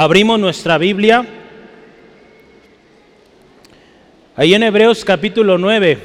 Abrimos 0.00 0.38
nuestra 0.38 0.78
Biblia. 0.78 1.26
Ahí 4.36 4.54
en 4.54 4.62
Hebreos 4.62 5.04
capítulo 5.04 5.58
9. 5.58 5.98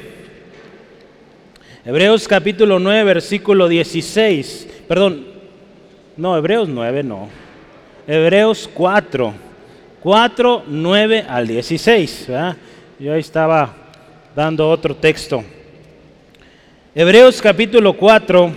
Hebreos 1.84 2.26
capítulo 2.26 2.80
9, 2.80 3.04
versículo 3.04 3.68
16. 3.68 4.68
Perdón, 4.88 5.24
no, 6.16 6.36
Hebreos 6.36 6.68
9 6.68 7.04
no. 7.04 7.28
Hebreos 8.08 8.68
4. 8.74 9.32
4, 10.02 10.64
9 10.66 11.26
al 11.28 11.46
16. 11.46 12.26
Yo 12.98 13.12
ahí 13.12 13.20
estaba 13.20 13.76
dando 14.34 14.68
otro 14.70 14.96
texto. 14.96 15.44
Hebreos 16.96 17.40
capítulo 17.40 17.92
4, 17.92 18.52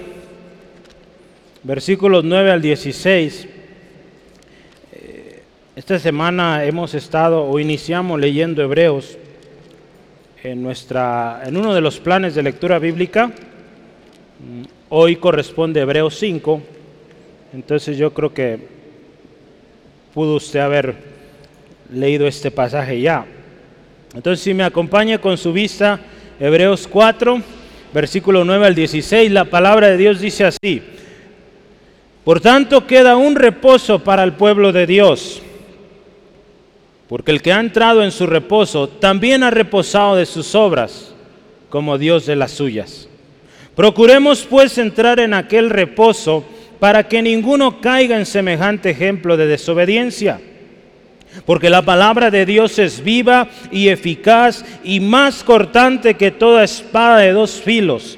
versículos 1.61 2.23
9 2.23 2.51
al 2.53 2.61
16. 2.63 3.49
Esta 5.77 5.99
semana 5.99 6.65
hemos 6.65 6.95
estado 6.95 7.43
o 7.43 7.59
iniciamos 7.59 8.19
leyendo 8.19 8.63
Hebreos 8.63 9.15
en, 10.41 10.63
nuestra, 10.63 11.43
en 11.45 11.55
uno 11.55 11.75
de 11.75 11.81
los 11.81 11.99
planes 11.99 12.33
de 12.33 12.41
lectura 12.41 12.79
bíblica. 12.79 13.31
Hoy 14.89 15.17
corresponde 15.17 15.81
Hebreos 15.81 16.17
5. 16.17 16.61
Entonces 17.53 17.95
yo 17.95 18.11
creo 18.11 18.33
que 18.33 18.57
pudo 20.15 20.37
usted 20.37 20.61
haber 20.61 20.95
leído 21.93 22.25
este 22.25 22.49
pasaje 22.49 22.99
ya. 22.99 23.27
Entonces 24.15 24.43
si 24.43 24.55
me 24.55 24.63
acompaña 24.63 25.21
con 25.21 25.37
su 25.37 25.53
vista, 25.53 25.99
Hebreos 26.39 26.87
4, 26.87 27.39
versículo 27.93 28.43
9 28.43 28.65
al 28.65 28.73
16, 28.73 29.31
la 29.31 29.45
palabra 29.45 29.89
de 29.89 29.97
Dios 29.97 30.19
dice 30.19 30.43
así. 30.43 30.81
Por 32.23 32.41
tanto 32.41 32.87
queda 32.87 33.15
un 33.15 33.35
reposo 33.35 34.03
para 34.03 34.23
el 34.23 34.33
pueblo 34.33 34.71
de 34.71 34.87
Dios 34.87 35.43
porque 37.07 37.31
el 37.31 37.41
que 37.41 37.53
ha 37.53 37.59
entrado 37.59 38.03
en 38.03 38.11
su 38.11 38.27
reposo 38.27 38.87
también 38.87 39.43
ha 39.43 39.49
reposado 39.49 40.15
de 40.15 40.25
sus 40.25 40.55
obras, 40.55 41.13
como 41.69 41.97
Dios 41.97 42.25
de 42.25 42.35
las 42.35 42.51
suyas. 42.51 43.07
Procuremos 43.75 44.45
pues 44.49 44.77
entrar 44.77 45.19
en 45.19 45.33
aquel 45.33 45.69
reposo 45.69 46.43
para 46.79 47.07
que 47.07 47.21
ninguno 47.21 47.79
caiga 47.79 48.17
en 48.17 48.25
semejante 48.25 48.89
ejemplo 48.89 49.37
de 49.37 49.47
desobediencia. 49.47 50.41
Porque 51.45 51.69
la 51.69 51.83
palabra 51.83 52.31
de 52.31 52.45
Dios 52.45 52.79
es 52.79 53.03
viva 53.03 53.47
y 53.71 53.89
eficaz 53.89 54.65
y 54.83 54.99
más 54.99 55.43
cortante 55.43 56.15
que 56.15 56.31
toda 56.31 56.63
espada 56.63 57.19
de 57.19 57.31
dos 57.31 57.61
filos 57.61 58.17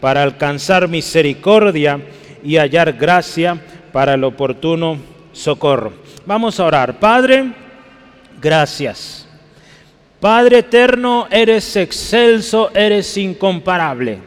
para 0.00 0.22
alcanzar 0.22 0.88
misericordia 0.88 2.00
y 2.42 2.56
hallar 2.56 2.92
gracia 2.94 3.60
para 3.92 4.14
el 4.14 4.24
oportuno 4.24 4.98
socorro. 5.32 5.92
Vamos 6.26 6.58
a 6.58 6.64
orar. 6.64 6.98
Padre, 6.98 7.52
gracias. 8.40 9.26
Padre 10.20 10.58
eterno, 10.58 11.26
eres 11.30 11.76
excelso, 11.76 12.70
eres 12.74 13.16
incomparable. 13.16 14.18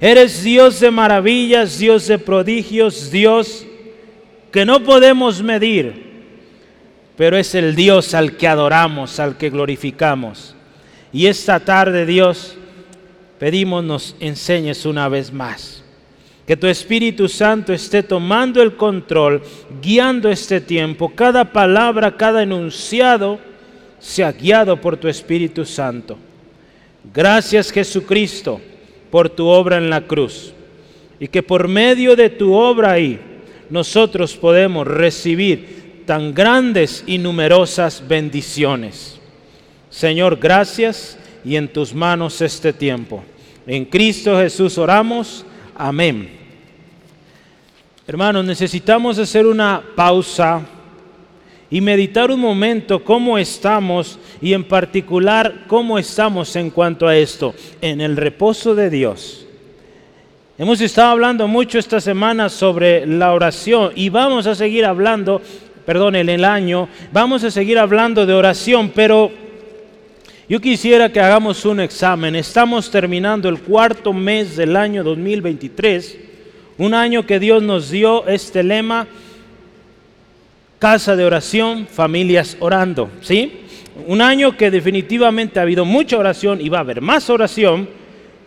Eres 0.00 0.42
Dios 0.42 0.80
de 0.80 0.90
maravillas, 0.90 1.78
Dios 1.78 2.06
de 2.06 2.18
prodigios, 2.18 3.10
Dios 3.10 3.66
que 4.52 4.64
no 4.64 4.82
podemos 4.82 5.42
medir, 5.42 6.06
pero 7.16 7.36
es 7.36 7.54
el 7.54 7.74
Dios 7.74 8.14
al 8.14 8.36
que 8.36 8.48
adoramos, 8.48 9.20
al 9.20 9.36
que 9.36 9.50
glorificamos. 9.50 10.54
Y 11.12 11.26
esta 11.26 11.60
tarde, 11.60 12.04
Dios, 12.04 12.56
pedimos 13.38 13.84
nos 13.84 14.16
enseñes 14.20 14.86
una 14.86 15.08
vez 15.08 15.32
más. 15.32 15.82
Que 16.46 16.56
tu 16.56 16.66
Espíritu 16.66 17.28
Santo 17.28 17.72
esté 17.72 18.02
tomando 18.02 18.62
el 18.62 18.76
control, 18.76 19.42
guiando 19.82 20.28
este 20.28 20.60
tiempo. 20.60 21.12
Cada 21.14 21.52
palabra, 21.52 22.16
cada 22.16 22.42
enunciado 22.42 23.40
sea 23.98 24.30
guiado 24.30 24.80
por 24.80 24.96
tu 24.96 25.08
Espíritu 25.08 25.64
Santo. 25.64 26.16
Gracias 27.12 27.72
Jesucristo 27.72 28.60
por 29.10 29.28
tu 29.28 29.46
obra 29.46 29.78
en 29.78 29.90
la 29.90 30.02
cruz. 30.02 30.52
Y 31.18 31.28
que 31.28 31.42
por 31.42 31.66
medio 31.66 32.14
de 32.14 32.30
tu 32.30 32.52
obra 32.54 32.92
ahí 32.92 33.18
nosotros 33.70 34.36
podemos 34.36 34.86
recibir 34.86 36.04
tan 36.06 36.32
grandes 36.32 37.02
y 37.06 37.18
numerosas 37.18 38.02
bendiciones. 38.06 39.18
Señor, 39.90 40.38
gracias 40.38 41.18
y 41.46 41.54
en 41.54 41.68
tus 41.68 41.94
manos 41.94 42.40
este 42.40 42.72
tiempo. 42.72 43.22
En 43.68 43.84
Cristo 43.84 44.36
Jesús 44.36 44.76
oramos. 44.78 45.46
Amén. 45.76 46.28
Hermanos, 48.04 48.44
necesitamos 48.44 49.16
hacer 49.18 49.46
una 49.46 49.80
pausa 49.94 50.60
y 51.70 51.80
meditar 51.80 52.32
un 52.32 52.40
momento 52.40 53.02
cómo 53.04 53.38
estamos 53.38 54.18
y 54.42 54.54
en 54.54 54.64
particular 54.64 55.64
cómo 55.68 55.98
estamos 55.98 56.54
en 56.56 56.70
cuanto 56.70 57.06
a 57.06 57.16
esto, 57.16 57.54
en 57.80 58.00
el 58.00 58.16
reposo 58.16 58.74
de 58.74 58.90
Dios. 58.90 59.46
Hemos 60.58 60.80
estado 60.80 61.10
hablando 61.10 61.46
mucho 61.46 61.78
esta 61.78 62.00
semana 62.00 62.48
sobre 62.48 63.06
la 63.06 63.32
oración 63.32 63.92
y 63.94 64.08
vamos 64.08 64.48
a 64.48 64.54
seguir 64.56 64.84
hablando, 64.84 65.40
perdón, 65.84 66.16
en 66.16 66.28
el 66.28 66.44
año, 66.44 66.88
vamos 67.12 67.44
a 67.44 67.52
seguir 67.52 67.78
hablando 67.78 68.26
de 68.26 68.34
oración, 68.34 68.90
pero 68.92 69.45
yo 70.48 70.60
quisiera 70.60 71.10
que 71.10 71.18
hagamos 71.18 71.64
un 71.64 71.80
examen. 71.80 72.36
Estamos 72.36 72.88
terminando 72.90 73.48
el 73.48 73.58
cuarto 73.60 74.12
mes 74.12 74.56
del 74.56 74.76
año 74.76 75.02
2023, 75.02 76.18
un 76.78 76.94
año 76.94 77.26
que 77.26 77.40
Dios 77.40 77.62
nos 77.64 77.90
dio 77.90 78.26
este 78.28 78.62
lema, 78.62 79.08
casa 80.78 81.16
de 81.16 81.24
oración, 81.24 81.88
familias 81.88 82.56
orando, 82.60 83.10
¿sí? 83.22 83.60
Un 84.06 84.20
año 84.20 84.56
que 84.56 84.70
definitivamente 84.70 85.58
ha 85.58 85.62
habido 85.62 85.84
mucha 85.84 86.16
oración 86.16 86.60
y 86.60 86.68
va 86.68 86.78
a 86.78 86.82
haber 86.82 87.00
más 87.00 87.28
oración, 87.28 87.88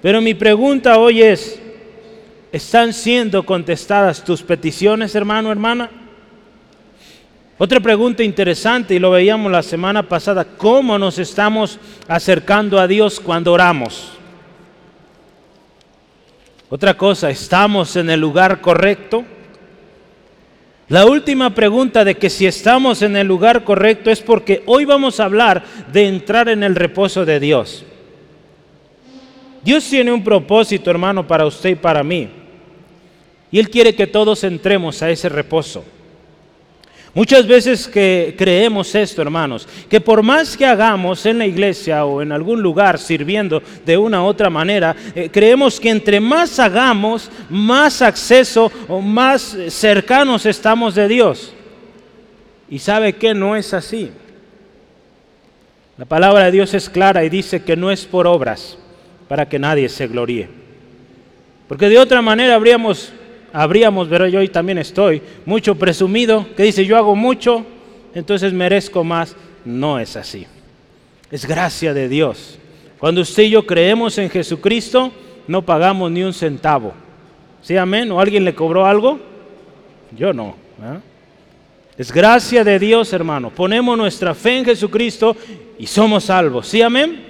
pero 0.02 0.22
mi 0.22 0.36
pregunta 0.36 0.98
hoy 1.00 1.22
es, 1.22 1.60
¿están 2.54 2.94
siendo 2.94 3.44
contestadas 3.44 4.24
tus 4.24 4.42
peticiones, 4.42 5.16
hermano, 5.16 5.52
hermana? 5.52 5.99
Otra 7.62 7.82
pregunta 7.82 8.24
interesante, 8.24 8.96
y 8.96 9.00
lo 9.00 9.12
veíamos 9.12 9.52
la 9.52 9.62
semana 9.62 10.08
pasada, 10.08 10.46
¿cómo 10.46 10.98
nos 10.98 11.20
estamos 11.20 11.78
acercando 12.08 12.80
a 12.80 12.88
Dios 12.88 13.20
cuando 13.20 13.52
oramos? 13.52 14.14
Otra 16.70 16.94
cosa, 16.94 17.30
¿estamos 17.30 17.98
en 17.98 18.12
el 18.12 18.22
lugar 18.22 18.62
correcto? 18.62 19.26
La 20.88 21.06
última 21.06 21.54
pregunta 21.54 22.06
de 22.06 22.16
que 22.16 22.30
si 22.30 22.46
estamos 22.46 23.02
en 23.02 23.18
el 23.18 23.28
lugar 23.28 23.66
correcto 23.66 24.10
es 24.10 24.22
porque 24.22 24.64
hoy 24.66 24.86
vamos 24.86 25.20
a 25.20 25.26
hablar 25.26 25.66
de 25.92 26.08
entrar 26.08 26.48
en 26.48 26.64
el 26.64 26.76
reposo 26.76 27.26
de 27.26 27.42
Dios. 27.42 27.84
Dios 29.62 29.84
tiene 29.84 30.14
un 30.14 30.24
propósito, 30.24 30.90
hermano, 30.90 31.28
para 31.28 31.46
usted 31.46 31.72
y 31.72 31.76
para 31.76 32.06
mí. 32.06 32.30
Y 33.52 33.60
Él 33.60 33.70
quiere 33.70 33.94
que 33.94 34.08
todos 34.08 34.46
entremos 34.46 35.02
a 35.04 35.10
ese 35.10 35.28
reposo. 35.28 35.84
Muchas 37.14 37.48
veces 37.48 37.88
que 37.88 38.36
creemos 38.38 38.94
esto, 38.94 39.22
hermanos, 39.22 39.68
que 39.90 40.00
por 40.00 40.22
más 40.22 40.56
que 40.56 40.66
hagamos 40.66 41.26
en 41.26 41.40
la 41.40 41.48
iglesia 41.48 42.06
o 42.06 42.22
en 42.22 42.32
algún 42.32 42.62
lugar 42.62 43.00
sirviendo 43.00 43.64
de 43.86 43.98
una 43.98 44.22
u 44.22 44.26
otra 44.26 44.50
manera, 44.50 44.96
eh, 45.16 45.30
creemos 45.32 45.80
que 45.80 45.90
entre 45.90 46.20
más 46.20 46.60
hagamos, 46.60 47.32
más 47.50 48.02
acceso 48.04 48.72
o 48.88 49.02
más 49.02 49.58
cercanos 49.70 50.46
estamos 50.46 50.94
de 50.94 51.08
Dios. 51.08 51.54
Y 52.70 52.78
sabe 52.78 53.14
que 53.14 53.34
no 53.34 53.56
es 53.56 53.74
así. 53.74 54.12
La 55.98 56.06
palabra 56.06 56.46
de 56.46 56.52
Dios 56.52 56.74
es 56.76 56.90
clara 56.90 57.26
y 57.26 57.30
dice 57.30 57.64
que 57.64 57.76
no 57.76 57.92
es 57.92 58.06
por 58.06 58.28
obras 58.28 58.78
para 59.28 59.50
que 59.50 59.60
nadie 59.60 59.90
se 59.90 60.08
gloríe. 60.08 60.48
Porque 61.68 61.90
de 61.90 62.00
otra 62.00 62.22
manera 62.22 62.56
habríamos, 62.56 63.12
habríamos, 63.54 64.08
pero 64.08 64.28
yo 64.28 64.40
hoy 64.40 64.50
también 64.50 64.78
estoy, 64.78 65.22
mucho 65.46 65.76
presumido, 65.76 66.46
que 66.56 66.64
dice 66.64 66.86
yo 66.86 66.98
hago 66.98 67.16
mucho, 67.16 67.66
entonces 68.14 68.54
merezco 68.54 69.04
más. 69.04 69.36
No 69.66 70.00
es 70.00 70.16
así. 70.16 70.48
Es 71.32 71.46
gracia 71.46 71.94
de 71.94 72.08
Dios. 72.08 72.58
Cuando 72.98 73.22
usted 73.22 73.44
y 73.44 73.52
yo 73.52 73.66
creemos 73.66 74.18
en 74.18 74.30
Jesucristo, 74.30 75.12
no 75.48 75.62
pagamos 75.64 76.12
ni 76.12 76.24
un 76.24 76.34
centavo. 76.34 76.94
¿Sí, 77.62 77.78
amén? 77.78 78.12
¿O 78.12 78.20
alguien 78.20 78.46
le 78.46 78.56
cobró 78.56 78.86
algo? 78.86 79.20
Yo 80.18 80.34
no. 80.34 80.56
Es 81.98 82.12
gracia 82.12 82.64
de 82.64 82.80
Dios, 82.80 83.12
hermano. 83.14 83.50
Ponemos 83.50 83.98
nuestra 83.98 84.34
fe 84.34 84.60
en 84.60 84.66
Jesucristo 84.66 85.36
y 85.78 85.86
somos 85.86 86.26
salvos. 86.26 86.68
¿Sí, 86.68 86.82
amén? 86.82 87.26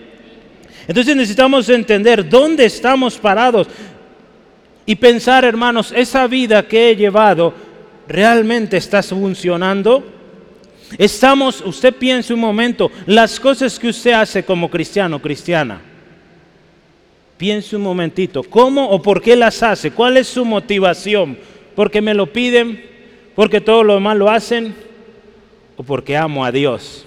Entonces 0.88 1.16
necesitamos 1.16 1.68
entender 1.70 2.28
dónde 2.28 2.66
estamos 2.66 3.18
parados 3.18 3.68
y 4.90 4.96
pensar, 4.96 5.46
hermanos, 5.46 5.94
esa 5.96 6.26
vida 6.26 6.68
que 6.68 6.90
he 6.90 6.96
llevado 6.96 7.54
realmente 8.08 8.78
está 8.78 9.04
funcionando. 9.04 10.04
Estamos, 10.98 11.62
usted 11.62 11.94
piense 11.94 12.34
un 12.34 12.40
momento, 12.40 12.90
las 13.06 13.40
cosas 13.40 13.78
que 13.78 13.90
usted 13.90 14.14
hace 14.14 14.44
como 14.44 14.68
cristiano, 14.68 15.22
cristiana. 15.22 15.80
Piense 17.38 17.76
un 17.76 17.84
momentito, 17.84 18.42
¿cómo 18.42 18.90
o 18.90 19.00
por 19.00 19.22
qué 19.22 19.36
las 19.36 19.62
hace? 19.62 19.92
¿Cuál 19.92 20.18
es 20.18 20.28
su 20.28 20.44
motivación? 20.44 21.38
¿Porque 21.76 22.02
me 22.02 22.16
lo 22.16 22.34
piden? 22.34 22.84
¿Porque 23.36 23.62
todo 23.62 23.84
lo 23.84 23.94
demás 23.94 24.18
lo 24.18 24.28
hacen? 24.28 24.74
¿O 25.78 25.84
porque 25.84 26.18
amo 26.18 26.44
a 26.44 26.52
Dios? 26.52 27.06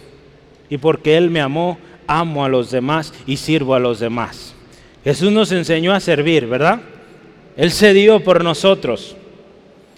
Y 0.71 0.79
porque 0.79 1.17
Él 1.17 1.31
me 1.31 1.41
amó, 1.41 1.79
amo 2.07 2.45
a 2.45 2.49
los 2.49 2.71
demás 2.71 3.13
y 3.27 3.39
sirvo 3.39 3.75
a 3.75 3.81
los 3.81 3.99
demás. 3.99 4.55
Jesús 5.03 5.33
nos 5.33 5.51
enseñó 5.51 5.93
a 5.93 5.99
servir, 5.99 6.47
¿verdad? 6.47 6.81
Él 7.57 7.71
se 7.71 7.93
dio 7.93 8.23
por 8.23 8.43
nosotros. 8.43 9.17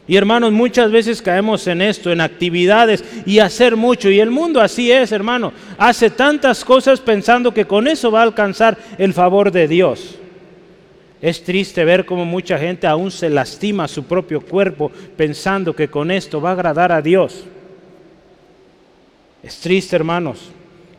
Y 0.06 0.16
hermanos, 0.16 0.52
muchas 0.52 0.90
veces 0.90 1.22
caemos 1.22 1.66
en 1.66 1.80
esto, 1.80 2.12
en 2.12 2.20
actividades 2.20 3.02
y 3.24 3.38
hacer 3.38 3.74
mucho. 3.74 4.10
Y 4.10 4.20
el 4.20 4.30
mundo 4.30 4.60
así 4.60 4.92
es, 4.92 5.12
hermano. 5.12 5.52
Hace 5.78 6.10
tantas 6.10 6.64
cosas 6.64 7.00
pensando 7.00 7.54
que 7.54 7.64
con 7.64 7.88
eso 7.88 8.10
va 8.10 8.20
a 8.20 8.24
alcanzar 8.24 8.76
el 8.98 9.14
favor 9.14 9.50
de 9.50 9.66
Dios. 9.66 10.16
Es 11.22 11.42
triste 11.42 11.84
ver 11.84 12.04
cómo 12.04 12.26
mucha 12.26 12.58
gente 12.58 12.86
aún 12.86 13.10
se 13.10 13.30
lastima 13.30 13.88
su 13.88 14.04
propio 14.04 14.42
cuerpo 14.42 14.92
pensando 15.16 15.74
que 15.74 15.88
con 15.88 16.10
esto 16.10 16.38
va 16.38 16.50
a 16.50 16.52
agradar 16.52 16.92
a 16.92 17.00
Dios. 17.00 17.44
Es 19.42 19.58
triste, 19.60 19.96
hermanos, 19.96 20.50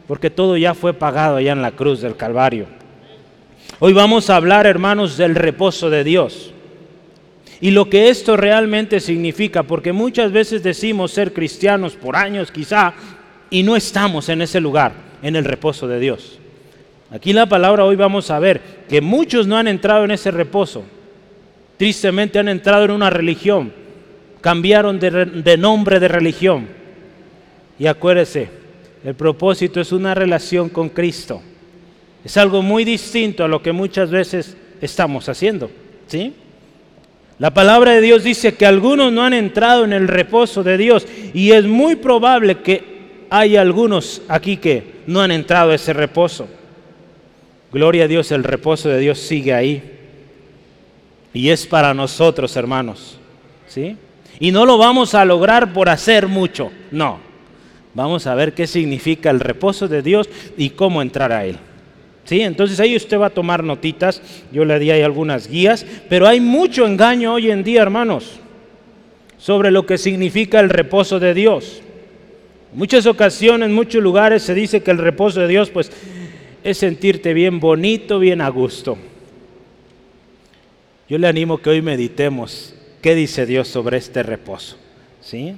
porque 0.08 0.32
todo 0.32 0.58
ya 0.58 0.74
fue 0.74 0.96
pagado 0.96 1.36
allá 1.36 1.52
en 1.52 1.62
la 1.62 1.72
cruz 1.72 2.02
del 2.02 2.16
Calvario. 2.16 2.66
Hoy 3.80 3.92
vamos 3.92 4.30
a 4.30 4.38
hablar, 4.38 4.66
hermanos, 4.66 5.18
del 5.18 5.36
reposo 5.36 5.90
de 5.90 6.06
Dios 6.06 6.54
y 7.60 7.72
lo 7.72 7.90
que 7.90 8.10
esto 8.10 8.38
realmente 8.38 9.00
significa, 9.00 9.64
porque 9.64 9.92
muchas 9.92 10.32
veces 10.32 10.64
decimos 10.64 11.12
ser 11.12 11.34
cristianos 11.34 11.96
por 11.96 12.16
años 12.16 12.52
quizá 12.52 12.94
y 13.50 13.64
no 13.64 13.76
estamos 13.76 14.30
en 14.30 14.42
ese 14.42 14.62
lugar, 14.62 14.94
en 15.22 15.36
el 15.36 15.44
reposo 15.44 15.88
de 15.88 16.00
Dios. 16.00 16.40
Aquí 17.12 17.34
la 17.34 17.48
palabra 17.48 17.84
hoy 17.84 17.96
vamos 17.96 18.32
a 18.32 18.40
ver 18.40 18.62
que 18.88 19.02
muchos 19.02 19.46
no 19.46 19.58
han 19.58 19.68
entrado 19.68 20.06
en 20.06 20.12
ese 20.12 20.32
reposo. 20.32 20.84
Tristemente 21.78 22.40
han 22.40 22.48
entrado 22.48 22.86
en 22.86 22.92
una 22.92 23.10
religión, 23.10 23.74
cambiaron 24.42 25.00
de, 25.00 25.26
de 25.26 25.58
nombre 25.58 26.00
de 26.00 26.08
religión. 26.08 26.68
Y 27.78 27.88
acuérdese, 27.88 28.50
el 29.04 29.16
propósito 29.16 29.82
es 29.82 29.92
una 29.92 30.16
relación 30.16 30.70
con 30.70 30.90
Cristo. 30.90 31.42
Es 32.26 32.38
algo 32.38 32.64
muy 32.64 32.84
distinto 32.84 33.44
a 33.44 33.48
lo 33.48 33.62
que 33.62 33.72
muchas 33.72 34.10
veces 34.10 34.58
estamos 34.82 35.30
haciendo. 35.30 35.70
¿Sí? 36.08 36.34
La 37.38 37.54
palabra 37.54 37.92
de 37.92 38.02
Dios 38.02 38.24
dice 38.24 38.56
que 38.56 38.66
algunos 38.66 39.14
no 39.14 39.24
han 39.24 39.34
entrado 39.34 39.86
en 39.86 39.94
el 39.94 40.08
reposo 40.08 40.64
de 40.64 40.78
Dios 40.78 41.06
y 41.34 41.52
es 41.52 41.66
muy 41.66 41.96
probable 41.96 42.62
que 42.62 42.96
hay 43.30 43.58
algunos 43.58 44.24
aquí 44.28 44.58
que 44.58 44.96
no 45.06 45.22
han 45.22 45.32
entrado 45.32 45.72
a 45.72 45.76
ese 45.76 45.94
reposo. 45.94 46.48
Gloria 47.72 48.06
a 48.06 48.08
Dios, 48.08 48.32
el 48.32 48.44
reposo 48.44 48.90
de 48.90 49.00
Dios 49.00 49.20
sigue 49.20 49.54
ahí. 49.54 49.84
Y 51.34 51.50
es 51.50 51.68
para 51.68 51.94
nosotros, 51.94 52.56
hermanos. 52.56 53.20
¿Sí? 53.68 53.98
Y 54.40 54.52
no 54.52 54.66
lo 54.66 54.78
vamos 54.78 55.14
a 55.14 55.26
lograr 55.26 55.74
por 55.74 55.90
hacer 55.90 56.28
mucho, 56.28 56.72
no. 56.90 57.20
Vamos 57.94 58.26
a 58.28 58.36
ver 58.36 58.54
qué 58.54 58.66
significa 58.66 59.30
el 59.30 59.40
reposo 59.40 59.88
de 59.88 60.02
Dios 60.02 60.30
y 60.58 60.72
cómo 60.72 61.02
entrar 61.02 61.32
a 61.32 61.46
él. 61.46 61.58
¿Sí? 62.26 62.42
Entonces 62.42 62.80
ahí 62.80 62.96
usted 62.96 63.20
va 63.20 63.28
a 63.28 63.30
tomar 63.30 63.64
notitas, 63.64 64.22
yo 64.52 64.66
le 64.66 64.80
di 64.80 64.90
ahí 64.90 65.04
algunas 65.04 65.48
guías, 65.48 65.86
pero 66.10 66.28
hay 66.28 66.42
mucho 66.42 66.86
engaño 66.86 67.34
hoy 67.34 67.52
en 67.52 67.64
día, 67.64 67.84
hermanos, 67.84 68.40
sobre 69.38 69.70
lo 69.70 69.86
que 69.86 70.00
significa 70.00 70.60
el 70.60 70.70
reposo 70.70 71.20
de 71.20 71.36
Dios. 71.36 71.82
En 72.74 72.80
muchas 72.80 73.06
ocasiones, 73.06 73.70
en 73.70 73.76
muchos 73.76 74.02
lugares 74.02 74.42
se 74.42 74.56
dice 74.56 74.82
que 74.82 74.90
el 74.90 74.98
reposo 74.98 75.40
de 75.40 75.48
Dios, 75.48 75.70
pues, 75.70 75.92
es 76.64 76.80
sentirte 76.80 77.34
bien 77.36 77.60
bonito, 77.60 78.18
bien 78.18 78.42
a 78.42 78.50
gusto. 78.50 78.98
Yo 81.08 81.20
le 81.20 81.28
animo 81.28 81.60
que 81.60 81.70
hoy 81.70 81.84
meditemos 81.84 82.74
qué 83.04 83.14
dice 83.14 83.46
Dios 83.46 83.68
sobre 83.68 83.98
este 83.98 84.24
reposo, 84.24 84.78
¿sí? 85.22 85.54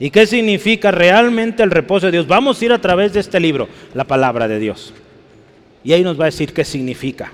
¿Y 0.00 0.10
qué 0.10 0.26
significa 0.26 0.90
realmente 0.90 1.62
el 1.62 1.70
reposo 1.70 2.06
de 2.06 2.12
Dios? 2.12 2.26
Vamos 2.26 2.60
a 2.60 2.64
ir 2.64 2.72
a 2.72 2.80
través 2.80 3.12
de 3.12 3.20
este 3.20 3.38
libro, 3.38 3.68
la 3.94 4.02
palabra 4.02 4.48
de 4.48 4.58
Dios. 4.58 4.92
Y 5.84 5.92
ahí 5.92 6.02
nos 6.02 6.18
va 6.18 6.24
a 6.24 6.26
decir 6.26 6.52
qué 6.52 6.64
significa. 6.64 7.32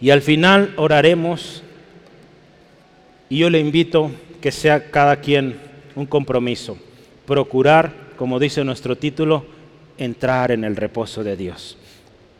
Y 0.00 0.10
al 0.10 0.22
final 0.22 0.72
oraremos 0.76 1.62
y 3.28 3.38
yo 3.38 3.50
le 3.50 3.58
invito 3.58 4.10
que 4.40 4.52
sea 4.52 4.90
cada 4.90 5.16
quien 5.16 5.58
un 5.94 6.06
compromiso. 6.06 6.78
Procurar, 7.26 7.92
como 8.16 8.38
dice 8.38 8.62
nuestro 8.64 8.96
título, 8.96 9.44
entrar 9.98 10.52
en 10.52 10.64
el 10.64 10.76
reposo 10.76 11.24
de 11.24 11.36
Dios. 11.36 11.76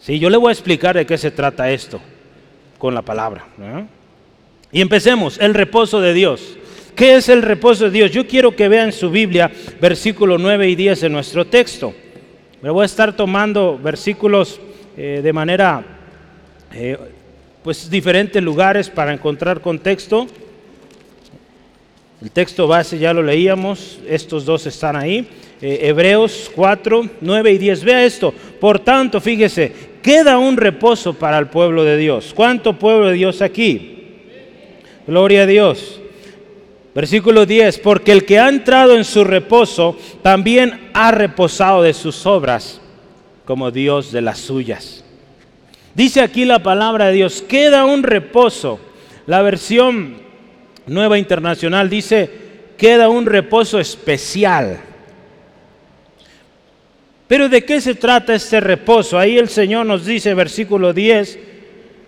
Sí, 0.00 0.18
yo 0.18 0.28
le 0.30 0.36
voy 0.36 0.50
a 0.50 0.52
explicar 0.52 0.96
de 0.96 1.06
qué 1.06 1.16
se 1.16 1.30
trata 1.30 1.70
esto 1.70 2.00
con 2.78 2.94
la 2.94 3.02
palabra. 3.02 3.46
Y 4.70 4.80
empecemos, 4.80 5.38
el 5.40 5.54
reposo 5.54 6.00
de 6.00 6.12
Dios. 6.12 6.58
¿Qué 6.94 7.16
es 7.16 7.28
el 7.28 7.42
reposo 7.42 7.84
de 7.84 7.90
Dios? 7.90 8.10
Yo 8.10 8.26
quiero 8.26 8.54
que 8.54 8.68
vean 8.68 8.92
su 8.92 9.10
Biblia, 9.10 9.50
versículo 9.80 10.38
9 10.38 10.68
y 10.68 10.76
10 10.76 11.04
en 11.04 11.12
nuestro 11.12 11.46
texto. 11.46 11.94
Me 12.62 12.70
voy 12.70 12.82
a 12.82 12.86
estar 12.86 13.14
tomando 13.14 13.78
versículos 13.78 14.60
eh, 14.96 15.20
de 15.22 15.32
manera, 15.32 15.84
eh, 16.72 16.96
pues 17.62 17.90
diferentes 17.90 18.42
lugares 18.42 18.88
para 18.88 19.12
encontrar 19.12 19.60
contexto. 19.60 20.26
El 22.22 22.30
texto 22.30 22.66
base 22.66 22.98
ya 22.98 23.12
lo 23.12 23.22
leíamos, 23.22 23.98
estos 24.08 24.44
dos 24.44 24.66
están 24.66 24.96
ahí. 24.96 25.28
Eh, 25.60 25.80
Hebreos 25.82 26.50
4, 26.54 27.08
9 27.20 27.52
y 27.52 27.58
10. 27.58 27.84
Vea 27.84 28.04
esto. 28.04 28.32
Por 28.60 28.78
tanto, 28.78 29.20
fíjese, 29.20 29.72
queda 30.02 30.38
un 30.38 30.56
reposo 30.56 31.14
para 31.14 31.38
el 31.38 31.48
pueblo 31.48 31.84
de 31.84 31.96
Dios. 31.96 32.32
¿Cuánto 32.34 32.78
pueblo 32.78 33.08
de 33.08 33.14
Dios 33.14 33.42
aquí? 33.42 33.90
Gloria 35.06 35.42
a 35.42 35.46
Dios. 35.46 36.00
Versículo 36.94 37.44
10, 37.44 37.78
porque 37.80 38.12
el 38.12 38.24
que 38.24 38.38
ha 38.38 38.48
entrado 38.48 38.96
en 38.96 39.04
su 39.04 39.24
reposo 39.24 39.98
también 40.22 40.90
ha 40.94 41.10
reposado 41.10 41.82
de 41.82 41.92
sus 41.92 42.24
obras, 42.24 42.80
como 43.44 43.72
Dios 43.72 44.12
de 44.12 44.22
las 44.22 44.38
suyas. 44.38 45.04
Dice 45.94 46.20
aquí 46.20 46.44
la 46.44 46.62
palabra 46.62 47.06
de 47.06 47.14
Dios, 47.14 47.42
queda 47.42 47.84
un 47.84 48.04
reposo. 48.04 48.78
La 49.26 49.42
versión 49.42 50.18
nueva 50.86 51.18
internacional 51.18 51.90
dice, 51.90 52.30
queda 52.78 53.08
un 53.08 53.26
reposo 53.26 53.80
especial. 53.80 54.80
Pero 57.26 57.48
¿de 57.48 57.64
qué 57.64 57.80
se 57.80 57.96
trata 57.96 58.34
este 58.34 58.60
reposo? 58.60 59.18
Ahí 59.18 59.36
el 59.36 59.48
Señor 59.48 59.86
nos 59.86 60.04
dice, 60.06 60.32
versículo 60.34 60.92
10, 60.92 61.38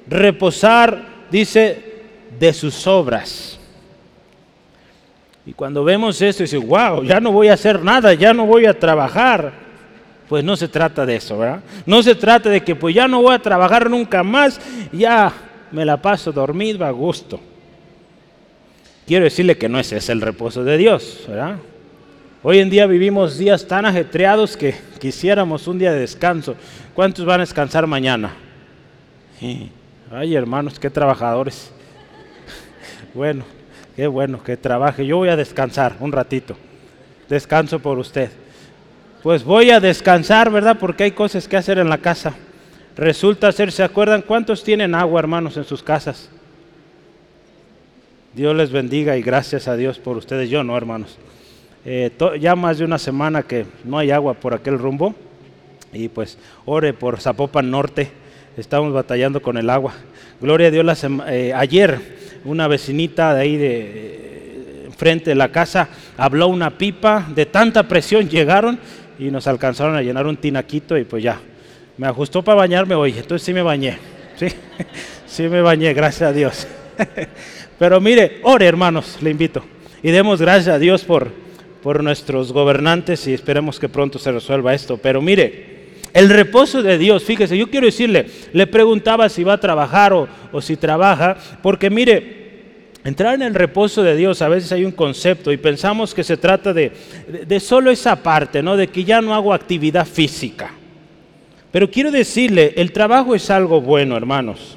reposar, 0.07 1.27
dice, 1.31 1.83
de 2.39 2.53
sus 2.53 2.87
obras. 2.87 3.56
Y 5.47 5.53
cuando 5.53 5.85
vemos 5.85 6.21
esto, 6.21 6.43
dice, 6.43 6.59
wow, 6.59 7.05
ya 7.05 7.21
no 7.21 7.31
voy 7.31 7.49
a 7.49 7.55
hacer 7.55 7.81
nada, 7.81 8.13
ya 8.15 8.35
no 8.35 8.45
voy 8.47 8.67
a 8.67 8.77
trabajar. 8.77 9.53
Pues 10.29 10.43
no 10.43 10.57
se 10.57 10.67
trata 10.67 11.07
de 11.07 11.17
eso, 11.17 11.39
¿verdad? 11.39 11.61
No 11.87 12.03
se 12.03 12.17
trata 12.17 12.51
de 12.51 12.65
que 12.65 12.75
pues 12.75 12.93
ya 12.97 13.07
no 13.07 13.23
voy 13.23 13.33
a 13.33 13.39
trabajar 13.39 13.89
nunca 13.89 14.25
más, 14.25 14.61
ya 14.93 15.33
me 15.71 15.85
la 15.85 16.03
paso 16.03 16.33
dormido 16.33 16.85
a 16.85 16.91
gusto. 16.91 17.39
Quiero 19.07 19.25
decirle 19.25 19.57
que 19.57 19.69
no 19.69 19.79
ese 19.79 19.99
es 19.99 20.09
el 20.09 20.21
reposo 20.21 20.65
de 20.65 20.77
Dios, 20.77 21.25
¿verdad? 21.29 21.59
Hoy 22.43 22.59
en 22.59 22.69
día 22.69 22.87
vivimos 22.87 23.39
días 23.39 23.69
tan 23.69 23.87
ajetreados 23.87 24.57
que 24.57 24.75
quisiéramos 24.99 25.69
un 25.69 25.79
día 25.79 25.93
de 25.93 26.01
descanso. 26.01 26.57
¿Cuántos 26.93 27.25
van 27.25 27.41
a 27.41 27.45
descansar 27.45 27.87
mañana? 27.87 28.35
Ay, 30.11 30.35
hermanos, 30.35 30.79
qué 30.81 30.91
trabajadores. 30.91 31.71
Bueno, 33.15 33.45
Qué 33.97 34.07
bueno 34.07 34.45
que 34.45 34.59
trabaje. 34.59 35.07
Yo 35.07 35.17
voy 35.17 35.31
a 35.31 35.37
descansar 35.37 35.97
un 36.01 36.13
ratito. 36.13 36.55
Descanso 37.31 37.81
por 37.81 37.99
usted. 37.99 38.31
pues 39.23 39.43
voy 39.43 39.71
a 39.71 39.81
descansar, 39.81 40.51
¿verdad? 40.53 40.77
Porque 40.79 41.05
hay 41.05 41.13
cosas 41.13 41.49
que 41.49 41.57
hacer 41.57 41.79
en 41.79 41.89
la 41.89 41.99
casa. 41.99 42.35
Resulta 42.95 43.51
ser, 43.51 43.73
¿se 43.73 43.83
acuerdan 43.83 44.23
cuántos 44.23 44.63
tienen 44.63 44.95
agua, 44.95 45.19
hermanos, 45.19 45.57
en 45.57 45.65
sus 45.65 45.83
casas? 45.83 46.29
Dios 48.35 48.55
les 48.55 48.71
bendiga 48.71 49.17
y 49.17 49.23
gracias 49.23 49.67
a 49.67 49.77
Dios 49.77 49.99
por 49.99 50.19
ustedes. 50.19 50.51
Yo 50.51 50.63
no, 50.63 50.77
hermanos. 50.77 51.17
Eh, 51.87 52.13
ya 52.39 52.55
más 52.55 52.77
de 52.77 52.85
una 52.85 52.99
semana 52.99 53.43
que 53.43 53.65
no 53.83 53.97
hay 53.97 54.11
agua 54.11 54.35
por 54.35 54.53
aquel 54.53 54.79
rumbo. 54.79 55.15
Y 55.93 56.09
pues 56.09 56.37
ore 56.67 56.93
por 56.93 57.19
Zapopan 57.19 57.71
Norte. 57.71 58.11
Estamos 58.59 58.93
batallando 58.93 59.41
con 59.41 59.57
el 59.57 59.71
agua. 59.71 59.95
Gloria 60.41 60.69
a 60.69 60.71
Dios. 60.71 61.07
Eh, 61.29 61.55
ayer 61.55 62.26
una 62.47 62.69
vecinita 62.69 63.35
de 63.35 63.41
ahí 63.41 63.57
de 63.57 64.91
frente 64.97 65.31
de 65.31 65.37
la 65.37 65.51
casa 65.51 65.89
habló 66.17 66.49
una 66.49 66.79
pipa. 66.79 67.27
De 67.35 67.47
tanta 67.47 67.87
presión 67.87 68.29
llegaron 68.29 68.79
y 69.19 69.31
nos 69.31 69.47
alcanzaron 69.47 69.97
a 69.97 70.03
llenar 70.03 70.27
un 70.27 70.37
tinaquito 70.37 70.97
y 70.97 71.05
pues 71.05 71.23
ya. 71.23 71.41
Me 71.99 72.07
ajustó 72.07 72.43
para 72.43 72.57
bañarme 72.57 72.95
hoy. 72.95 73.15
Entonces 73.17 73.43
sí 73.45 73.53
me 73.53 73.63
bañé. 73.63 73.99
Sí, 74.37 74.49
sí 75.27 75.49
me 75.49 75.63
bañé, 75.63 75.95
gracias 75.95 76.29
a 76.29 76.33
Dios. 76.35 76.67
Pero 77.79 78.03
mire, 78.03 78.41
ore 78.43 78.67
hermanos, 78.67 79.17
le 79.23 79.31
invito. 79.31 79.65
Y 80.03 80.11
demos 80.11 80.43
gracias 80.43 80.75
a 80.75 80.79
Dios 80.79 81.05
por, 81.05 81.31
por 81.83 82.05
nuestros 82.05 82.53
gobernantes 82.53 83.27
y 83.27 83.33
esperemos 83.33 83.81
que 83.81 83.89
pronto 83.89 84.19
se 84.19 84.31
resuelva 84.31 84.75
esto. 84.75 84.99
Pero 84.99 85.23
mire, 85.23 85.76
el 86.17 86.31
reposo 86.31 86.83
de 86.83 86.99
Dios, 86.99 87.23
fíjese, 87.23 87.57
yo 87.57 87.71
quiero 87.71 87.87
decirle, 87.87 88.27
le 88.53 88.67
preguntaba 88.67 89.29
si 89.29 89.45
va 89.45 89.53
a 89.53 89.61
trabajar 89.61 90.13
o, 90.13 90.27
o 90.51 90.61
si 90.61 90.77
trabaja, 90.77 91.37
porque 91.63 91.91
mire, 91.91 92.47
Entrar 93.07 93.37
en 93.37 93.43
el 93.43 93.55
reposo 93.55 94.03
de 94.03 94.17
Dios, 94.17 94.43
a 94.43 94.49
veces 94.49 94.73
hay 94.73 94.85
un 94.85 94.91
concepto 94.91 95.53
y 95.53 95.57
pensamos 95.59 96.13
que 96.13 96.25
se 96.25 96.37
trata 96.37 96.73
de, 96.73 96.91
de, 97.47 97.61
solo 97.61 97.93
esa 97.93 98.21
parte, 98.21 98.65
¿no? 98.65 98.77
De 98.77 98.89
que 98.89 99.05
ya 99.05 99.21
no 99.21 99.33
hago 99.33 99.55
actividad 99.55 100.05
física. 100.05 100.73
Pero 101.71 101.89
quiero 101.89 102.11
decirle, 102.11 102.75
el 102.77 102.91
trabajo 102.91 103.37
es 103.37 103.49
algo 103.49 103.81
bueno, 103.81 104.17
hermanos. 104.17 104.77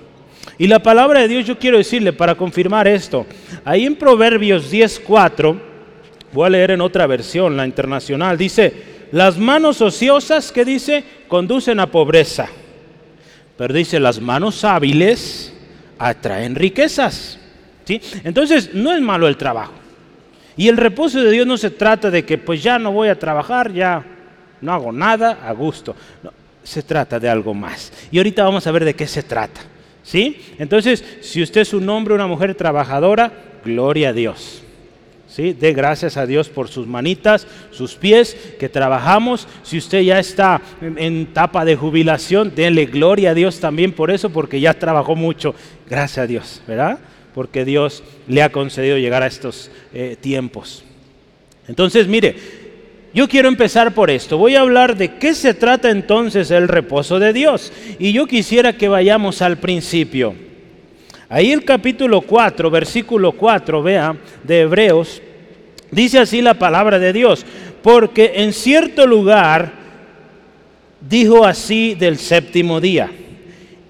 Y 0.60 0.68
la 0.68 0.78
palabra 0.78 1.22
de 1.22 1.28
Dios, 1.28 1.46
yo 1.46 1.58
quiero 1.58 1.80
decirle 1.80 2.14
para 2.14 2.36
confirmar 2.36 2.88
esto, 2.88 3.26
ahí 3.66 3.88
en 3.88 3.96
Proverbios 3.96 4.72
10.4, 4.72 5.60
voy 6.32 6.46
a 6.46 6.50
leer 6.52 6.70
en 6.70 6.82
otra 6.82 7.08
versión, 7.08 7.58
la 7.58 7.66
internacional, 7.66 8.38
dice, 8.38 8.72
las 9.12 9.38
manos 9.38 9.82
ociosas, 9.82 10.52
que 10.52 10.66
dice, 10.66 11.04
conducen 11.28 11.80
a 11.80 11.92
pobreza. 11.92 12.48
Pero 13.58 13.74
dice, 13.74 14.00
las 14.00 14.22
manos 14.22 14.64
hábiles 14.64 15.54
atraen 15.98 16.56
riquezas. 16.56 17.40
¿Sí? 17.86 18.00
Entonces, 18.24 18.74
no 18.74 18.94
es 18.94 19.02
malo 19.02 19.28
el 19.28 19.38
trabajo. 19.38 19.74
Y 20.56 20.68
el 20.68 20.78
reposo 20.78 21.22
de 21.22 21.32
Dios 21.32 21.48
no 21.48 21.58
se 21.58 21.72
trata 21.72 22.12
de 22.12 22.26
que 22.26 22.38
pues 22.38 22.62
ya 22.62 22.78
no 22.78 22.92
voy 22.92 23.10
a 23.10 23.18
trabajar, 23.18 23.72
ya 23.74 24.06
no 24.62 24.74
hago 24.74 24.92
nada 24.92 25.40
a 25.44 25.54
gusto. 25.54 25.96
No, 26.22 26.32
se 26.64 26.84
trata 26.84 27.20
de 27.20 27.30
algo 27.30 27.54
más. 27.54 27.92
Y 28.12 28.18
ahorita 28.18 28.44
vamos 28.44 28.68
a 28.68 28.72
ver 28.72 28.86
de 28.86 28.94
qué 28.94 29.08
se 29.08 29.24
trata. 29.24 29.62
¿Sí? 30.04 30.42
Entonces, 30.58 31.04
si 31.22 31.42
usted 31.42 31.62
es 31.62 31.74
un 31.74 31.88
hombre 31.90 32.14
o 32.14 32.16
una 32.16 32.28
mujer 32.28 32.56
trabajadora, 32.56 33.32
gloria 33.64 34.10
a 34.10 34.14
Dios. 34.14 34.64
¿Sí? 35.30 35.54
De 35.54 35.74
gracias 35.74 36.18
a 36.18 36.26
Dios 36.26 36.50
por 36.50 36.70
sus 36.70 36.88
manitas, 36.88 37.46
sus 37.70 37.94
pies, 37.94 38.36
que 38.60 38.68
trabajamos. 38.68 39.48
Si 39.62 39.78
usted 39.78 40.02
ya 40.02 40.18
está 40.18 40.60
en, 40.82 41.22
etapa 41.22 41.66
de 41.66 41.76
jubilación, 41.76 42.54
denle 42.56 42.88
gloria 42.88 43.32
a 43.32 43.34
Dios 43.36 43.60
también 43.60 43.92
por 43.92 44.10
eso, 44.10 44.32
porque 44.32 44.60
ya 44.60 44.74
trabajó 44.74 45.16
mucho. 45.16 45.54
Gracias 45.88 46.18
a 46.18 46.28
Dios, 46.28 46.62
¿verdad? 46.68 46.98
Porque 47.36 47.64
Dios 47.64 48.04
le 48.28 48.42
ha 48.42 48.52
concedido 48.52 48.98
llegar 48.98 49.22
a 49.22 49.28
estos 49.28 49.70
eh, 49.94 50.18
tiempos. 50.20 50.84
Entonces, 51.68 52.08
mire, 52.08 52.36
yo 53.14 53.28
quiero 53.28 53.50
empezar 53.50 53.94
por 53.94 54.10
esto. 54.10 54.40
Voy 54.40 54.56
a 54.56 54.62
hablar 54.62 54.98
de 54.98 55.16
qué 55.18 55.36
se 55.36 55.54
trata 55.54 55.92
entonces 55.92 56.50
el 56.50 56.68
reposo 56.68 57.20
de 57.20 57.34
Dios. 57.34 57.72
Y 58.00 58.14
yo 58.14 58.26
quisiera 58.26 58.74
que 58.74 58.88
vayamos 58.88 59.44
al 59.44 59.58
principio. 59.58 60.49
Ahí 61.30 61.52
el 61.52 61.64
capítulo 61.64 62.22
4, 62.22 62.72
versículo 62.72 63.32
4, 63.34 63.84
vea, 63.84 64.18
de 64.44 64.62
Hebreos, 64.62 65.22
dice 65.92 66.18
así 66.18 66.42
la 66.42 66.56
palabra 66.56 66.98
de 66.98 67.14
Dios. 67.14 67.46
Porque 67.84 68.34
en 68.38 68.52
cierto 68.52 69.06
lugar 69.06 69.72
dijo 71.08 71.46
así 71.46 71.96
del 71.96 72.18
séptimo 72.18 72.82
día. 72.82 73.12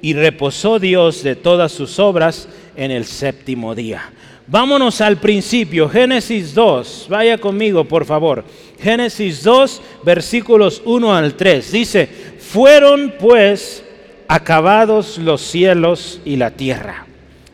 Y 0.01 0.13
reposó 0.13 0.79
Dios 0.79 1.23
de 1.23 1.35
todas 1.35 1.71
sus 1.71 1.97
obras 1.99 2.47
en 2.75 2.91
el 2.91 3.05
séptimo 3.05 3.73
día. 3.73 4.11
Vámonos 4.47 4.99
al 4.99 5.17
principio, 5.17 5.87
Génesis 5.87 6.55
2, 6.55 7.05
vaya 7.09 7.37
conmigo 7.37 7.85
por 7.85 8.03
favor. 8.05 8.43
Génesis 8.81 9.43
2, 9.43 9.81
versículos 10.03 10.81
1 10.85 11.15
al 11.15 11.35
3. 11.35 11.71
Dice, 11.71 12.09
fueron 12.39 13.13
pues 13.19 13.83
acabados 14.27 15.19
los 15.19 15.41
cielos 15.41 16.19
y 16.25 16.35
la 16.37 16.51
tierra, 16.51 17.05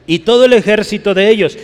y 0.08 0.20
todo 0.20 0.46
el 0.46 0.54
ejército 0.54 1.14
de 1.14 1.30
ellos, 1.30 1.58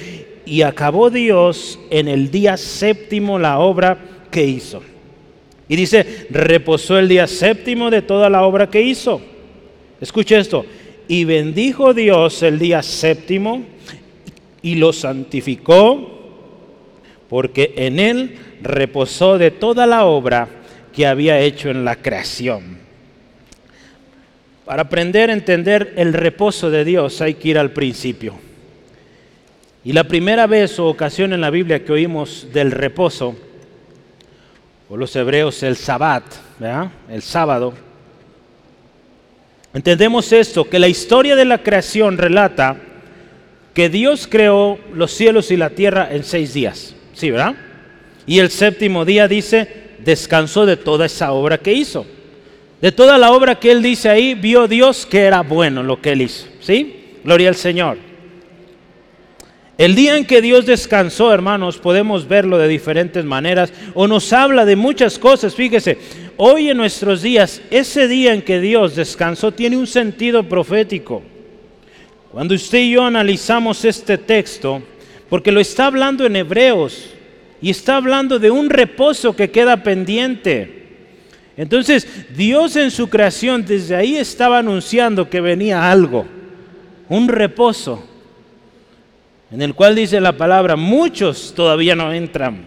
y 0.45 0.63
acabó 0.63 1.09
Dios 1.09 1.79
en 1.89 2.07
el 2.07 2.31
día 2.31 2.57
séptimo 2.57 3.39
la 3.39 3.59
obra 3.59 3.97
que 4.29 4.45
hizo. 4.45 4.81
Y 5.67 5.75
dice, 5.75 6.27
reposó 6.29 6.99
el 6.99 7.07
día 7.07 7.27
séptimo 7.27 7.89
de 7.89 8.01
toda 8.01 8.29
la 8.29 8.43
obra 8.43 8.69
que 8.69 8.81
hizo. 8.81 9.21
Escuche 10.01 10.37
esto, 10.37 10.65
y 11.07 11.23
bendijo 11.25 11.93
Dios 11.93 12.41
el 12.43 12.59
día 12.59 12.81
séptimo 12.81 13.63
y 14.61 14.75
lo 14.75 14.93
santificó 14.93 16.19
porque 17.29 17.73
en 17.77 17.99
él 17.99 18.37
reposó 18.61 19.37
de 19.37 19.51
toda 19.51 19.87
la 19.87 20.05
obra 20.05 20.49
que 20.93 21.07
había 21.07 21.39
hecho 21.39 21.69
en 21.69 21.85
la 21.85 21.95
creación. 21.95 22.80
Para 24.71 24.83
aprender 24.83 25.29
a 25.29 25.33
entender 25.33 25.95
el 25.97 26.13
reposo 26.13 26.69
de 26.69 26.85
Dios 26.85 27.19
hay 27.19 27.33
que 27.33 27.49
ir 27.49 27.57
al 27.57 27.71
principio. 27.71 28.35
Y 29.83 29.91
la 29.91 30.05
primera 30.05 30.47
vez 30.47 30.79
o 30.79 30.87
ocasión 30.87 31.33
en 31.33 31.41
la 31.41 31.49
Biblia 31.49 31.83
que 31.83 31.91
oímos 31.91 32.47
del 32.53 32.71
reposo, 32.71 33.35
o 34.87 34.95
los 34.95 35.13
hebreos 35.13 35.61
el 35.63 35.75
sabbat, 35.75 36.23
¿verdad? 36.57 36.89
el 37.09 37.21
sábado, 37.21 37.73
entendemos 39.73 40.31
esto, 40.31 40.63
que 40.63 40.79
la 40.79 40.87
historia 40.87 41.35
de 41.35 41.43
la 41.43 41.57
creación 41.57 42.17
relata 42.17 42.77
que 43.73 43.89
Dios 43.89 44.25
creó 44.25 44.79
los 44.93 45.11
cielos 45.11 45.51
y 45.51 45.57
la 45.57 45.71
tierra 45.71 46.07
en 46.13 46.23
seis 46.23 46.53
días. 46.53 46.95
¿Sí, 47.13 47.29
verdad? 47.29 47.55
Y 48.25 48.39
el 48.39 48.49
séptimo 48.49 49.03
día 49.03 49.27
dice, 49.27 49.67
descansó 49.99 50.65
de 50.65 50.77
toda 50.77 51.07
esa 51.07 51.33
obra 51.33 51.57
que 51.57 51.73
hizo. 51.73 52.05
De 52.81 52.91
toda 52.91 53.17
la 53.17 53.31
obra 53.31 53.59
que 53.59 53.71
él 53.71 53.83
dice 53.83 54.09
ahí, 54.09 54.33
vio 54.33 54.67
Dios 54.67 55.05
que 55.05 55.19
era 55.19 55.41
bueno 55.41 55.83
lo 55.83 56.01
que 56.01 56.13
él 56.13 56.21
hizo. 56.21 56.47
¿Sí? 56.59 57.19
Gloria 57.23 57.49
al 57.49 57.55
Señor. 57.55 57.97
El 59.77 59.95
día 59.95 60.17
en 60.17 60.25
que 60.25 60.41
Dios 60.41 60.65
descansó, 60.65 61.33
hermanos, 61.33 61.77
podemos 61.77 62.27
verlo 62.27 62.57
de 62.57 62.67
diferentes 62.67 63.25
maneras 63.25 63.71
o 63.93 64.07
nos 64.07 64.31
habla 64.33 64.65
de 64.65 64.75
muchas 64.75 65.17
cosas. 65.17 65.55
Fíjese, 65.55 65.97
hoy 66.37 66.69
en 66.69 66.77
nuestros 66.77 67.21
días, 67.21 67.61
ese 67.71 68.07
día 68.07 68.33
en 68.33 68.41
que 68.41 68.59
Dios 68.59 68.95
descansó 68.95 69.51
tiene 69.51 69.77
un 69.77 69.87
sentido 69.87 70.43
profético. 70.43 71.23
Cuando 72.31 72.55
usted 72.55 72.79
y 72.79 72.91
yo 72.91 73.03
analizamos 73.03 73.83
este 73.85 74.17
texto, 74.17 74.81
porque 75.29 75.51
lo 75.51 75.59
está 75.59 75.85
hablando 75.85 76.25
en 76.25 76.35
Hebreos 76.35 77.09
y 77.61 77.69
está 77.69 77.97
hablando 77.97 78.39
de 78.39 78.51
un 78.51 78.69
reposo 78.69 79.35
que 79.35 79.51
queda 79.51 79.83
pendiente. 79.83 80.80
Entonces, 81.57 82.07
Dios 82.35 82.75
en 82.75 82.91
su 82.91 83.09
creación 83.09 83.65
desde 83.65 83.95
ahí 83.95 84.17
estaba 84.17 84.59
anunciando 84.59 85.29
que 85.29 85.41
venía 85.41 85.91
algo, 85.91 86.25
un 87.09 87.27
reposo, 87.27 88.03
en 89.51 89.61
el 89.61 89.75
cual 89.75 89.95
dice 89.95 90.21
la 90.21 90.37
palabra, 90.37 90.75
muchos 90.75 91.53
todavía 91.55 91.95
no 91.95 92.13
entran. 92.13 92.63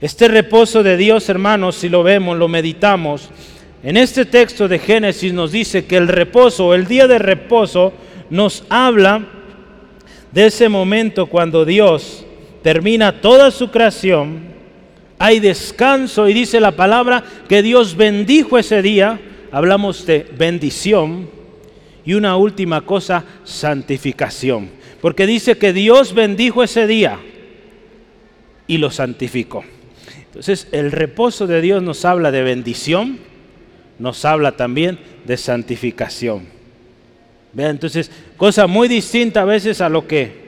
Este 0.00 0.26
reposo 0.26 0.82
de 0.82 0.96
Dios, 0.96 1.28
hermanos, 1.28 1.76
si 1.76 1.88
lo 1.88 2.02
vemos, 2.02 2.36
lo 2.36 2.48
meditamos, 2.48 3.30
en 3.84 3.96
este 3.96 4.24
texto 4.24 4.66
de 4.68 4.78
Génesis 4.78 5.32
nos 5.32 5.52
dice 5.52 5.86
que 5.86 5.96
el 5.96 6.08
reposo, 6.08 6.74
el 6.74 6.86
día 6.86 7.06
de 7.06 7.18
reposo, 7.18 7.92
nos 8.30 8.64
habla 8.68 9.24
de 10.32 10.46
ese 10.46 10.68
momento 10.68 11.26
cuando 11.26 11.64
Dios 11.64 12.24
termina 12.62 13.20
toda 13.20 13.50
su 13.50 13.70
creación, 13.70 14.51
hay 15.18 15.40
descanso 15.40 16.28
y 16.28 16.32
dice 16.32 16.60
la 16.60 16.72
palabra 16.72 17.22
que 17.48 17.62
Dios 17.62 17.96
bendijo 17.96 18.58
ese 18.58 18.82
día, 18.82 19.20
hablamos 19.50 20.06
de 20.06 20.26
bendición 20.36 21.28
y 22.04 22.14
una 22.14 22.36
última 22.36 22.80
cosa, 22.82 23.24
santificación, 23.44 24.70
porque 25.00 25.26
dice 25.26 25.56
que 25.58 25.72
Dios 25.72 26.14
bendijo 26.14 26.62
ese 26.62 26.86
día 26.86 27.18
y 28.66 28.78
lo 28.78 28.90
santificó. 28.90 29.64
Entonces 30.26 30.66
el 30.72 30.90
reposo 30.90 31.46
de 31.46 31.60
Dios 31.60 31.82
nos 31.82 32.04
habla 32.04 32.30
de 32.30 32.42
bendición, 32.42 33.18
nos 33.98 34.24
habla 34.24 34.56
también 34.56 34.98
de 35.24 35.36
santificación. 35.36 36.46
Vean, 37.52 37.72
entonces, 37.72 38.10
cosa 38.36 38.66
muy 38.66 38.88
distinta 38.88 39.42
a 39.42 39.44
veces 39.44 39.80
a 39.80 39.88
lo 39.88 40.06
que 40.06 40.41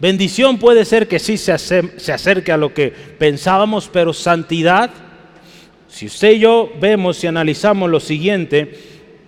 bendición 0.00 0.58
puede 0.58 0.84
ser 0.84 1.08
que 1.08 1.18
sí 1.18 1.36
se, 1.36 1.58
se 1.58 2.12
acerque 2.12 2.52
a 2.52 2.56
lo 2.56 2.72
que 2.72 2.92
pensábamos, 3.18 3.88
pero 3.92 4.12
santidad 4.12 4.90
si 5.88 6.06
usted 6.06 6.32
y 6.32 6.40
yo 6.40 6.70
vemos 6.78 7.24
y 7.24 7.26
analizamos 7.26 7.90
lo 7.90 7.98
siguiente, 7.98 8.72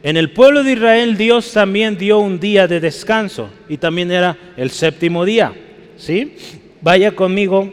en 0.03 0.17
el 0.17 0.31
pueblo 0.31 0.63
de 0.63 0.73
Israel 0.73 1.17
Dios 1.17 1.53
también 1.53 1.97
dio 1.97 2.19
un 2.19 2.39
día 2.39 2.69
de 2.69 2.81
descanso 2.81 3.51
y 3.69 3.79
también 3.79 4.13
era 4.13 4.37
el 4.57 4.71
séptimo 4.71 5.25
día. 5.25 5.53
¿sí? 5.97 6.37
Vaya 6.81 7.13
conmigo 7.13 7.73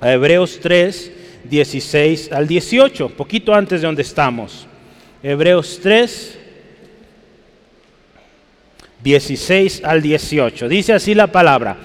a 0.00 0.12
Hebreos 0.12 0.58
3, 0.60 1.12
16 1.44 2.32
al 2.32 2.46
18, 2.46 3.08
poquito 3.10 3.54
antes 3.54 3.80
de 3.80 3.86
donde 3.86 4.02
estamos. 4.02 4.66
Hebreos 5.22 5.78
3, 5.82 6.38
16 9.02 9.82
al 9.84 10.02
18. 10.02 10.68
Dice 10.68 10.92
así 10.92 11.14
la 11.14 11.28
palabra. 11.28 11.78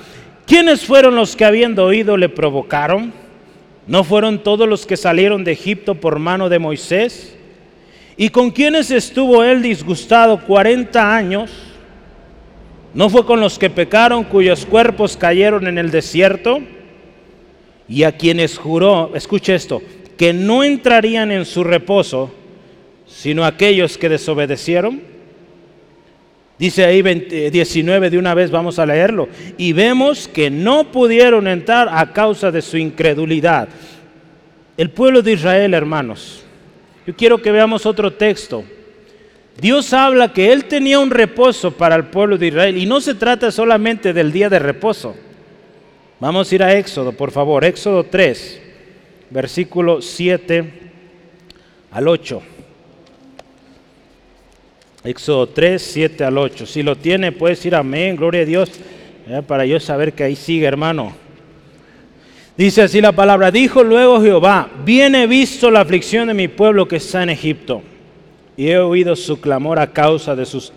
¿Quiénes 0.46 0.86
fueron 0.86 1.16
los 1.16 1.36
que 1.36 1.46
habiendo 1.46 1.86
oído 1.86 2.18
le 2.18 2.30
provocaron? 2.30 3.14
¿No 3.88 4.04
fueron 4.04 4.44
todos 4.44 4.68
los 4.68 4.86
que 4.86 4.98
salieron 4.98 5.44
de 5.44 5.54
Egipto 5.54 5.96
por 5.96 6.20
mano 6.20 6.50
de 6.50 6.60
Moisés? 6.60 7.36
¿Y 8.18 8.30
con 8.30 8.52
quiénes 8.52 8.92
estuvo 8.92 9.44
él 9.44 9.62
disgustado 9.62 10.40
40 10.46 11.16
años? 11.16 11.52
¿No 12.94 13.10
fue 13.10 13.26
con 13.26 13.40
los 13.40 13.58
que 13.58 13.70
pecaron 13.70 14.24
cuyos 14.24 14.66
cuerpos 14.66 15.18
cayeron 15.18 15.68
en 15.68 15.78
el 15.78 15.90
desierto? 15.90 16.60
Y 17.88 18.04
a 18.04 18.16
quienes 18.16 18.58
juró, 18.58 19.12
escuche 19.16 19.56
esto, 19.56 19.82
que 20.18 20.32
no 20.32 20.64
entrarían 20.64 21.32
en 21.32 21.46
su 21.46 21.64
reposo, 21.64 22.32
sino 23.08 23.46
aquellos 23.46 23.98
que 23.98 24.10
desobedecieron. 24.10 25.13
Dice 26.64 26.86
ahí 26.86 27.02
19 27.02 28.10
de 28.10 28.18
una 28.18 28.34
vez, 28.34 28.50
vamos 28.50 28.80
a 28.80 28.86
leerlo. 28.86 29.28
Y 29.58 29.74
vemos 29.74 30.30
que 30.30 30.50
no 30.50 30.94
pudieron 30.94 31.46
entrar 31.46 31.90
a 31.92 32.14
causa 32.14 32.52
de 32.52 32.62
su 32.62 32.78
incredulidad. 32.78 33.68
El 34.78 34.90
pueblo 34.90 35.22
de 35.22 35.34
Israel, 35.34 35.74
hermanos. 35.74 36.42
Yo 37.06 37.14
quiero 37.18 37.42
que 37.42 37.52
veamos 37.52 37.86
otro 37.86 38.14
texto. 38.14 38.64
Dios 39.60 39.92
habla 39.92 40.32
que 40.32 40.54
Él 40.54 40.64
tenía 40.64 41.00
un 41.00 41.12
reposo 41.12 41.72
para 41.72 41.98
el 41.98 42.06
pueblo 42.06 42.38
de 42.38 42.48
Israel 42.48 42.78
y 42.78 42.86
no 42.86 43.02
se 43.02 43.16
trata 43.16 43.52
solamente 43.52 44.14
del 44.14 44.32
día 44.32 44.48
de 44.48 44.60
reposo. 44.60 45.18
Vamos 46.22 46.50
a 46.50 46.56
ir 46.56 46.64
a 46.64 46.74
Éxodo, 46.74 47.12
por 47.12 47.32
favor. 47.32 47.66
Éxodo 47.66 48.06
3, 48.06 48.62
versículo 49.32 50.02
7 50.02 50.74
al 51.92 52.08
8. 52.08 52.53
Éxodo 55.04 55.48
3, 55.48 55.82
7 55.82 56.24
al 56.24 56.38
8. 56.38 56.66
Si 56.66 56.82
lo 56.82 56.96
tiene, 56.96 57.34
puede 57.34 57.56
decir 57.56 57.76
amén, 57.76 58.16
gloria 58.16 58.42
a 58.42 58.46
Dios, 58.46 58.72
para 59.48 59.66
yo 59.66 59.80
saber 59.80 60.14
que 60.14 60.24
ahí 60.24 60.36
sigue, 60.36 60.66
hermano. 60.66 61.14
Dice 62.56 62.84
así 62.84 63.02
la 63.02 63.12
palabra, 63.12 63.52
dijo 63.52 63.84
luego 63.84 64.22
Jehová, 64.22 64.70
bien 64.86 65.16
he 65.16 65.28
visto 65.28 65.72
la 65.72 65.82
aflicción 65.82 66.28
de 66.28 66.34
mi 66.34 66.48
pueblo 66.48 66.88
que 66.88 66.98
está 66.98 67.24
en 67.24 67.32
Egipto, 67.32 67.82
y 68.56 68.68
he 68.68 68.78
oído 68.78 69.16
su 69.16 69.42
clamor 69.42 69.80
a 69.80 69.92
causa 69.92 70.36
de 70.36 70.46
sus 70.46 70.72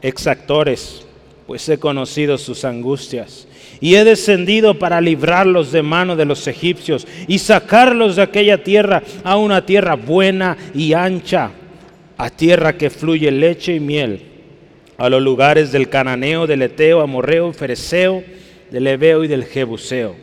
exactores, 0.00 1.04
pues 1.46 1.68
he 1.68 1.78
conocido 1.78 2.38
sus 2.38 2.64
angustias. 2.64 3.48
Y 3.80 3.96
he 3.96 4.04
descendido 4.04 4.78
para 4.78 5.00
librarlos 5.00 5.72
de 5.72 5.82
mano 5.82 6.16
de 6.16 6.24
los 6.24 6.46
egipcios 6.46 7.06
y 7.28 7.38
sacarlos 7.38 8.16
de 8.16 8.22
aquella 8.22 8.62
tierra 8.64 9.02
a 9.22 9.36
una 9.36 9.64
tierra 9.64 9.94
buena 9.94 10.56
y 10.74 10.94
ancha 10.94 11.52
a 12.18 12.30
tierra 12.30 12.76
que 12.76 12.90
fluye 12.90 13.30
leche 13.30 13.76
y 13.76 13.80
miel, 13.80 14.22
a 14.98 15.08
los 15.08 15.22
lugares 15.22 15.70
del 15.70 15.88
cananeo, 15.88 16.48
del 16.48 16.62
eteo, 16.62 17.00
amorreo, 17.00 17.52
fereceo, 17.52 18.24
del 18.70 18.88
ebeo 18.88 19.22
y 19.22 19.28
del 19.28 19.44
jebuseo. 19.44 20.16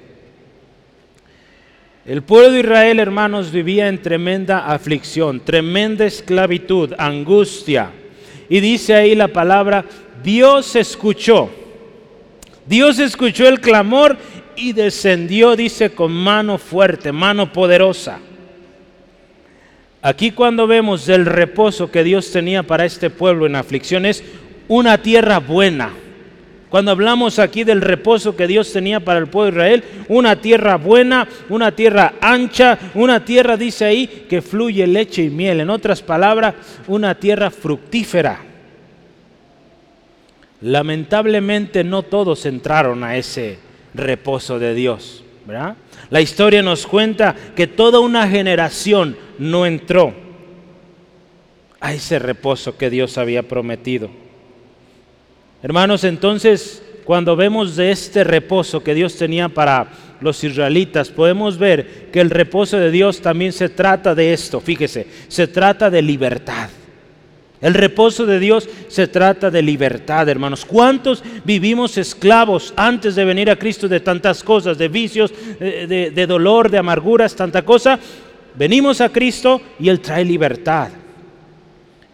El 2.05 2.21
pueblo 2.21 2.51
de 2.51 2.59
Israel, 2.59 2.99
hermanos, 2.99 3.51
vivía 3.51 3.87
en 3.87 4.01
tremenda 4.01 4.67
aflicción, 4.67 5.39
tremenda 5.39 6.05
esclavitud, 6.05 6.93
angustia. 6.97 7.89
Y 8.47 8.59
dice 8.59 8.93
ahí 8.93 9.15
la 9.15 9.29
palabra, 9.29 9.85
Dios 10.21 10.75
escuchó. 10.75 11.49
Dios 12.67 12.99
escuchó 12.99 13.47
el 13.47 13.60
clamor 13.60 14.17
y 14.55 14.73
descendió, 14.73 15.55
dice, 15.55 15.91
con 15.91 16.12
mano 16.12 16.58
fuerte, 16.58 17.12
mano 17.12 17.51
poderosa. 17.51 18.19
Aquí 20.06 20.30
cuando 20.30 20.68
vemos 20.68 21.10
el 21.10 21.26
reposo 21.26 21.89
que 21.89 22.04
Dios 22.04 22.32
tenía 22.32 22.62
para 22.62 22.86
este 22.86 23.10
pueblo 23.10 23.48
en 23.48 23.56
aflicción 23.56 24.06
es 24.06 24.24
una 24.68 25.02
tierra 25.02 25.39
buena. 25.39 25.94
Cuando 26.70 26.91
hablamos 26.91 27.39
aquí 27.39 27.63
del 27.63 27.82
reposo 27.82 28.36
que 28.36 28.46
Dios 28.46 28.72
tenía 28.72 29.00
para 29.00 29.18
el 29.18 29.26
pueblo 29.26 29.63
de 29.63 29.78
Israel, 29.78 29.84
una 30.08 30.36
tierra 30.36 30.76
buena, 30.76 31.28
una 31.50 31.72
tierra 31.72 32.13
ancha, 32.22 32.78
una 32.94 33.26
tierra, 33.26 33.58
dice 33.58 33.84
ahí, 33.84 34.28
que 34.30 34.44
fluye 34.44 34.86
leche 34.86 35.24
y 35.24 35.32
miel. 35.32 35.62
En 35.62 35.72
otras 35.72 36.04
palabras, 36.04 36.54
una 36.86 37.15
tierra 37.15 37.50
fructífera. 37.50 38.41
Lamentablemente 40.62 41.84
no 41.84 42.04
todos 42.04 42.46
entraron 42.46 43.04
a 43.04 43.18
ese 43.18 43.58
reposo 43.96 44.60
de 44.60 44.76
Dios. 44.76 45.24
La 46.10 46.21
historia 46.21 46.62
nos 46.62 46.88
cuenta 46.88 47.36
que 47.55 47.67
toda 47.67 47.99
una 47.99 48.27
generación 48.27 49.17
no 49.38 49.65
entró 49.65 50.13
a 51.79 51.93
ese 51.93 52.19
reposo 52.19 52.77
que 52.77 52.89
Dios 52.89 53.17
había 53.17 53.43
prometido. 53.43 54.10
Hermanos, 55.62 56.03
entonces, 56.03 56.84
cuando 57.03 57.36
vemos 57.36 57.75
de 57.75 57.91
este 57.91 58.23
reposo 58.23 58.84
que 58.84 58.95
Dios 58.95 59.15
tenía 59.15 59.49
para 59.49 59.88
los 60.21 60.43
israelitas, 60.43 61.10
podemos 61.10 61.58
ver 61.58 62.10
que 62.12 62.21
el 62.21 62.29
reposo 62.29 62.77
de 62.77 62.89
Dios 62.89 63.21
también 63.21 63.53
se 63.53 63.69
trata 63.69 64.15
de 64.15 64.34
esto, 64.34 64.60
fíjese, 64.60 65.08
se 65.27 65.47
trata 65.47 65.89
de 65.89 66.01
libertad. 66.01 66.69
El 67.62 67.74
reposo 67.74 68.26
de 68.26 68.39
Dios 68.39 68.70
se 68.89 69.08
trata 69.08 69.50
de 69.50 69.62
libertad, 69.62 70.28
hermanos. 70.28 70.65
¿Cuántos 70.65 71.24
vivimos 71.44 71.98
esclavos 71.98 72.74
antes 72.76 73.15
de 73.15 73.26
venir 73.26 73.50
a 73.50 73.56
Cristo 73.56 73.88
de 73.88 74.02
tantas 74.02 74.44
cosas, 74.44 74.78
de 74.78 74.88
vicios, 74.88 75.34
de, 75.60 76.26
dolor, 76.28 76.70
de 76.70 76.78
amarguras, 76.78 77.36
tanta 77.36 77.63
cosa? 77.63 77.98
Venimos 78.56 79.02
a 79.02 79.10
Cristo 79.10 79.62
y 79.80 79.89
Él 79.89 80.00
trae 80.00 80.26
libertad. 80.26 80.89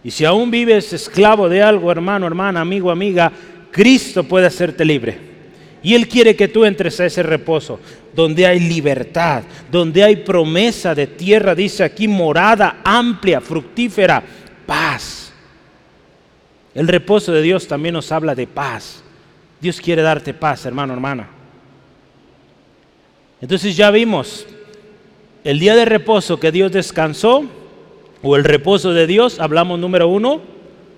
Y 0.04 0.12
si 0.12 0.26
aún 0.26 0.50
vives 0.50 0.94
esclavo 0.94 1.50
de 1.50 1.62
algo, 1.62 1.92
hermano, 1.92 2.28
hermana, 2.28 2.62
amigo, 2.62 2.90
amiga, 2.90 3.32
Cristo 3.72 4.24
puede 4.24 4.48
hacerte 4.48 4.84
libre. 4.84 5.32
Y 5.84 5.96
Él 5.96 6.08
quiere 6.08 6.36
que 6.36 6.48
tú 6.48 6.66
entres 6.66 7.00
a 7.00 7.06
ese 7.06 7.24
reposo, 7.24 7.80
donde 8.16 8.46
hay 8.46 8.60
libertad, 8.60 9.44
donde 9.72 10.04
hay 10.04 10.18
promesa 10.18 10.94
de 10.94 11.08
tierra, 11.08 11.56
dice 11.56 11.84
aquí, 11.84 12.08
morada 12.08 12.82
amplia, 12.84 13.42
fructífera, 13.42 14.24
paz. 14.66 15.21
El 16.74 16.88
reposo 16.88 17.32
de 17.32 17.42
Dios 17.42 17.68
también 17.68 17.94
nos 17.94 18.12
habla 18.12 18.36
de 18.36 18.48
paz. 18.48 19.04
Dios 19.60 19.80
quiere 19.82 20.02
darte 20.02 20.34
paz, 20.34 20.66
hermano, 20.66 20.94
hermana. 20.94 21.28
Entonces 23.42 23.76
ya 23.76 23.92
vimos 23.92 24.48
el 25.44 25.60
día 25.60 25.76
de 25.76 25.86
reposo 25.86 26.40
que 26.40 26.52
Dios 26.52 26.72
descansó, 26.72 27.46
o 28.22 28.36
el 28.36 28.44
reposo 28.44 28.94
de 28.94 29.08
Dios, 29.08 29.40
hablamos 29.40 29.80
número 29.80 30.08
uno, 30.08 30.42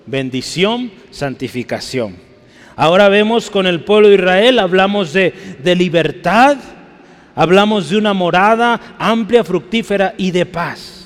bendición, 0.06 0.92
santificación. 1.12 2.18
Ahora 2.76 3.08
vemos 3.08 3.50
con 3.50 3.66
el 3.66 3.82
pueblo 3.86 4.10
de 4.10 4.16
Israel, 4.16 4.60
hablamos 4.60 5.14
de, 5.14 5.34
de 5.64 5.76
libertad, 5.76 6.58
hablamos 7.36 7.90
de 7.90 7.98
una 7.98 8.14
morada 8.14 8.96
amplia, 9.00 9.44
fructífera 9.46 10.14
y 10.18 10.32
de 10.32 10.46
paz. 10.46 11.03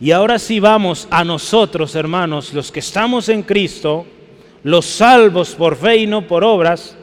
Y 0.00 0.10
ahora 0.10 0.38
sí 0.38 0.58
vamos 0.60 1.06
a 1.10 1.24
nosotros, 1.24 1.94
hermanos, 1.94 2.52
los 2.52 2.72
que 2.72 2.80
estamos 2.80 3.28
en 3.28 3.42
Cristo, 3.42 4.04
los 4.64 4.84
salvos 4.84 5.54
por 5.54 5.76
fe 5.76 5.98
y 5.98 6.06
no 6.06 6.26
por 6.26 6.42
obras, 6.42 6.96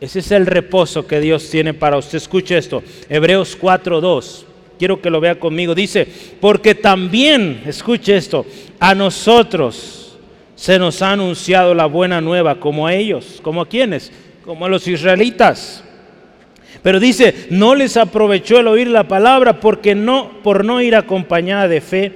ese 0.00 0.20
es 0.20 0.30
el 0.30 0.46
reposo 0.46 1.06
que 1.06 1.20
Dios 1.20 1.50
tiene 1.50 1.74
para 1.74 1.98
usted. 1.98 2.18
Escuche 2.18 2.56
esto, 2.56 2.82
Hebreos 3.08 3.58
4.2. 3.60 4.44
Quiero 4.78 5.02
que 5.02 5.10
lo 5.10 5.20
vea 5.20 5.38
conmigo. 5.38 5.74
Dice, 5.74 6.06
porque 6.40 6.74
también, 6.74 7.62
escuche 7.66 8.16
esto, 8.16 8.46
a 8.78 8.94
nosotros 8.94 10.16
se 10.54 10.78
nos 10.78 11.02
ha 11.02 11.12
anunciado 11.12 11.74
la 11.74 11.86
buena 11.86 12.20
nueva, 12.20 12.60
como 12.60 12.86
a 12.86 12.94
ellos, 12.94 13.40
como 13.42 13.60
a 13.60 13.68
quienes, 13.68 14.12
como 14.44 14.64
a 14.64 14.68
los 14.68 14.86
israelitas. 14.86 15.84
Pero 16.82 17.00
dice, 17.00 17.46
no 17.50 17.74
les 17.74 17.96
aprovechó 17.96 18.58
el 18.58 18.68
oír 18.68 18.88
la 18.88 19.08
palabra 19.08 19.60
porque 19.60 19.94
no, 19.94 20.42
por 20.42 20.64
no 20.64 20.80
ir 20.80 20.94
acompañada 20.94 21.68
de 21.68 21.80
fe, 21.80 22.12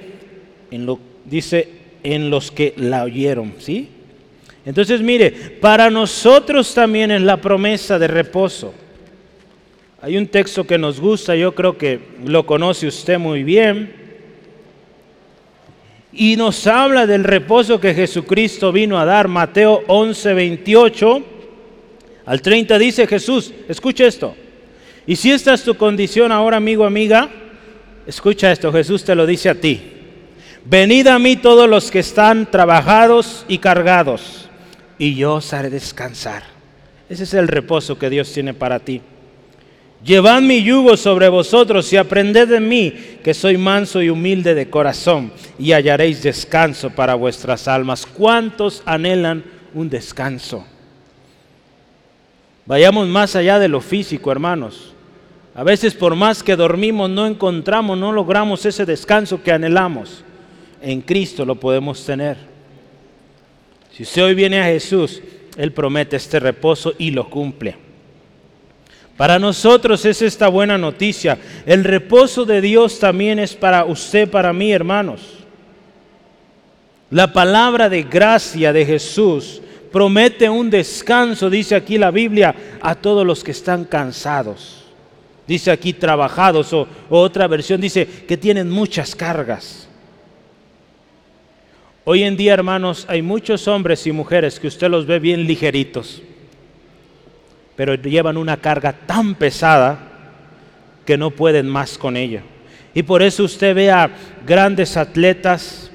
en 0.71 0.85
lo, 0.85 0.99
dice, 1.25 1.67
en 2.03 2.29
los 2.29 2.51
que 2.51 2.73
la 2.77 3.03
oyeron, 3.03 3.53
¿sí? 3.59 3.89
Entonces 4.65 5.01
mire, 5.01 5.31
para 5.31 5.89
nosotros 5.89 6.73
también 6.73 7.11
es 7.11 7.21
la 7.21 7.37
promesa 7.37 7.99
de 7.99 8.07
reposo. 8.07 8.73
Hay 10.01 10.17
un 10.17 10.27
texto 10.27 10.65
que 10.65 10.77
nos 10.77 10.99
gusta, 10.99 11.35
yo 11.35 11.53
creo 11.53 11.77
que 11.77 11.99
lo 12.25 12.45
conoce 12.45 12.87
usted 12.87 13.19
muy 13.19 13.43
bien. 13.43 14.01
Y 16.11 16.35
nos 16.35 16.67
habla 16.67 17.07
del 17.07 17.23
reposo 17.23 17.79
que 17.79 17.93
Jesucristo 17.93 18.71
vino 18.71 18.99
a 18.99 19.05
dar. 19.05 19.27
Mateo 19.27 19.83
11, 19.87 20.33
28 20.33 21.23
al 22.25 22.41
30 22.41 22.77
dice 22.79 23.07
Jesús, 23.07 23.53
escuche 23.67 24.07
esto. 24.07 24.35
Y 25.05 25.15
si 25.15 25.31
esta 25.31 25.53
es 25.53 25.63
tu 25.63 25.75
condición 25.75 26.31
ahora, 26.31 26.57
amigo, 26.57 26.85
amiga, 26.85 27.29
Escucha 28.05 28.51
esto, 28.51 28.71
Jesús 28.71 29.03
te 29.03 29.15
lo 29.15 29.25
dice 29.25 29.49
a 29.49 29.55
ti. 29.55 29.81
Venid 30.65 31.07
a 31.07 31.19
mí 31.19 31.37
todos 31.37 31.69
los 31.69 31.89
que 31.89 31.99
están 31.99 32.49
trabajados 32.49 33.45
y 33.47 33.57
cargados, 33.57 34.49
y 34.97 35.15
yo 35.15 35.35
os 35.35 35.53
haré 35.53 35.69
descansar. 35.69 36.43
Ese 37.09 37.23
es 37.23 37.33
el 37.33 37.47
reposo 37.47 37.97
que 37.97 38.09
Dios 38.09 38.31
tiene 38.31 38.53
para 38.53 38.79
ti. 38.79 39.01
Llevad 40.03 40.41
mi 40.41 40.61
yugo 40.63 40.97
sobre 40.97 41.29
vosotros 41.29 41.91
y 41.93 41.97
aprended 41.97 42.49
de 42.49 42.59
mí, 42.59 42.93
que 43.23 43.33
soy 43.33 43.57
manso 43.57 44.01
y 44.01 44.09
humilde 44.09 44.53
de 44.53 44.69
corazón, 44.69 45.31
y 45.57 45.71
hallaréis 45.71 46.23
descanso 46.23 46.89
para 46.89 47.15
vuestras 47.15 47.69
almas. 47.69 48.05
¿Cuántos 48.05 48.83
anhelan 48.85 49.45
un 49.73 49.89
descanso? 49.89 50.65
Vayamos 52.65 53.07
más 53.07 53.35
allá 53.37 53.59
de 53.59 53.69
lo 53.69 53.79
físico, 53.79 54.29
hermanos. 54.29 54.92
A 55.55 55.63
veces 55.63 55.93
por 55.93 56.15
más 56.15 56.41
que 56.41 56.55
dormimos 56.55 57.09
no 57.09 57.27
encontramos, 57.27 57.97
no 57.97 58.11
logramos 58.11 58.65
ese 58.65 58.85
descanso 58.85 59.43
que 59.43 59.51
anhelamos. 59.51 60.23
En 60.81 61.01
Cristo 61.01 61.45
lo 61.45 61.55
podemos 61.55 62.03
tener. 62.05 62.37
Si 63.91 64.03
usted 64.03 64.23
hoy 64.23 64.33
viene 64.33 64.59
a 64.59 64.65
Jesús, 64.65 65.21
Él 65.55 65.71
promete 65.71 66.15
este 66.15 66.39
reposo 66.39 66.93
y 66.97 67.11
lo 67.11 67.29
cumple. 67.29 67.75
Para 69.15 69.37
nosotros 69.37 70.03
es 70.05 70.23
esta 70.23 70.47
buena 70.47 70.77
noticia. 70.79 71.37
El 71.67 71.83
reposo 71.83 72.45
de 72.45 72.59
Dios 72.59 72.97
también 72.99 73.37
es 73.37 73.53
para 73.53 73.85
usted, 73.85 74.27
para 74.29 74.51
mí, 74.53 74.71
hermanos. 74.71 75.21
La 77.11 77.31
palabra 77.31 77.89
de 77.89 78.01
gracia 78.01 78.73
de 78.73 78.83
Jesús 78.87 79.61
promete 79.91 80.49
un 80.49 80.71
descanso, 80.71 81.47
dice 81.47 81.75
aquí 81.75 81.99
la 81.99 82.09
Biblia, 82.09 82.55
a 82.81 82.95
todos 82.95 83.23
los 83.23 83.43
que 83.43 83.51
están 83.51 83.85
cansados. 83.85 84.82
Dice 85.47 85.71
aquí 85.71 85.93
trabajados 85.93 86.71
o, 86.73 86.87
otra 87.09 87.47
versión 87.47 87.81
dice 87.81 88.05
que 88.05 88.37
tienen 88.37 88.69
muchas 88.69 89.15
cargas. 89.15 89.87
Hoy 92.05 92.23
en 92.23 92.35
día, 92.35 92.53
hermanos, 92.53 93.05
hay 93.07 93.21
muchos 93.21 93.67
hombres 93.67 94.05
y 94.07 94.11
mujeres 94.11 94.59
que 94.59 94.67
usted 94.67 94.89
los 94.89 95.05
ve 95.05 95.19
bien 95.19 95.45
ligeritos 95.45 96.21
pero 97.75 97.95
llevan 97.95 98.37
una 98.37 98.57
carga 98.57 98.93
tan 98.93 99.35
pesada 99.35 99.97
que 101.05 101.17
no 101.17 101.31
pueden 101.31 101.67
más 101.67 101.97
con 101.97 102.15
ella. 102.15 102.43
Y 102.93 103.03
por 103.03 103.23
eso 103.23 103.43
usted 103.43 103.75
ve 103.75 103.89
a 103.89 104.11
grandes 104.45 104.95
atletas, 104.95 105.91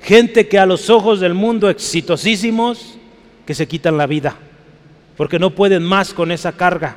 gente 0.00 0.48
que 0.48 0.58
a 0.58 0.66
los 0.66 0.88
ojos 0.88 1.20
del 1.20 1.34
mundo 1.34 1.68
exitosísimos, 1.68 2.96
que 3.46 3.54
se 3.54 3.68
quitan 3.68 3.98
la 3.98 4.06
vida, 4.06 4.36
porque 5.16 5.38
no 5.38 5.50
pueden 5.50 5.82
más 5.82 6.14
con 6.14 6.32
esa 6.32 6.52
carga. 6.52 6.96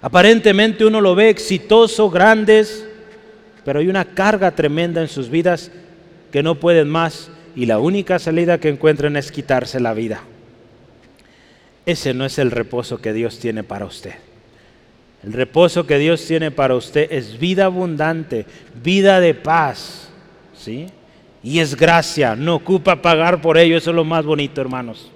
Aparentemente 0.00 0.84
uno 0.84 1.00
lo 1.00 1.14
ve 1.14 1.28
exitoso, 1.28 2.08
grandes, 2.10 2.86
pero 3.64 3.80
hay 3.80 3.88
una 3.88 4.04
carga 4.04 4.52
tremenda 4.52 5.00
en 5.00 5.08
sus 5.08 5.28
vidas 5.28 5.70
que 6.30 6.42
no 6.42 6.54
pueden 6.54 6.88
más 6.88 7.30
y 7.56 7.66
la 7.66 7.80
única 7.80 8.18
salida 8.18 8.58
que 8.58 8.68
encuentran 8.68 9.16
es 9.16 9.32
quitarse 9.32 9.80
la 9.80 9.94
vida. 9.94 10.22
Ese 11.84 12.14
no 12.14 12.24
es 12.24 12.38
el 12.38 12.50
reposo 12.50 13.00
que 13.00 13.12
Dios 13.12 13.38
tiene 13.40 13.64
para 13.64 13.86
usted. 13.86 14.14
El 15.24 15.32
reposo 15.32 15.86
que 15.86 15.98
Dios 15.98 16.24
tiene 16.24 16.52
para 16.52 16.76
usted 16.76 17.10
es 17.10 17.38
vida 17.38 17.64
abundante, 17.64 18.46
vida 18.82 19.18
de 19.18 19.34
paz, 19.34 20.08
¿sí? 20.56 20.86
Y 21.42 21.58
es 21.58 21.76
gracia, 21.76 22.36
no 22.36 22.56
ocupa 22.56 23.02
pagar 23.02 23.40
por 23.40 23.58
ello, 23.58 23.76
eso 23.76 23.90
es 23.90 23.96
lo 23.96 24.04
más 24.04 24.24
bonito, 24.24 24.60
hermanos. 24.60 25.10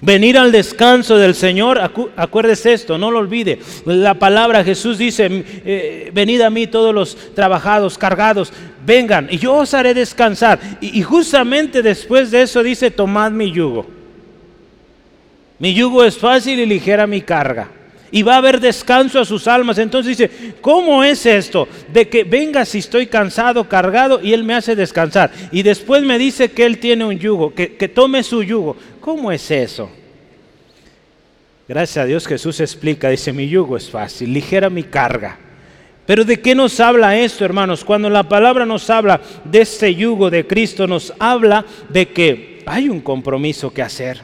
Venir 0.00 0.36
al 0.36 0.52
descanso 0.52 1.16
del 1.16 1.34
Señor, 1.34 1.80
acuérdese 2.16 2.72
esto, 2.72 2.98
no 2.98 3.10
lo 3.10 3.20
olvide. 3.20 3.58
La 3.86 4.14
palabra 4.14 4.64
Jesús 4.64 4.98
dice, 4.98 5.28
eh, 5.64 6.10
venid 6.12 6.40
a 6.42 6.50
mí 6.50 6.66
todos 6.66 6.94
los 6.94 7.16
trabajados, 7.34 7.96
cargados, 7.96 8.52
vengan 8.84 9.28
y 9.30 9.38
yo 9.38 9.54
os 9.54 9.72
haré 9.72 9.94
descansar. 9.94 10.58
y 10.80 11.02
justamente 11.02 11.82
después 11.82 12.30
de 12.30 12.42
eso 12.42 12.62
dice, 12.62 12.90
tomad 12.90 13.30
mi 13.30 13.50
yugo. 13.50 13.86
Mi 15.58 15.72
yugo 15.72 16.04
es 16.04 16.18
fácil 16.18 16.58
y 16.60 16.66
ligera 16.66 17.06
mi 17.06 17.22
carga. 17.22 17.68
Y 18.10 18.22
va 18.22 18.34
a 18.34 18.38
haber 18.38 18.60
descanso 18.60 19.18
a 19.18 19.24
sus 19.24 19.48
almas. 19.48 19.78
Entonces 19.78 20.16
dice, 20.16 20.54
¿cómo 20.60 21.02
es 21.02 21.26
esto? 21.26 21.66
De 21.92 22.08
que 22.08 22.22
venga 22.22 22.64
si 22.64 22.78
estoy 22.78 23.08
cansado, 23.08 23.68
cargado, 23.68 24.20
y 24.22 24.32
Él 24.32 24.44
me 24.44 24.54
hace 24.54 24.76
descansar. 24.76 25.32
Y 25.50 25.62
después 25.62 26.02
me 26.04 26.16
dice 26.16 26.52
que 26.52 26.64
Él 26.64 26.78
tiene 26.78 27.04
un 27.04 27.18
yugo, 27.18 27.52
que, 27.54 27.74
que 27.74 27.88
tome 27.88 28.22
su 28.22 28.44
yugo. 28.44 28.76
¿Cómo 29.04 29.30
es 29.30 29.50
eso? 29.50 29.90
Gracias 31.68 32.02
a 32.02 32.06
Dios 32.06 32.26
Jesús 32.26 32.58
explica, 32.60 33.10
dice, 33.10 33.34
mi 33.34 33.46
yugo 33.46 33.76
es 33.76 33.90
fácil, 33.90 34.32
ligera 34.32 34.70
mi 34.70 34.82
carga. 34.82 35.38
Pero 36.06 36.24
¿de 36.24 36.40
qué 36.40 36.54
nos 36.54 36.80
habla 36.80 37.14
esto, 37.14 37.44
hermanos? 37.44 37.84
Cuando 37.84 38.08
la 38.08 38.26
palabra 38.26 38.64
nos 38.64 38.88
habla 38.88 39.20
de 39.44 39.60
este 39.60 39.94
yugo 39.94 40.30
de 40.30 40.46
Cristo, 40.46 40.86
nos 40.86 41.12
habla 41.18 41.66
de 41.90 42.08
que 42.08 42.62
hay 42.64 42.88
un 42.88 43.02
compromiso 43.02 43.70
que 43.74 43.82
hacer. 43.82 44.22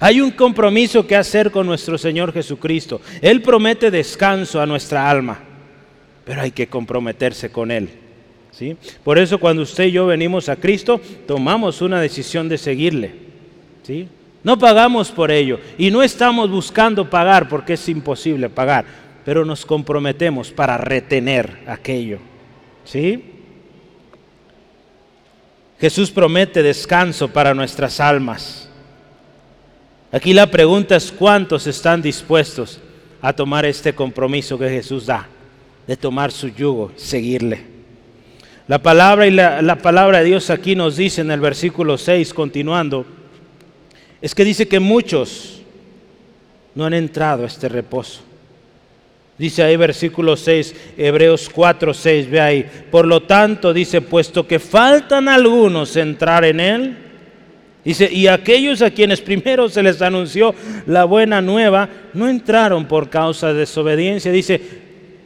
Hay 0.00 0.20
un 0.20 0.32
compromiso 0.32 1.06
que 1.06 1.16
hacer 1.16 1.50
con 1.50 1.66
nuestro 1.66 1.96
Señor 1.96 2.34
Jesucristo. 2.34 3.00
Él 3.22 3.40
promete 3.40 3.90
descanso 3.90 4.60
a 4.60 4.66
nuestra 4.66 5.08
alma, 5.08 5.40
pero 6.26 6.42
hay 6.42 6.50
que 6.50 6.66
comprometerse 6.66 7.50
con 7.50 7.70
Él. 7.70 7.88
¿sí? 8.50 8.76
Por 9.02 9.18
eso 9.18 9.40
cuando 9.40 9.62
usted 9.62 9.84
y 9.84 9.92
yo 9.92 10.04
venimos 10.04 10.50
a 10.50 10.56
Cristo, 10.56 11.00
tomamos 11.26 11.80
una 11.80 12.02
decisión 12.02 12.46
de 12.46 12.58
seguirle. 12.58 13.29
No 14.42 14.58
pagamos 14.58 15.10
por 15.10 15.30
ello 15.30 15.58
y 15.76 15.90
no 15.90 16.02
estamos 16.02 16.50
buscando 16.50 17.08
pagar 17.08 17.48
porque 17.48 17.74
es 17.74 17.88
imposible 17.88 18.48
pagar, 18.48 18.84
pero 19.24 19.44
nos 19.44 19.66
comprometemos 19.66 20.50
para 20.50 20.78
retener 20.78 21.58
aquello. 21.66 22.18
¿Sí? 22.84 23.24
Jesús 25.80 26.10
promete 26.10 26.62
descanso 26.62 27.28
para 27.28 27.54
nuestras 27.54 28.00
almas. 28.00 28.68
Aquí 30.12 30.34
la 30.34 30.50
pregunta 30.50 30.96
es 30.96 31.12
cuántos 31.12 31.66
están 31.66 32.02
dispuestos 32.02 32.80
a 33.22 33.32
tomar 33.32 33.64
este 33.64 33.94
compromiso 33.94 34.58
que 34.58 34.68
Jesús 34.68 35.06
da, 35.06 35.26
de 35.86 35.96
tomar 35.96 36.32
su 36.32 36.48
yugo, 36.48 36.92
seguirle. 36.96 37.64
La 38.66 38.80
palabra 38.80 39.26
y 39.26 39.30
la, 39.30 39.76
palabra 39.82 40.18
de 40.18 40.24
Dios 40.24 40.50
aquí 40.50 40.76
nos 40.76 40.96
dice 40.96 41.22
en 41.22 41.30
el 41.30 41.40
versículo 41.40 41.98
6, 41.98 42.34
continuando, 42.34 43.04
es 44.20 44.34
que 44.34 44.44
dice 44.44 44.68
que 44.68 44.80
muchos 44.80 45.60
no 46.74 46.84
han 46.84 46.94
entrado 46.94 47.44
a 47.44 47.46
este 47.46 47.68
reposo. 47.68 48.20
Dice 49.38 49.62
ahí 49.62 49.76
versículo 49.76 50.36
6, 50.36 50.74
Hebreos 50.98 51.48
4, 51.48 51.94
6, 51.94 52.30
ve 52.30 52.40
ahí. 52.40 52.70
Por 52.90 53.06
lo 53.06 53.22
tanto, 53.22 53.72
dice, 53.72 54.02
puesto 54.02 54.46
que 54.46 54.58
faltan 54.58 55.28
algunos 55.28 55.96
entrar 55.96 56.44
en 56.44 56.60
él, 56.60 56.96
Dice, 57.84 58.10
y 58.12 58.26
aquellos 58.26 58.82
a 58.82 58.90
quienes 58.90 59.22
primero 59.22 59.68
se 59.68 59.82
les 59.82 60.02
anunció 60.02 60.54
la 60.86 61.04
buena 61.04 61.40
nueva, 61.40 61.88
no 62.12 62.28
entraron 62.28 62.86
por 62.86 63.08
causa 63.08 63.48
de 63.48 63.60
desobediencia. 63.60 64.30
Dice, 64.30 64.60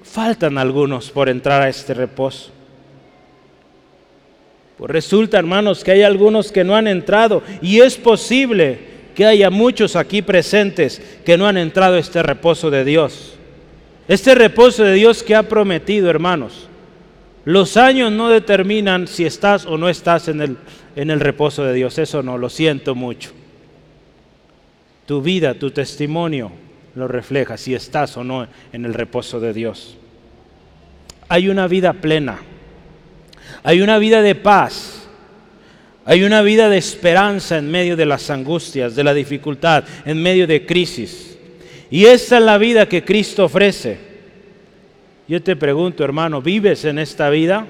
faltan 0.04 0.56
algunos 0.56 1.10
por 1.10 1.28
entrar 1.28 1.62
a 1.62 1.68
este 1.68 1.94
reposo. 1.94 2.52
Pues 4.76 4.90
resulta, 4.90 5.38
hermanos, 5.38 5.84
que 5.84 5.92
hay 5.92 6.02
algunos 6.02 6.50
que 6.50 6.64
no 6.64 6.74
han 6.74 6.88
entrado 6.88 7.42
y 7.62 7.80
es 7.80 7.96
posible 7.96 8.78
que 9.14 9.24
haya 9.24 9.50
muchos 9.50 9.94
aquí 9.94 10.22
presentes 10.22 11.00
que 11.24 11.38
no 11.38 11.46
han 11.46 11.56
entrado 11.56 11.94
a 11.94 12.00
este 12.00 12.22
reposo 12.22 12.70
de 12.70 12.84
Dios. 12.84 13.36
Este 14.08 14.34
reposo 14.34 14.82
de 14.82 14.94
Dios 14.94 15.22
que 15.22 15.34
ha 15.34 15.44
prometido, 15.44 16.10
hermanos. 16.10 16.68
Los 17.44 17.76
años 17.76 18.10
no 18.10 18.28
determinan 18.28 19.06
si 19.06 19.24
estás 19.24 19.66
o 19.66 19.78
no 19.78 19.88
estás 19.88 20.28
en 20.28 20.40
el 20.40 20.56
en 20.96 21.10
el 21.10 21.20
reposo 21.20 21.64
de 21.64 21.72
Dios. 21.72 21.98
Eso 21.98 22.22
no, 22.22 22.38
lo 22.38 22.48
siento 22.48 22.94
mucho. 22.94 23.30
Tu 25.06 25.20
vida, 25.20 25.54
tu 25.54 25.70
testimonio 25.70 26.52
lo 26.94 27.08
refleja 27.08 27.56
si 27.56 27.74
estás 27.74 28.16
o 28.16 28.24
no 28.24 28.46
en 28.72 28.84
el 28.84 28.94
reposo 28.94 29.40
de 29.40 29.52
Dios. 29.52 29.96
Hay 31.28 31.48
una 31.48 31.66
vida 31.66 31.92
plena. 31.94 32.38
Hay 33.64 33.80
una 33.80 33.98
vida 33.98 34.22
de 34.22 34.36
paz. 34.36 35.00
Hay 36.04 36.22
una 36.22 36.42
vida 36.42 36.68
de 36.68 36.76
esperanza 36.76 37.56
en 37.56 37.70
medio 37.70 37.96
de 37.96 38.04
las 38.04 38.28
angustias, 38.28 38.94
de 38.94 39.02
la 39.02 39.14
dificultad, 39.14 39.84
en 40.04 40.22
medio 40.22 40.46
de 40.46 40.66
crisis. 40.66 41.38
Y 41.90 42.04
esa 42.04 42.36
es 42.36 42.44
la 42.44 42.58
vida 42.58 42.86
que 42.86 43.04
Cristo 43.04 43.46
ofrece. 43.46 43.98
Yo 45.26 45.42
te 45.42 45.56
pregunto, 45.56 46.04
hermano, 46.04 46.42
¿vives 46.42 46.84
en 46.84 46.98
esta 46.98 47.30
vida? 47.30 47.66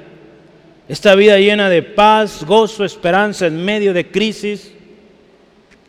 Esta 0.89 1.15
vida 1.15 1.39
llena 1.39 1.71
de 1.71 1.83
paz, 1.83 2.45
gozo, 2.45 2.85
esperanza 2.85 3.47
en 3.47 3.65
medio 3.65 3.95
de 3.95 4.11
crisis. 4.11 4.73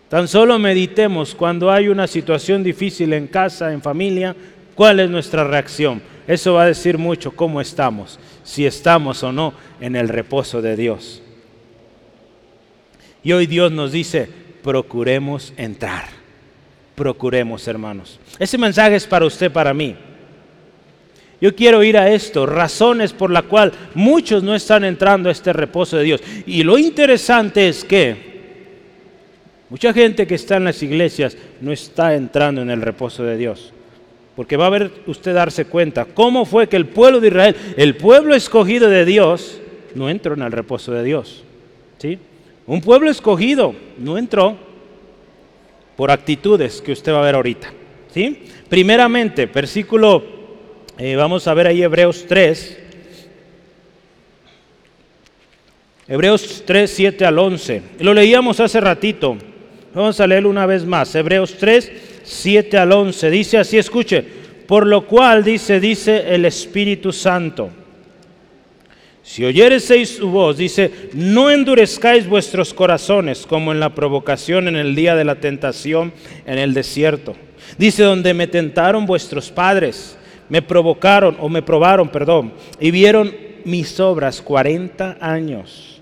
Tan 0.07 0.27
solo 0.27 0.59
meditemos 0.59 1.33
cuando 1.33 1.71
hay 1.71 1.87
una 1.87 2.05
situación 2.05 2.63
difícil 2.63 3.11
en 3.13 3.25
casa, 3.25 3.73
en 3.73 3.81
familia, 3.81 4.35
cuál 4.75 4.99
es 4.99 5.09
nuestra 5.09 5.43
reacción. 5.43 5.99
Eso 6.27 6.53
va 6.53 6.63
a 6.63 6.67
decir 6.67 6.99
mucho 6.99 7.31
cómo 7.31 7.59
estamos, 7.59 8.19
si 8.45 8.65
estamos 8.65 9.21
o 9.23 9.33
no 9.33 9.53
en 9.81 9.97
el 9.97 10.07
reposo 10.07 10.61
de 10.61 10.77
Dios. 10.77 11.21
Y 13.23 13.33
hoy 13.33 13.47
Dios 13.47 13.71
nos 13.71 13.91
dice, 13.91 14.29
procuremos 14.63 15.51
entrar. 15.57 16.05
Procuremos, 16.95 17.67
hermanos. 17.67 18.19
Ese 18.39 18.57
mensaje 18.57 18.95
es 18.95 19.05
para 19.05 19.25
usted, 19.25 19.51
para 19.51 19.73
mí. 19.73 19.95
Yo 21.41 21.53
quiero 21.53 21.83
ir 21.83 21.97
a 21.97 22.09
esto, 22.09 22.45
razones 22.45 23.11
por 23.11 23.29
la 23.29 23.41
cual 23.41 23.73
muchos 23.93 24.41
no 24.43 24.55
están 24.55 24.85
entrando 24.85 25.27
a 25.27 25.31
este 25.31 25.51
reposo 25.51 25.97
de 25.97 26.03
Dios. 26.03 26.23
Y 26.45 26.63
lo 26.63 26.77
interesante 26.77 27.67
es 27.67 27.83
que 27.83 28.35
mucha 29.69 29.91
gente 29.91 30.25
que 30.25 30.35
está 30.35 30.57
en 30.57 30.63
las 30.63 30.81
iglesias 30.81 31.35
no 31.59 31.71
está 31.71 32.15
entrando 32.15 32.61
en 32.61 32.69
el 32.69 32.81
reposo 32.81 33.23
de 33.23 33.37
Dios. 33.37 33.73
Porque 34.35 34.57
va 34.57 34.67
a 34.67 34.71
ver 34.71 34.91
usted 35.07 35.33
darse 35.33 35.65
cuenta 35.65 36.05
cómo 36.05 36.45
fue 36.45 36.67
que 36.67 36.75
el 36.75 36.87
pueblo 36.87 37.19
de 37.19 37.27
Israel, 37.27 37.55
el 37.77 37.95
pueblo 37.95 38.35
escogido 38.35 38.89
de 38.89 39.05
Dios, 39.05 39.61
no 39.95 40.09
entró 40.09 40.33
en 40.33 40.41
el 40.41 40.51
reposo 40.51 40.91
de 40.91 41.03
Dios. 41.03 41.43
¿Sí? 41.97 42.19
Un 42.67 42.81
pueblo 42.81 43.09
escogido 43.09 43.73
no 43.97 44.17
entró 44.17 44.57
por 45.95 46.11
actitudes 46.11 46.81
que 46.81 46.91
usted 46.91 47.13
va 47.13 47.19
a 47.19 47.25
ver 47.25 47.35
ahorita. 47.35 47.71
¿Sí? 48.13 48.43
Primeramente, 48.67 49.45
versículo, 49.45 50.23
eh, 50.97 51.15
vamos 51.15 51.47
a 51.47 51.53
ver 51.53 51.67
ahí 51.67 51.81
Hebreos 51.81 52.25
3. 52.27 52.79
Hebreos 56.07 56.63
3, 56.65 56.91
7 56.91 57.25
al 57.25 57.39
11. 57.39 57.81
Lo 57.99 58.13
leíamos 58.13 58.59
hace 58.59 58.79
ratito. 58.79 59.37
Vamos 59.95 60.19
a 60.19 60.27
leerlo 60.27 60.49
una 60.49 60.65
vez 60.65 60.85
más. 60.85 61.15
Hebreos 61.15 61.55
3, 61.57 61.91
7 62.23 62.77
al 62.77 62.91
11. 62.91 63.29
Dice 63.29 63.57
así, 63.57 63.77
escuche. 63.77 64.21
Por 64.67 64.85
lo 64.85 65.07
cual 65.07 65.43
dice, 65.43 65.79
dice 65.79 66.35
el 66.35 66.43
Espíritu 66.43 67.13
Santo. 67.13 67.69
Si 69.23 69.45
oyereseis 69.45 70.17
su 70.17 70.29
voz, 70.29 70.57
dice, 70.57 71.09
no 71.13 71.49
endurezcáis 71.49 72.27
vuestros 72.27 72.73
corazones 72.73 73.47
como 73.47 73.71
en 73.71 73.79
la 73.79 73.95
provocación 73.95 74.67
en 74.67 74.75
el 74.75 74.95
día 74.95 75.15
de 75.15 75.23
la 75.23 75.35
tentación 75.39 76.13
en 76.45 76.59
el 76.59 76.73
desierto. 76.73 77.35
Dice, 77.77 78.03
donde 78.03 78.33
me 78.33 78.47
tentaron 78.47 79.05
vuestros 79.05 79.49
padres, 79.49 80.17
me 80.49 80.61
provocaron 80.61 81.37
o 81.39 81.47
me 81.47 81.61
probaron, 81.61 82.09
perdón, 82.09 82.53
y 82.79 82.91
vieron 82.91 83.33
mis 83.63 83.99
obras 83.99 84.41
40 84.41 85.17
años. 85.21 85.94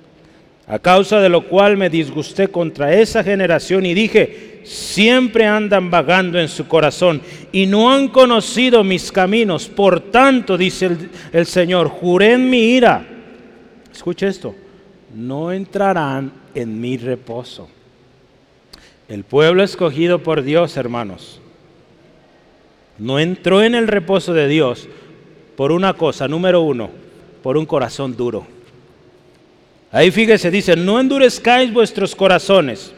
A 0.74 0.80
causa 0.80 1.20
de 1.20 1.30
lo 1.30 1.48
cual 1.48 1.78
me 1.78 1.88
disgusté 1.88 2.48
contra 2.48 2.96
esa 2.96 3.24
generación 3.24 3.86
y 3.86 3.94
dije, 3.94 4.62
siempre 4.64 5.46
andan 5.46 5.92
vagando 5.92 6.40
en 6.40 6.48
su 6.48 6.68
corazón 6.68 7.22
y 7.52 7.68
no 7.68 7.94
han 7.94 8.08
conocido 8.08 8.84
mis 8.84 9.12
caminos. 9.12 9.68
Por 9.68 10.00
tanto, 10.00 10.58
dice 10.58 10.90
el, 11.32 11.46
Señor, 11.46 11.90
juré 11.90 12.34
en 12.34 12.50
mi 12.50 12.72
ira. 12.72 13.06
Escuche 13.94 14.28
esto, 14.28 14.56
no 15.16 15.52
entrarán 15.52 16.32
en 16.56 16.82
mi 16.82 16.98
reposo. 16.98 17.70
El 19.08 19.26
pueblo 19.26 19.62
escogido 19.62 20.24
por 20.24 20.42
Dios, 20.42 20.76
hermanos, 20.76 21.40
no 22.98 23.20
entró 23.20 23.62
en 23.62 23.76
el 23.76 23.88
reposo 23.88 24.34
de 24.34 24.48
Dios 24.48 24.90
por 25.56 25.72
una 25.72 25.94
cosa, 25.94 26.28
número 26.28 26.62
uno, 26.62 26.90
por 27.44 27.58
un 27.58 27.68
corazón 27.68 28.18
duro. 28.18 28.53
Ahí 29.94 30.10
fíjese, 30.10 30.50
dice, 30.50 30.76
no 30.76 31.00
endurezcáis 31.00 31.72
vuestros 31.72 32.16
corazones. 32.16 32.92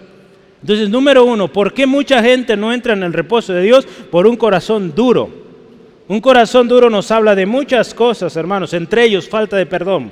Entonces, 0.61 0.89
número 0.89 1.25
uno, 1.25 1.51
¿por 1.51 1.73
qué 1.73 1.85
mucha 1.85 2.23
gente 2.23 2.55
no 2.55 2.71
entra 2.71 2.93
en 2.93 3.03
el 3.03 3.11
reposo 3.11 3.51
de 3.51 3.63
Dios? 3.63 3.85
Por 3.85 4.25
un 4.25 4.37
corazón 4.37 4.95
duro. 4.95 5.29
Un 6.07 6.21
corazón 6.21 6.69
duro 6.69 6.89
nos 6.89 7.11
habla 7.11 7.35
de 7.35 7.45
muchas 7.45 7.93
cosas, 7.93 8.37
hermanos, 8.37 8.73
entre 8.73 9.03
ellos 9.03 9.27
falta 9.27 9.57
de 9.57 9.65
perdón. 9.65 10.09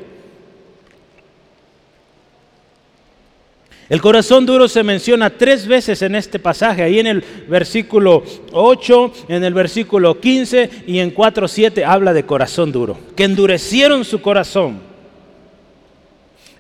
El 3.87 4.01
corazón 4.01 4.45
duro 4.45 4.67
se 4.67 4.83
menciona 4.83 5.29
tres 5.29 5.65
veces 5.65 6.01
en 6.01 6.15
este 6.15 6.37
pasaje, 6.37 6.83
ahí 6.83 6.99
en 6.99 7.07
el 7.07 7.23
versículo 7.47 8.23
8, 8.51 9.13
en 9.29 9.43
el 9.45 9.53
versículo 9.53 10.19
15 10.19 10.69
y 10.87 10.99
en 10.99 11.15
4.7 11.15 11.85
habla 11.85 12.11
de 12.11 12.25
corazón 12.25 12.73
duro, 12.73 12.97
que 13.15 13.23
endurecieron 13.23 14.03
su 14.03 14.21
corazón. 14.21 14.92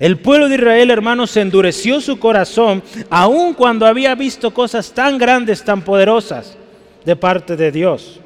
El 0.03 0.17
pueblo 0.17 0.49
de 0.49 0.55
Israel, 0.55 0.91
hermanos, 0.91 1.37
endureció 1.37 2.01
su 2.01 2.19
corazón 2.19 2.83
aun 3.09 3.53
cuando 3.53 3.85
había 3.85 4.15
visto 4.15 4.53
cosas 4.53 4.91
tan 4.91 5.17
grandes, 5.17 5.63
tan 5.63 5.81
poderosas 5.81 6.57
de 7.05 7.15
parte 7.15 7.55
de 7.55 7.71
Dios. 7.71 8.19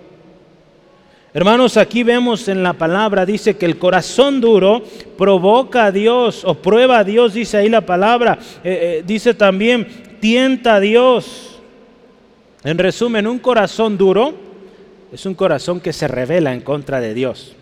Hermanos, 1.35 1.77
aquí 1.77 2.01
vemos 2.01 2.47
en 2.47 2.63
la 2.63 2.73
palabra, 2.73 3.27
dice 3.27 3.57
que 3.57 3.67
el 3.67 3.77
corazón 3.77 4.41
duro 4.41 4.81
provoca 5.19 5.85
a 5.85 5.91
Dios 5.91 6.43
o 6.45 6.55
prueba 6.55 6.97
a 6.97 7.03
Dios, 7.03 7.35
dice 7.35 7.57
ahí 7.57 7.69
la 7.69 7.81
palabra. 7.81 8.39
Eh, 8.63 8.79
eh, 8.81 9.03
dice 9.05 9.35
también, 9.35 9.87
tienta 10.19 10.77
a 10.77 10.79
Dios. 10.79 11.59
En 12.63 12.79
resumen, 12.79 13.27
un 13.27 13.37
corazón 13.37 13.99
duro 13.99 14.33
es 15.13 15.27
un 15.27 15.35
corazón 15.35 15.79
que 15.79 15.93
se 15.93 16.07
revela 16.07 16.55
en 16.55 16.61
contra 16.61 16.99
de 16.99 17.13
Dios. 17.13 17.55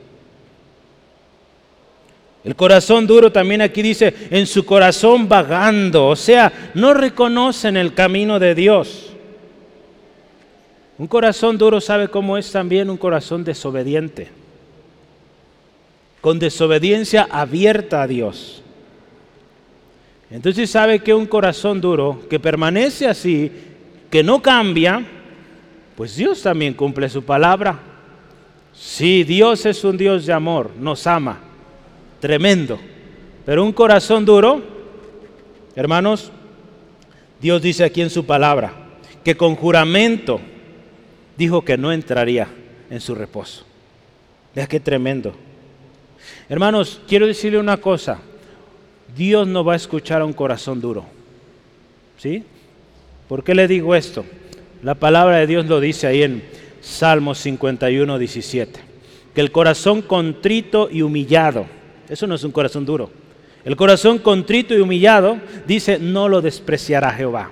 El 2.46 2.56
corazón 2.56 3.08
duro 3.08 3.32
también 3.32 3.64
aquí 3.64 3.82
dice, 3.82 4.14
en 4.30 4.46
su 4.46 4.64
corazón 4.66 5.28
vagando, 5.28 6.06
o 6.06 6.16
sea, 6.16 6.72
no 6.76 6.94
reconocen 6.94 7.76
el 7.76 7.96
camino 7.96 8.38
de 8.38 8.54
Dios. 8.54 9.12
Un 11.00 11.08
corazón 11.08 11.58
duro 11.58 11.82
sabe 11.82 12.08
cómo 12.08 12.38
es 12.38 12.52
también 12.52 12.92
un 12.92 12.98
corazón 12.98 13.44
desobediente, 13.44 14.30
con 16.22 16.38
desobediencia 16.38 17.28
abierta 17.32 18.04
a 18.04 18.08
Dios. 18.08 18.62
Entonces 20.30 20.70
sabe 20.70 21.00
que 21.00 21.16
un 21.16 21.26
corazón 21.26 21.82
duro 21.82 22.28
que 22.30 22.40
permanece 22.40 23.08
así, 23.08 23.52
que 24.12 24.24
no 24.24 24.40
cambia, 24.44 25.04
pues 25.96 26.16
Dios 26.16 26.44
también 26.44 26.76
cumple 26.76 27.10
su 27.10 27.24
palabra. 27.24 27.80
Sí, 28.72 29.24
Dios 29.24 29.66
es 29.66 29.84
un 29.84 29.98
Dios 29.98 30.28
de 30.28 30.34
amor, 30.34 30.70
nos 30.80 31.08
ama, 31.08 31.40
tremendo. 32.26 32.80
Pero 33.46 33.64
un 33.64 33.72
corazón 33.72 34.26
duro, 34.26 34.60
hermanos, 35.76 36.32
Dios 37.40 37.62
dice 37.62 37.84
aquí 37.84 38.02
en 38.02 38.10
su 38.10 38.26
palabra, 38.26 38.74
que 39.24 39.38
con 39.38 39.56
juramento, 39.56 40.40
dijo 41.38 41.64
que 41.64 41.78
no 41.78 41.92
entraría 41.92 42.48
en 42.90 43.00
su 43.00 43.14
reposo. 43.14 43.64
Vea 44.56 44.66
qué 44.66 44.80
tremendo. 44.80 45.36
Hermanos, 46.50 47.00
quiero 47.08 47.28
decirle 47.28 47.60
una 47.60 47.78
cosa. 47.78 48.18
Dios 49.16 49.48
no 49.48 49.64
va 49.64 49.74
a 49.74 49.76
escuchar 49.76 50.24
a 50.24 50.26
un 50.26 50.34
corazón 50.34 50.82
duro. 50.82 51.06
¿Sí? 52.18 52.44
¿Por 53.30 53.44
qué 53.44 53.54
le 53.54 53.68
digo 53.68 53.94
esto? 53.94 54.26
La 54.82 54.96
palabra 54.96 55.38
de 55.38 55.46
Dios 55.46 55.68
lo 55.68 55.80
dice 55.80 56.08
ahí 56.08 56.24
en 56.24 56.42
Salmos 56.82 57.38
51, 57.38 58.18
17. 58.18 58.80
Que 59.36 59.42
el 59.42 59.52
corazón 59.52 60.02
contrito 60.02 60.90
y 60.92 61.04
humillado, 61.04 61.68
eso 62.10 62.28
no 62.28 62.36
es 62.36 62.44
un 62.44 62.52
corazón 62.52 62.86
duro. 62.86 63.10
El 63.64 63.76
corazón 63.76 64.20
contrito 64.20 64.76
y 64.76 64.82
humillado 64.82 65.38
dice, 65.68 65.98
no 66.00 66.30
lo 66.30 66.42
despreciará 66.42 67.12
Jehová 67.12 67.52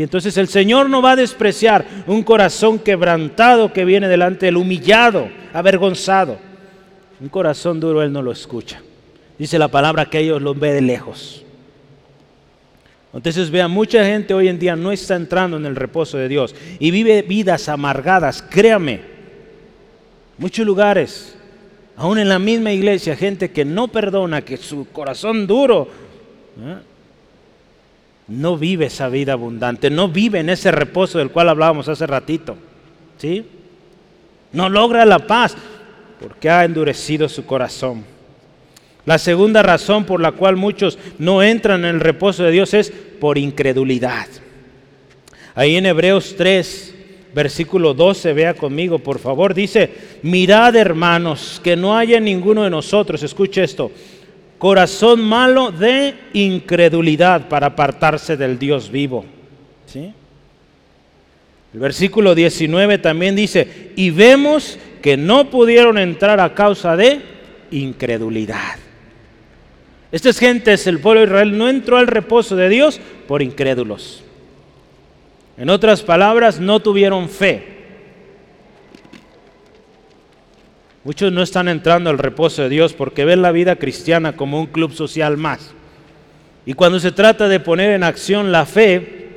entonces 0.00 0.38
el 0.38 0.48
Señor 0.48 0.88
no 0.88 1.02
va 1.02 1.12
a 1.12 1.16
despreciar 1.16 1.84
un 2.06 2.22
corazón 2.22 2.78
quebrantado 2.78 3.72
que 3.72 3.84
viene 3.84 4.08
delante 4.08 4.46
del 4.46 4.56
humillado, 4.56 5.28
avergonzado. 5.52 6.38
Un 7.20 7.28
corazón 7.28 7.78
duro 7.78 8.02
Él 8.02 8.12
no 8.12 8.22
lo 8.22 8.32
escucha. 8.32 8.80
Dice 9.38 9.58
la 9.58 9.68
palabra 9.68 10.06
que 10.06 10.20
ellos 10.20 10.40
lo 10.40 10.54
ve 10.54 10.72
de 10.72 10.80
lejos. 10.80 11.44
Entonces 13.12 13.50
vean, 13.50 13.70
mucha 13.70 14.02
gente 14.04 14.32
hoy 14.32 14.48
en 14.48 14.58
día 14.58 14.74
no 14.74 14.90
está 14.90 15.16
entrando 15.16 15.58
en 15.58 15.66
el 15.66 15.76
reposo 15.76 16.16
de 16.16 16.28
Dios 16.28 16.54
y 16.78 16.90
vive 16.90 17.20
vidas 17.20 17.68
amargadas, 17.68 18.40
créame. 18.40 19.00
Muchos 20.38 20.64
lugares, 20.64 21.36
aún 22.02 22.18
en 22.18 22.28
la 22.28 22.40
misma 22.40 22.72
iglesia, 22.72 23.14
gente 23.14 23.52
que 23.52 23.64
no 23.64 23.88
perdona, 23.88 24.42
que 24.42 24.56
su 24.56 24.88
corazón 24.88 25.46
duro. 25.46 25.88
¿eh? 26.60 26.76
no 28.26 28.56
vive 28.56 28.86
esa 28.86 29.08
vida 29.08 29.34
abundante, 29.34 29.90
no 29.90 30.08
vive 30.08 30.40
en 30.40 30.48
ese 30.48 30.70
reposo 30.72 31.18
del 31.18 31.30
cual 31.30 31.48
hablábamos 31.48 31.88
hace 31.88 32.06
ratito. 32.06 32.56
¿Sí? 33.18 33.46
No 34.52 34.68
logra 34.68 35.04
la 35.04 35.20
paz 35.20 35.54
porque 36.20 36.50
ha 36.50 36.64
endurecido 36.64 37.28
su 37.28 37.44
corazón. 37.44 38.04
La 39.04 39.18
segunda 39.18 39.62
razón 39.62 40.04
por 40.04 40.20
la 40.20 40.32
cual 40.32 40.56
muchos 40.56 40.98
no 41.18 41.42
entran 41.42 41.84
en 41.84 41.96
el 41.96 42.00
reposo 42.00 42.42
de 42.42 42.52
Dios 42.52 42.74
es 42.74 42.90
por 42.90 43.38
incredulidad. 43.38 44.26
Ahí 45.54 45.76
en 45.76 45.86
Hebreos 45.86 46.34
3, 46.36 46.91
versículo 47.34 47.94
12, 47.94 48.32
vea 48.32 48.54
conmigo, 48.54 48.98
por 48.98 49.18
favor, 49.18 49.54
dice, 49.54 49.90
mirad 50.22 50.76
hermanos, 50.76 51.60
que 51.62 51.76
no 51.76 51.96
haya 51.96 52.20
ninguno 52.20 52.64
de 52.64 52.70
nosotros, 52.70 53.22
escuche 53.22 53.62
esto, 53.62 53.90
corazón 54.58 55.22
malo 55.22 55.70
de 55.70 56.14
incredulidad 56.34 57.48
para 57.48 57.68
apartarse 57.68 58.36
del 58.36 58.58
Dios 58.58 58.90
vivo. 58.90 59.24
¿Sí? 59.86 60.12
El 61.74 61.80
versículo 61.80 62.34
19 62.34 62.98
también 62.98 63.34
dice, 63.34 63.92
y 63.96 64.10
vemos 64.10 64.78
que 65.00 65.16
no 65.16 65.50
pudieron 65.50 65.98
entrar 65.98 66.38
a 66.38 66.54
causa 66.54 66.96
de 66.96 67.20
incredulidad. 67.70 68.76
Estas 70.12 70.38
gentes, 70.38 70.86
el 70.86 71.00
pueblo 71.00 71.22
de 71.22 71.26
Israel, 71.26 71.56
no 71.56 71.70
entró 71.70 71.96
al 71.96 72.06
reposo 72.06 72.54
de 72.54 72.68
Dios 72.68 73.00
por 73.26 73.40
incrédulos. 73.40 74.22
En 75.56 75.70
otras 75.70 76.02
palabras, 76.02 76.60
no 76.60 76.80
tuvieron 76.80 77.28
fe. 77.28 77.72
Muchos 81.04 81.32
no 81.32 81.42
están 81.42 81.68
entrando 81.68 82.10
al 82.10 82.18
reposo 82.18 82.62
de 82.62 82.68
Dios 82.68 82.92
porque 82.92 83.24
ven 83.24 83.42
la 83.42 83.52
vida 83.52 83.76
cristiana 83.76 84.36
como 84.36 84.60
un 84.60 84.66
club 84.66 84.92
social 84.92 85.36
más. 85.36 85.72
Y 86.64 86.74
cuando 86.74 87.00
se 87.00 87.10
trata 87.10 87.48
de 87.48 87.58
poner 87.58 87.90
en 87.90 88.04
acción 88.04 88.52
la 88.52 88.66
fe, 88.66 89.30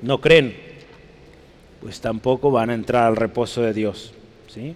no 0.00 0.20
creen, 0.20 0.56
pues 1.80 2.00
tampoco 2.00 2.50
van 2.50 2.70
a 2.70 2.74
entrar 2.74 3.04
al 3.04 3.16
reposo 3.16 3.60
de 3.60 3.74
Dios. 3.74 4.14
¿sí? 4.48 4.74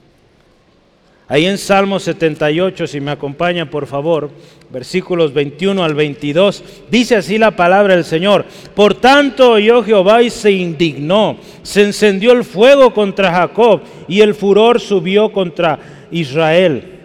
Ahí 1.30 1.46
en 1.46 1.58
Salmo 1.58 2.00
78, 2.00 2.88
si 2.88 3.00
me 3.00 3.12
acompaña 3.12 3.70
por 3.70 3.86
favor, 3.86 4.32
versículos 4.68 5.32
21 5.32 5.84
al 5.84 5.94
22, 5.94 6.64
dice 6.90 7.14
así 7.14 7.38
la 7.38 7.52
palabra 7.52 7.94
del 7.94 8.04
Señor. 8.04 8.44
Por 8.74 8.94
tanto 8.94 9.52
oyó 9.52 9.84
Jehová 9.84 10.24
y 10.24 10.30
se 10.30 10.50
indignó, 10.50 11.36
se 11.62 11.84
encendió 11.84 12.32
el 12.32 12.42
fuego 12.42 12.92
contra 12.92 13.30
Jacob 13.30 13.80
y 14.08 14.22
el 14.22 14.34
furor 14.34 14.80
subió 14.80 15.30
contra 15.30 15.78
Israel. 16.10 16.98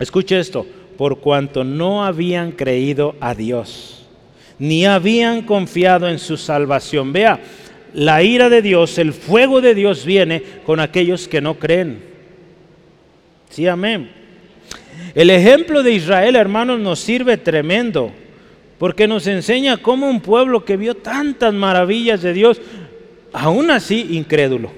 Escuche 0.00 0.40
esto, 0.40 0.66
por 0.98 1.20
cuanto 1.20 1.62
no 1.62 2.04
habían 2.04 2.50
creído 2.50 3.14
a 3.20 3.32
Dios, 3.32 4.08
ni 4.58 4.86
habían 4.86 5.42
confiado 5.42 6.08
en 6.08 6.18
su 6.18 6.36
salvación. 6.36 7.12
Vea, 7.12 7.38
la 7.94 8.24
ira 8.24 8.48
de 8.48 8.60
Dios, 8.60 8.98
el 8.98 9.12
fuego 9.12 9.60
de 9.60 9.76
Dios 9.76 10.04
viene 10.04 10.42
con 10.66 10.80
aquellos 10.80 11.28
que 11.28 11.40
no 11.40 11.60
creen. 11.60 12.11
Sí, 13.52 13.66
amén. 13.66 14.10
El 15.14 15.28
ejemplo 15.28 15.82
de 15.82 15.92
Israel, 15.92 16.36
hermanos, 16.36 16.80
nos 16.80 17.00
sirve 17.00 17.36
tremendo, 17.36 18.10
porque 18.78 19.06
nos 19.06 19.26
enseña 19.26 19.76
cómo 19.76 20.08
un 20.08 20.22
pueblo 20.22 20.64
que 20.64 20.78
vio 20.78 20.94
tantas 20.94 21.52
maravillas 21.52 22.22
de 22.22 22.32
Dios, 22.32 22.62
aún 23.30 23.70
así 23.70 24.08
incrédulo. 24.12 24.72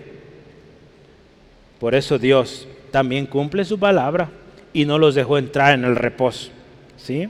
Por 1.78 1.94
eso 1.94 2.18
Dios 2.18 2.66
también 2.90 3.26
cumple 3.26 3.64
su 3.64 3.78
palabra 3.78 4.28
y 4.72 4.84
no 4.84 4.98
los 4.98 5.14
dejó 5.14 5.38
entrar 5.38 5.78
en 5.78 5.84
el 5.84 5.94
reposo. 5.94 6.50
¿Sí? 6.96 7.28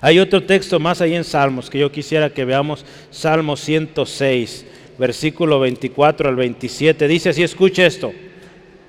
Hay 0.00 0.18
otro 0.20 0.42
texto 0.42 0.80
más 0.80 1.02
ahí 1.02 1.16
en 1.16 1.24
Salmos 1.24 1.68
que 1.68 1.80
yo 1.80 1.92
quisiera 1.92 2.30
que 2.30 2.46
veamos, 2.46 2.86
Salmo 3.10 3.56
106, 3.56 4.64
versículo 4.98 5.60
24 5.60 6.30
al 6.30 6.36
27. 6.36 7.06
Dice 7.08 7.28
así, 7.28 7.42
escuche 7.42 7.84
esto. 7.84 8.10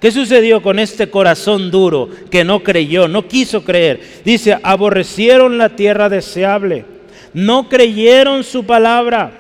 ¿Qué 0.02 0.12
sucedió 0.12 0.64
con 0.64 0.80
este 0.80 1.12
corazón 1.12 1.70
duro 1.70 2.10
que 2.32 2.44
no 2.44 2.64
creyó, 2.64 3.08
no 3.08 3.28
quiso 3.28 3.64
creer? 3.64 4.02
Dice, 4.26 4.58
aborrecieron 4.64 5.60
la 5.60 5.70
tierra 5.76 6.10
deseable, 6.10 6.86
no 7.36 7.70
creyeron 7.70 8.44
su 8.44 8.66
palabra, 8.66 9.32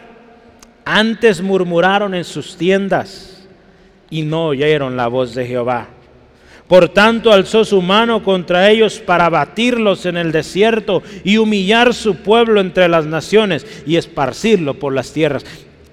antes 0.85 1.41
murmuraron 1.41 2.13
en 2.13 2.23
sus 2.23 2.57
tiendas 2.57 3.43
y 4.11 4.21
no 4.21 4.45
oyeron 4.45 4.95
la 4.95 5.07
voz 5.07 5.33
de 5.33 5.47
Jehová. 5.47 5.87
Por 6.67 6.89
tanto, 6.89 7.33
alzó 7.33 7.65
su 7.65 7.81
mano 7.81 8.23
contra 8.23 8.69
ellos 8.69 8.99
para 8.99 9.29
batirlos 9.29 10.05
en 10.05 10.15
el 10.15 10.31
desierto 10.31 11.01
y 11.23 11.37
humillar 11.37 11.95
su 11.95 12.17
pueblo 12.17 12.61
entre 12.61 12.87
las 12.87 13.07
naciones 13.07 13.65
y 13.87 13.95
esparcirlo 13.95 14.75
por 14.75 14.93
las 14.93 15.11
tierras. 15.11 15.43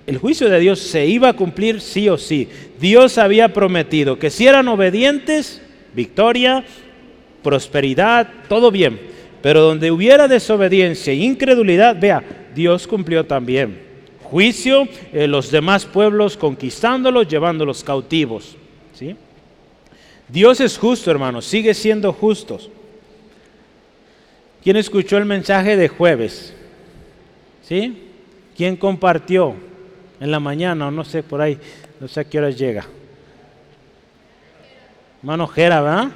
El 0.09 0.17
juicio 0.17 0.49
de 0.49 0.59
Dios 0.59 0.79
se 0.79 1.05
iba 1.05 1.29
a 1.29 1.35
cumplir 1.35 1.83
sí 1.83 2.09
o 2.09 2.17
sí. 2.17 2.49
Dios 2.81 3.19
había 3.19 3.53
prometido 3.53 4.19
que 4.19 4.31
si 4.31 4.47
eran 4.47 4.67
obedientes, 4.69 5.61
victoria, 5.93 6.65
prosperidad, 7.43 8.27
todo 8.49 8.71
bien. 8.71 8.99
Pero 9.43 9.61
donde 9.61 9.91
hubiera 9.91 10.27
desobediencia 10.27 11.13
e 11.13 11.17
incredulidad, 11.17 12.01
vea, 12.01 12.25
Dios 12.55 12.87
cumplió 12.87 13.27
también. 13.27 13.83
Juicio, 14.23 14.89
eh, 15.13 15.27
los 15.27 15.51
demás 15.51 15.85
pueblos 15.85 16.39
conquistándolos, 16.39 17.29
llevándolos 17.29 17.85
cautivos. 17.85 18.57
¿sí? 18.95 19.15
Dios 20.27 20.59
es 20.63 20.79
justo, 20.79 21.11
hermanos, 21.11 21.45
sigue 21.45 21.75
siendo 21.75 22.15
justo. 22.15 22.59
¿Quién 24.65 24.77
escuchó 24.77 25.19
el 25.19 25.27
mensaje 25.27 25.77
de 25.77 25.89
jueves? 25.89 26.55
¿Sí? 27.63 28.05
¿Quién 28.57 28.75
compartió 28.75 29.68
en 30.21 30.31
la 30.31 30.41
mañana 30.41 30.89
o 30.89 30.91
no 30.91 31.05
sé 31.05 31.23
por 31.23 31.41
ahí? 31.41 31.59
No 32.01 32.09
sé 32.09 32.21
a 32.21 32.25
qué 32.25 32.39
horas 32.39 32.57
llega. 32.57 32.87
Hermano 35.21 35.47
Jera, 35.49 35.81
¿verdad? 35.81 36.09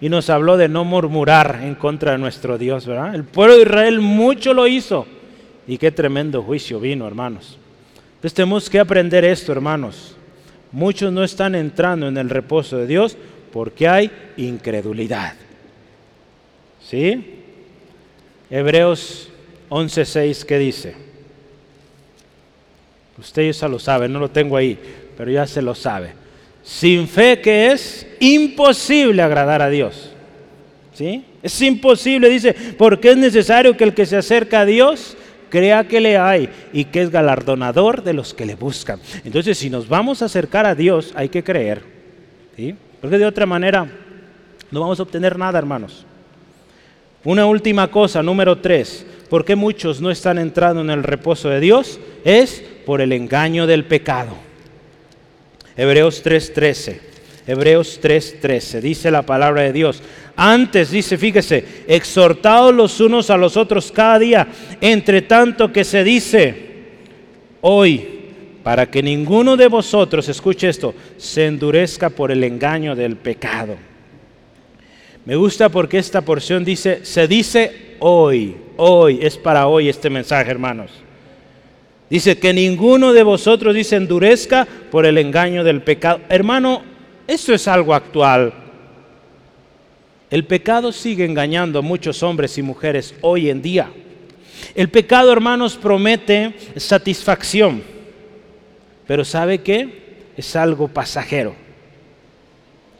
Y 0.00 0.08
nos 0.08 0.30
habló 0.30 0.56
de 0.56 0.68
no 0.68 0.84
murmurar 0.84 1.60
en 1.62 1.74
contra 1.74 2.12
de 2.12 2.18
nuestro 2.18 2.58
Dios, 2.58 2.86
¿verdad? 2.86 3.14
El 3.14 3.24
pueblo 3.24 3.56
de 3.56 3.62
Israel 3.62 4.00
mucho 4.00 4.54
lo 4.54 4.66
hizo. 4.66 5.06
Y 5.66 5.78
qué 5.78 5.90
tremendo 5.90 6.42
juicio 6.42 6.78
vino, 6.78 7.06
hermanos. 7.06 7.58
Entonces 8.16 8.34
tenemos 8.34 8.70
que 8.70 8.78
aprender 8.78 9.24
esto, 9.24 9.52
hermanos. 9.52 10.16
Muchos 10.70 11.12
no 11.12 11.24
están 11.24 11.54
entrando 11.54 12.08
en 12.08 12.16
el 12.18 12.30
reposo 12.30 12.76
de 12.76 12.86
Dios 12.86 13.16
porque 13.52 13.88
hay 13.88 14.10
incredulidad. 14.36 15.34
¿Sí? 16.80 17.42
Hebreos 18.50 19.28
11:6, 19.70 20.44
¿qué 20.44 20.58
dice? 20.58 21.05
Usted 23.18 23.50
ya 23.50 23.68
lo 23.68 23.78
sabe, 23.78 24.08
no 24.08 24.18
lo 24.18 24.30
tengo 24.30 24.56
ahí, 24.56 24.78
pero 25.16 25.30
ya 25.30 25.46
se 25.46 25.62
lo 25.62 25.74
sabe. 25.74 26.12
Sin 26.62 27.08
fe 27.08 27.40
que 27.40 27.72
es 27.72 28.06
imposible 28.20 29.22
agradar 29.22 29.62
a 29.62 29.70
Dios. 29.70 30.12
¿Sí? 30.92 31.24
Es 31.42 31.60
imposible, 31.62 32.28
dice, 32.28 32.54
porque 32.76 33.10
es 33.10 33.16
necesario 33.16 33.76
que 33.76 33.84
el 33.84 33.94
que 33.94 34.06
se 34.06 34.16
acerca 34.16 34.60
a 34.60 34.66
Dios 34.66 35.16
crea 35.48 35.86
que 35.86 36.00
le 36.00 36.16
hay 36.16 36.48
y 36.72 36.86
que 36.86 37.02
es 37.02 37.10
galardonador 37.10 38.02
de 38.02 38.14
los 38.14 38.34
que 38.34 38.46
le 38.46 38.54
buscan. 38.54 39.00
Entonces, 39.24 39.56
si 39.58 39.70
nos 39.70 39.88
vamos 39.88 40.22
a 40.22 40.24
acercar 40.24 40.66
a 40.66 40.74
Dios, 40.74 41.12
hay 41.14 41.28
que 41.28 41.44
creer. 41.44 41.82
¿sí? 42.56 42.74
Porque 43.00 43.18
de 43.18 43.26
otra 43.26 43.46
manera 43.46 43.86
no 44.70 44.80
vamos 44.80 44.98
a 44.98 45.02
obtener 45.02 45.38
nada, 45.38 45.58
hermanos. 45.58 46.04
Una 47.24 47.46
última 47.46 47.90
cosa, 47.90 48.22
número 48.22 48.58
tres. 48.58 49.06
¿Por 49.28 49.44
qué 49.44 49.56
muchos 49.56 50.00
no 50.00 50.10
están 50.10 50.38
entrando 50.38 50.80
en 50.80 50.90
el 50.90 51.02
reposo 51.02 51.48
de 51.48 51.60
Dios? 51.60 51.98
Es 52.24 52.62
por 52.86 53.02
el 53.02 53.12
engaño 53.12 53.66
del 53.66 53.84
pecado. 53.84 54.34
Hebreos 55.76 56.22
3:13. 56.22 57.00
Hebreos 57.46 58.00
3:13. 58.00 58.80
Dice 58.80 59.10
la 59.10 59.22
palabra 59.22 59.62
de 59.62 59.72
Dios. 59.74 60.02
Antes, 60.36 60.90
dice, 60.90 61.18
fíjese, 61.18 61.64
exhortados 61.88 62.74
los 62.74 63.00
unos 63.00 63.28
a 63.30 63.36
los 63.36 63.56
otros 63.56 63.92
cada 63.92 64.18
día, 64.18 64.48
entre 64.80 65.22
tanto 65.22 65.72
que 65.72 65.84
se 65.84 66.04
dice, 66.04 66.54
hoy 67.60 68.16
para 68.62 68.90
que 68.90 69.02
ninguno 69.02 69.56
de 69.56 69.68
vosotros, 69.68 70.28
escuche 70.28 70.68
esto, 70.68 70.92
se 71.16 71.46
endurezca 71.46 72.10
por 72.10 72.32
el 72.32 72.42
engaño 72.42 72.96
del 72.96 73.16
pecado. 73.16 73.76
Me 75.24 75.36
gusta 75.36 75.68
porque 75.68 75.98
esta 75.98 76.20
porción 76.20 76.64
dice, 76.64 77.04
se 77.04 77.28
dice 77.28 77.96
hoy, 78.00 78.56
hoy, 78.76 79.20
es 79.22 79.36
para 79.36 79.68
hoy 79.68 79.88
este 79.88 80.10
mensaje, 80.10 80.50
hermanos. 80.50 81.05
Dice 82.08 82.38
que 82.38 82.52
ninguno 82.52 83.12
de 83.12 83.22
vosotros 83.22 83.74
dice 83.74 83.96
endurezca 83.96 84.66
por 84.90 85.06
el 85.06 85.18
engaño 85.18 85.64
del 85.64 85.82
pecado. 85.82 86.20
Hermano, 86.28 86.82
esto 87.26 87.52
es 87.52 87.66
algo 87.66 87.94
actual. 87.94 88.52
El 90.30 90.44
pecado 90.44 90.92
sigue 90.92 91.24
engañando 91.24 91.80
a 91.80 91.82
muchos 91.82 92.22
hombres 92.22 92.56
y 92.58 92.62
mujeres 92.62 93.14
hoy 93.22 93.50
en 93.50 93.62
día. 93.62 93.90
El 94.74 94.88
pecado, 94.88 95.32
hermanos, 95.32 95.76
promete 95.76 96.54
satisfacción 96.76 97.96
pero 99.06 99.24
¿sabe 99.24 99.58
qué? 99.58 100.16
Es 100.36 100.56
algo 100.56 100.88
pasajero. 100.88 101.54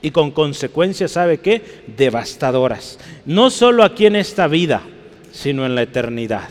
Y 0.00 0.10
con 0.10 0.30
consecuencias, 0.30 1.12
¿sabe 1.12 1.38
qué? 1.38 1.62
Devastadoras. 1.96 2.98
No 3.24 3.50
solo 3.50 3.82
aquí 3.82 4.06
en 4.06 4.16
esta 4.16 4.46
vida, 4.46 4.82
sino 5.32 5.66
en 5.66 5.74
la 5.74 5.82
eternidad. 5.82 6.48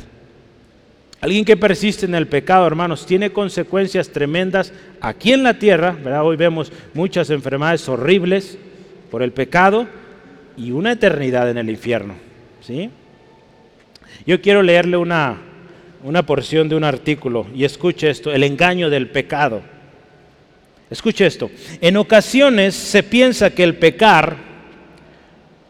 Alguien 1.25 1.43
que 1.43 1.57
persiste 1.57 2.05
en 2.05 2.13
el 2.13 2.27
pecado, 2.27 2.67
hermanos, 2.67 3.07
tiene 3.07 3.31
consecuencias 3.31 4.09
tremendas 4.09 4.71
aquí 5.01 5.33
en 5.33 5.41
la 5.41 5.55
tierra. 5.55 5.97
Hoy 6.21 6.35
vemos 6.35 6.71
muchas 6.93 7.31
enfermedades 7.31 7.89
horribles 7.89 8.59
por 9.09 9.23
el 9.23 9.31
pecado 9.31 9.87
y 10.55 10.69
una 10.69 10.91
eternidad 10.91 11.49
en 11.49 11.57
el 11.57 11.71
infierno, 11.71 12.13
¿sí? 12.61 12.91
Yo 14.27 14.39
quiero 14.39 14.61
leerle 14.61 14.97
una, 14.97 15.37
una 16.03 16.23
porción 16.27 16.69
de 16.69 16.75
un 16.75 16.83
artículo 16.83 17.47
y 17.55 17.63
escuche 17.63 18.07
esto, 18.07 18.31
el 18.31 18.43
engaño 18.43 18.91
del 18.91 19.09
pecado. 19.09 19.63
Escuche 20.91 21.25
esto, 21.25 21.49
en 21.81 21.97
ocasiones 21.97 22.75
se 22.75 23.01
piensa 23.01 23.49
que 23.49 23.63
el 23.63 23.77
pecar 23.77 24.35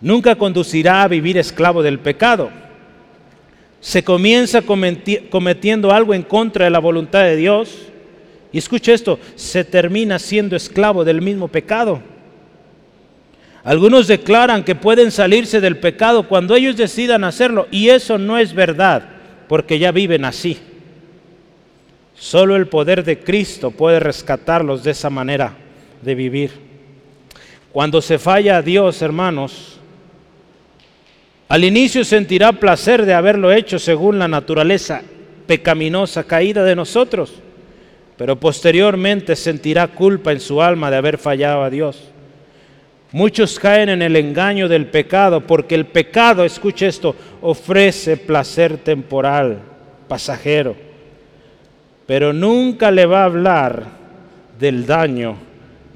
nunca 0.02 0.36
conducirá 0.36 1.04
a 1.04 1.08
vivir 1.08 1.38
esclavo 1.38 1.82
del 1.82 2.00
pecado. 2.00 2.65
Se 3.86 4.04
comienza 4.04 4.64
cometiendo 4.64 5.92
algo 5.92 6.16
en 6.16 6.24
contra 6.24 6.66
de 6.66 6.72
la 6.72 6.80
voluntad 6.80 7.22
de 7.22 7.36
Dios 7.36 7.84
y 8.52 8.58
escuche 8.58 8.92
esto, 8.92 9.20
se 9.36 9.64
termina 9.64 10.18
siendo 10.18 10.56
esclavo 10.56 11.06
del 11.06 11.22
mismo 11.22 11.50
pecado. 11.50 12.02
Algunos 13.64 14.08
declaran 14.08 14.64
que 14.64 14.74
pueden 14.74 15.12
salirse 15.12 15.62
del 15.62 15.78
pecado 15.78 16.28
cuando 16.28 16.56
ellos 16.56 16.76
decidan 16.76 17.24
hacerlo 17.24 17.68
y 17.70 17.90
eso 17.90 18.18
no 18.18 18.40
es 18.40 18.56
verdad 18.56 19.08
porque 19.48 19.78
ya 19.78 19.92
viven 19.92 20.26
así. 20.26 20.58
Solo 22.16 22.56
el 22.56 22.66
poder 22.66 23.04
de 23.04 23.20
Cristo 23.20 23.70
puede 23.70 24.00
rescatarlos 24.00 24.84
de 24.84 24.92
esa 24.92 25.12
manera 25.12 25.56
de 26.02 26.16
vivir. 26.16 26.50
Cuando 27.72 28.02
se 28.02 28.18
falla 28.18 28.58
a 28.58 28.62
Dios, 28.64 29.04
hermanos, 29.04 29.80
al 31.48 31.64
inicio 31.64 32.04
sentirá 32.04 32.54
placer 32.54 33.06
de 33.06 33.14
haberlo 33.14 33.52
hecho 33.52 33.78
según 33.78 34.18
la 34.18 34.28
naturaleza 34.28 35.04
pecaminosa 35.46 36.24
caída 36.24 36.64
de 36.64 36.76
nosotros, 36.76 37.34
pero 38.18 38.40
posteriormente 38.40 39.36
sentirá 39.36 39.88
culpa 39.88 40.32
en 40.32 40.40
su 40.40 40.62
alma 40.62 40.90
de 40.90 40.98
haber 40.98 41.18
fallado 41.18 41.64
a 41.64 41.70
Dios. 41.70 42.10
Muchos 43.12 43.60
caen 43.60 43.90
en 43.90 44.02
el 44.02 44.16
engaño 44.16 44.68
del 44.68 44.88
pecado 44.88 45.42
porque 45.42 45.76
el 45.76 45.86
pecado, 45.86 46.44
escuche 46.44 46.88
esto, 46.88 47.16
ofrece 47.42 48.18
placer 48.18 48.78
temporal, 48.78 49.60
pasajero, 50.08 50.76
pero 52.08 52.34
nunca 52.34 52.90
le 52.92 53.06
va 53.06 53.22
a 53.22 53.26
hablar 53.26 53.84
del 54.60 54.86
daño 54.86 55.38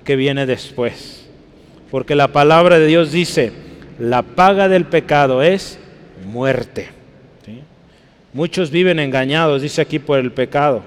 que 0.04 0.16
viene 0.16 0.46
después. 0.46 1.28
Porque 1.90 2.16
la 2.16 2.28
palabra 2.28 2.78
de 2.78 2.86
Dios 2.86 3.12
dice, 3.12 3.52
la 4.00 4.22
paga 4.22 4.70
del 4.70 4.86
pecado 4.86 5.44
es 5.44 5.78
muerte. 6.26 6.90
Muchos 8.32 8.72
viven 8.72 9.00
engañados, 9.00 9.62
dice 9.62 9.82
aquí, 9.82 10.00
por 10.00 10.20
el 10.20 10.32
pecado. 10.32 10.84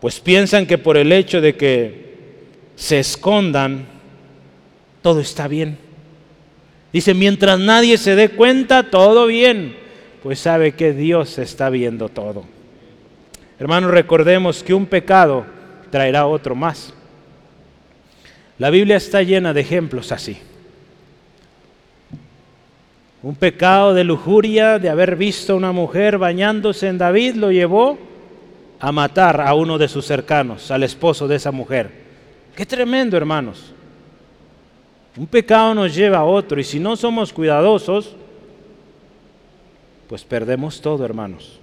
Pues 0.00 0.20
piensan 0.20 0.66
que 0.66 0.78
por 0.78 0.96
el 0.96 1.12
hecho 1.12 1.40
de 1.40 1.56
que 1.56 2.38
se 2.76 3.00
escondan, 3.00 3.86
todo 5.02 5.20
está 5.20 5.48
bien. 5.48 5.78
Dice, 6.92 7.14
mientras 7.14 7.58
nadie 7.58 7.98
se 7.98 8.14
dé 8.14 8.28
cuenta, 8.28 8.90
todo 8.90 9.26
bien. 9.26 9.76
Pues 10.22 10.38
sabe 10.38 10.72
que 10.72 10.92
Dios 10.92 11.38
está 11.38 11.70
viendo 11.70 12.08
todo. 12.08 12.44
Hermanos, 13.58 13.90
recordemos 13.90 14.62
que 14.62 14.74
un 14.74 14.86
pecado 14.86 15.46
traerá 15.90 16.26
otro 16.26 16.54
más. 16.54 16.94
La 18.58 18.70
Biblia 18.70 18.96
está 18.96 19.22
llena 19.22 19.52
de 19.54 19.62
ejemplos 19.62 20.12
así. 20.12 20.38
Un 23.22 23.34
pecado 23.34 23.92
de 23.92 24.02
lujuria, 24.02 24.78
de 24.78 24.88
haber 24.88 25.14
visto 25.14 25.52
a 25.52 25.56
una 25.56 25.72
mujer 25.72 26.16
bañándose 26.16 26.88
en 26.88 26.96
David, 26.96 27.34
lo 27.34 27.52
llevó 27.52 27.98
a 28.78 28.92
matar 28.92 29.42
a 29.42 29.52
uno 29.52 29.76
de 29.76 29.88
sus 29.88 30.06
cercanos, 30.06 30.70
al 30.70 30.82
esposo 30.82 31.28
de 31.28 31.36
esa 31.36 31.52
mujer. 31.52 31.90
Qué 32.56 32.64
tremendo, 32.64 33.16
hermanos. 33.16 33.74
Un 35.16 35.26
pecado 35.26 35.74
nos 35.74 35.94
lleva 35.94 36.18
a 36.18 36.24
otro 36.24 36.58
y 36.58 36.64
si 36.64 36.80
no 36.80 36.96
somos 36.96 37.32
cuidadosos, 37.32 38.16
pues 40.08 40.24
perdemos 40.24 40.80
todo, 40.80 41.04
hermanos. 41.04 41.59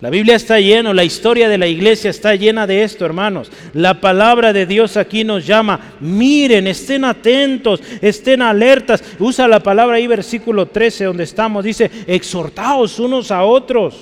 La 0.00 0.10
Biblia 0.10 0.36
está 0.36 0.60
llena, 0.60 0.92
la 0.92 1.04
historia 1.04 1.48
de 1.48 1.56
la 1.56 1.66
iglesia 1.66 2.10
está 2.10 2.34
llena 2.34 2.66
de 2.66 2.82
esto, 2.82 3.06
hermanos. 3.06 3.50
La 3.72 3.98
palabra 3.98 4.52
de 4.52 4.66
Dios 4.66 4.98
aquí 4.98 5.24
nos 5.24 5.46
llama, 5.46 5.80
miren, 6.00 6.66
estén 6.66 7.02
atentos, 7.02 7.82
estén 8.02 8.42
alertas. 8.42 9.02
Usa 9.18 9.48
la 9.48 9.60
palabra 9.60 9.96
ahí, 9.96 10.06
versículo 10.06 10.66
13, 10.66 11.04
donde 11.04 11.24
estamos, 11.24 11.64
dice, 11.64 11.90
exhortaos 12.06 12.98
unos 12.98 13.30
a 13.30 13.44
otros, 13.44 13.96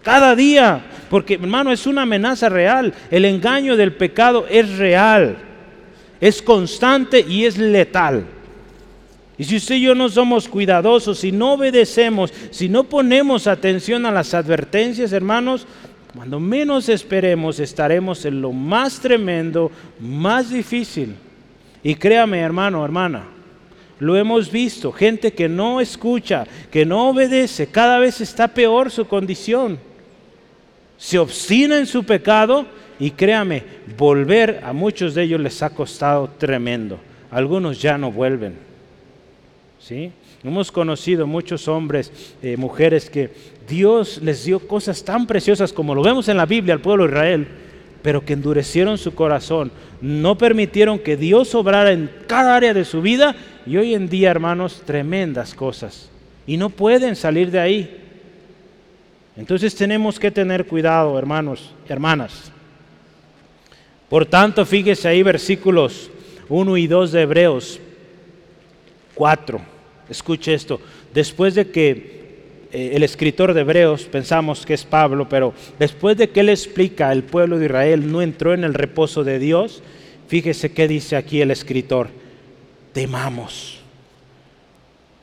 cada 0.00 0.36
día, 0.36 0.86
porque 1.10 1.34
hermano, 1.34 1.72
es 1.72 1.88
una 1.88 2.02
amenaza 2.02 2.48
real. 2.48 2.94
El 3.10 3.24
engaño 3.24 3.76
del 3.76 3.94
pecado 3.94 4.46
es 4.48 4.78
real, 4.78 5.38
es 6.20 6.40
constante 6.40 7.26
y 7.28 7.46
es 7.46 7.58
letal. 7.58 8.35
Y 9.38 9.44
si 9.44 9.56
usted 9.56 9.74
y 9.74 9.82
yo 9.82 9.94
no 9.94 10.08
somos 10.08 10.48
cuidadosos, 10.48 11.18
si 11.18 11.30
no 11.30 11.54
obedecemos, 11.54 12.32
si 12.50 12.68
no 12.68 12.84
ponemos 12.84 13.46
atención 13.46 14.06
a 14.06 14.10
las 14.10 14.32
advertencias, 14.32 15.12
hermanos, 15.12 15.66
cuando 16.14 16.40
menos 16.40 16.88
esperemos 16.88 17.60
estaremos 17.60 18.24
en 18.24 18.40
lo 18.40 18.52
más 18.52 18.98
tremendo, 19.00 19.70
más 20.00 20.50
difícil. 20.50 21.14
Y 21.82 21.94
créame, 21.94 22.40
hermano, 22.40 22.82
hermana, 22.82 23.24
lo 23.98 24.16
hemos 24.16 24.50
visto, 24.50 24.90
gente 24.90 25.32
que 25.32 25.48
no 25.48 25.80
escucha, 25.80 26.46
que 26.70 26.86
no 26.86 27.10
obedece, 27.10 27.66
cada 27.66 27.98
vez 27.98 28.22
está 28.22 28.48
peor 28.48 28.90
su 28.90 29.06
condición. 29.06 29.78
Se 30.96 31.18
obstina 31.18 31.78
en 31.78 31.86
su 31.86 32.04
pecado 32.04 32.64
y 32.98 33.10
créame, 33.10 33.62
volver 33.98 34.62
a 34.64 34.72
muchos 34.72 35.14
de 35.14 35.24
ellos 35.24 35.40
les 35.40 35.62
ha 35.62 35.70
costado 35.70 36.30
tremendo. 36.38 36.98
Algunos 37.30 37.80
ya 37.80 37.98
no 37.98 38.10
vuelven. 38.10 38.65
¿Sí? 39.86 40.10
Hemos 40.42 40.72
conocido 40.72 41.28
muchos 41.28 41.68
hombres, 41.68 42.10
eh, 42.42 42.56
mujeres 42.56 43.08
que 43.08 43.30
Dios 43.68 44.20
les 44.20 44.44
dio 44.44 44.58
cosas 44.66 45.04
tan 45.04 45.28
preciosas 45.28 45.72
como 45.72 45.94
lo 45.94 46.02
vemos 46.02 46.28
en 46.28 46.36
la 46.36 46.44
Biblia 46.46 46.74
al 46.74 46.80
pueblo 46.80 47.04
de 47.04 47.10
Israel, 47.10 47.48
pero 48.02 48.24
que 48.24 48.32
endurecieron 48.32 48.98
su 48.98 49.14
corazón, 49.14 49.70
no 50.00 50.36
permitieron 50.36 50.98
que 50.98 51.16
Dios 51.16 51.54
obrara 51.54 51.92
en 51.92 52.10
cada 52.26 52.56
área 52.56 52.74
de 52.74 52.84
su 52.84 53.00
vida 53.00 53.36
y 53.64 53.76
hoy 53.76 53.94
en 53.94 54.08
día, 54.08 54.30
hermanos, 54.30 54.82
tremendas 54.84 55.54
cosas. 55.54 56.10
Y 56.48 56.56
no 56.56 56.70
pueden 56.70 57.14
salir 57.14 57.52
de 57.52 57.60
ahí. 57.60 58.00
Entonces 59.36 59.74
tenemos 59.74 60.18
que 60.18 60.32
tener 60.32 60.66
cuidado, 60.66 61.16
hermanos, 61.16 61.72
hermanas. 61.88 62.50
Por 64.08 64.26
tanto, 64.26 64.66
fíjese 64.66 65.06
ahí 65.06 65.22
versículos 65.22 66.10
1 66.48 66.76
y 66.76 66.86
2 66.88 67.12
de 67.12 67.22
Hebreos 67.22 67.80
4. 69.14 69.75
Escuche 70.08 70.54
esto, 70.54 70.80
después 71.12 71.54
de 71.54 71.70
que 71.70 72.16
eh, 72.72 72.92
el 72.94 73.02
escritor 73.02 73.54
de 73.54 73.62
Hebreos, 73.62 74.04
pensamos 74.04 74.66
que 74.66 74.74
es 74.74 74.84
Pablo, 74.84 75.28
pero 75.28 75.54
después 75.78 76.16
de 76.16 76.30
que 76.30 76.40
él 76.40 76.48
explica 76.48 77.12
el 77.12 77.24
pueblo 77.24 77.58
de 77.58 77.66
Israel 77.66 78.10
no 78.10 78.22
entró 78.22 78.54
en 78.54 78.64
el 78.64 78.74
reposo 78.74 79.24
de 79.24 79.38
Dios, 79.38 79.82
fíjese 80.28 80.72
qué 80.72 80.86
dice 80.86 81.16
aquí 81.16 81.40
el 81.40 81.50
escritor, 81.50 82.08
temamos. 82.92 83.80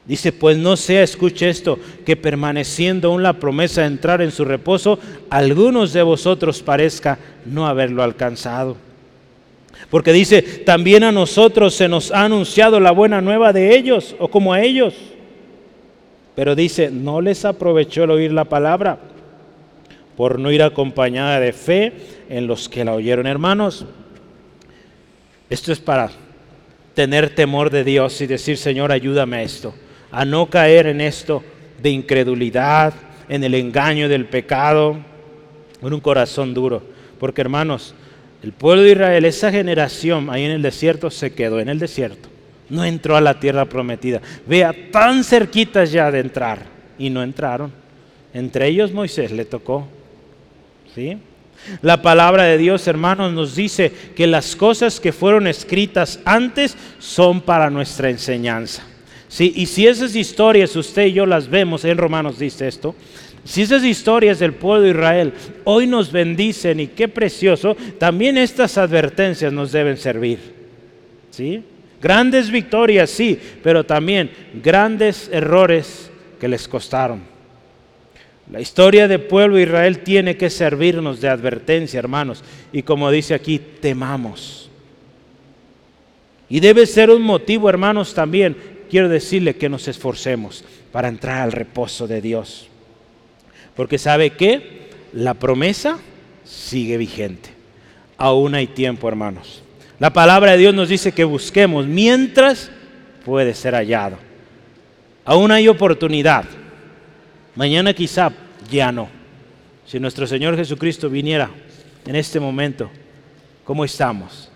Dice, 0.06 0.34
pues 0.34 0.58
no 0.58 0.76
sea, 0.76 1.02
escuche 1.02 1.50
esto, 1.50 1.80
que 2.06 2.18
permaneciendo 2.18 3.08
aún 3.08 3.24
la 3.24 3.40
promesa 3.40 3.82
de 3.82 3.88
entrar 3.88 4.22
en 4.22 4.32
su 4.32 4.44
reposo, 4.44 5.00
algunos 5.30 5.94
de 5.94 6.02
vosotros 6.02 6.62
parezca 6.62 7.20
no 7.46 7.68
haberlo 7.68 8.04
alcanzado. 8.04 8.76
Porque 9.90 10.14
dice, 10.14 10.42
también 10.42 11.04
a 11.04 11.12
nosotros 11.12 11.74
se 11.76 11.88
nos 11.88 12.12
ha 12.12 12.24
anunciado 12.24 12.80
la 12.80 12.92
buena 12.92 13.22
nueva 13.22 13.54
de 13.54 13.76
ellos 13.76 14.16
o 14.20 14.28
como 14.28 14.54
a 14.54 14.62
ellos. 14.62 14.96
Pero 16.36 16.56
dice, 16.56 16.90
no 16.92 17.22
les 17.22 17.46
aprovechó 17.46 18.06
el 18.06 18.12
oír 18.12 18.32
la 18.32 18.46
palabra 18.46 18.98
por 20.18 20.40
no 20.40 20.52
ir 20.52 20.64
acompañada 20.64 21.40
de 21.40 21.54
fe 21.54 21.94
en 22.30 22.48
los 22.48 22.70
que 22.70 22.86
la 22.86 22.94
oyeron. 22.94 23.28
Hermanos, 23.28 23.86
esto 25.50 25.72
es 25.72 25.80
para 25.80 26.10
tener 26.94 27.34
temor 27.34 27.70
de 27.70 27.84
Dios 27.84 28.20
y 28.22 28.28
decir, 28.28 28.58
Señor, 28.58 28.92
ayúdame 28.92 29.38
a 29.38 29.44
esto, 29.44 29.74
a 30.12 30.26
no 30.26 30.50
caer 30.50 30.88
en 30.88 31.02
esto 31.02 31.44
de 31.82 31.90
incredulidad, 31.90 32.94
en 33.30 33.44
el 33.44 33.56
engaño 33.56 34.08
del 34.10 34.26
pecado, 34.26 34.98
en 35.82 35.94
un 35.94 36.00
corazón 36.00 36.54
duro. 36.54 36.84
Porque 37.20 37.42
hermanos, 37.42 37.96
el 38.44 38.52
pueblo 38.52 38.84
de 38.84 38.92
Israel, 38.92 39.24
esa 39.24 39.52
generación 39.52 40.30
ahí 40.30 40.44
en 40.44 40.52
el 40.52 40.62
desierto 40.62 41.10
se 41.10 41.34
quedó 41.34 41.62
en 41.62 41.70
el 41.70 41.80
desierto. 41.80 42.28
No 42.70 42.84
entró 42.84 43.16
a 43.16 43.22
la 43.22 43.40
tierra 43.40 43.66
prometida. 43.66 44.22
Vea, 44.46 44.76
tan 44.92 45.24
cerquitas 45.24 45.92
ya 45.92 46.12
de 46.12 46.20
entrar 46.20 46.66
y 46.98 47.10
no 47.10 47.24
entraron. 47.24 47.72
Entre 48.34 48.68
ellos 48.68 48.92
Moisés 48.92 49.32
le 49.32 49.46
tocó. 49.46 49.88
¿Sí? 50.94 51.18
La 51.82 52.02
palabra 52.02 52.44
de 52.44 52.58
Dios, 52.58 52.86
hermanos, 52.88 53.32
nos 53.32 53.56
dice 53.56 53.92
que 54.16 54.28
las 54.28 54.58
cosas 54.58 55.00
que 55.00 55.14
fueron 55.14 55.48
escritas 55.48 56.20
antes 56.26 56.76
son 57.00 57.40
para 57.40 57.70
nuestra 57.70 58.10
enseñanza. 58.10 58.84
¿Sí? 59.30 59.54
Y 59.56 59.68
si 59.68 59.88
esas 59.88 60.16
historias 60.16 60.76
usted 60.76 61.06
y 61.06 61.14
yo 61.14 61.26
las 61.26 61.50
vemos, 61.50 61.86
en 61.86 61.98
Romanos 61.98 62.40
dice 62.40 62.68
esto, 62.68 62.94
si 63.46 63.62
esas 63.62 63.84
historias 63.84 64.40
del 64.40 64.54
pueblo 64.54 64.84
de 64.84 64.92
Israel 64.92 65.34
hoy 65.66 65.86
nos 65.88 66.12
bendicen 66.12 66.80
y 66.80 66.88
qué 66.88 67.08
precioso, 67.08 67.76
también 67.98 68.38
estas 68.38 68.78
advertencias 68.78 69.52
nos 69.52 69.72
deben 69.72 69.98
servir. 69.98 70.40
¿Sí? 71.30 71.64
Grandes 72.02 72.52
victorias, 72.52 73.10
sí, 73.10 73.40
pero 73.62 73.86
también 73.86 74.30
grandes 74.62 75.30
errores 75.32 76.12
que 76.40 76.48
les 76.48 76.68
costaron. 76.68 77.22
La 78.52 78.60
historia 78.60 79.08
del 79.08 79.22
pueblo 79.22 79.56
de 79.56 79.64
Israel 79.64 80.00
tiene 80.00 80.36
que 80.36 80.50
servirnos 80.50 81.22
de 81.22 81.30
advertencia, 81.30 81.98
hermanos. 81.98 82.44
Y 82.72 82.84
como 82.84 83.10
dice 83.10 83.34
aquí, 83.34 83.58
temamos. 83.58 84.70
Y 86.50 86.60
debe 86.60 86.86
ser 86.86 87.10
un 87.10 87.22
motivo, 87.22 87.70
hermanos, 87.70 88.14
también, 88.14 88.56
quiero 88.90 89.10
decirle 89.10 89.56
que 89.56 89.70
nos 89.70 89.88
esforcemos 89.88 90.64
para 90.92 91.08
entrar 91.08 91.42
al 91.42 91.52
reposo 91.52 92.06
de 92.06 92.22
Dios. 92.22 92.68
Porque 93.76 93.98
sabe 93.98 94.32
que 94.32 94.90
la 95.14 95.34
promesa 95.34 96.00
sigue 96.44 96.98
vigente. 96.98 97.50
Aún 98.18 98.56
hay 98.56 98.68
tiempo, 98.68 99.08
hermanos. 99.08 99.64
La 100.00 100.12
palabra 100.12 100.52
de 100.52 100.58
Dios 100.58 100.74
nos 100.74 100.90
dice 100.90 101.12
que 101.12 101.24
busquemos 101.24 101.88
mientras 101.88 102.72
puede 103.26 103.54
ser 103.54 103.74
hallado. 103.74 104.18
Aún 105.26 105.52
hay 105.52 105.68
oportunidad. 105.68 106.46
Mañana 107.56 107.94
quizá 107.94 108.32
ya 108.70 108.92
no. 108.92 109.08
Si 109.86 110.00
nuestro 110.00 110.28
Señor 110.28 110.56
Jesucristo 110.56 111.10
viniera 111.10 111.50
en 112.06 112.16
este 112.16 112.40
momento, 112.40 112.90
¿cómo 113.64 113.86
estamos? 113.86 114.50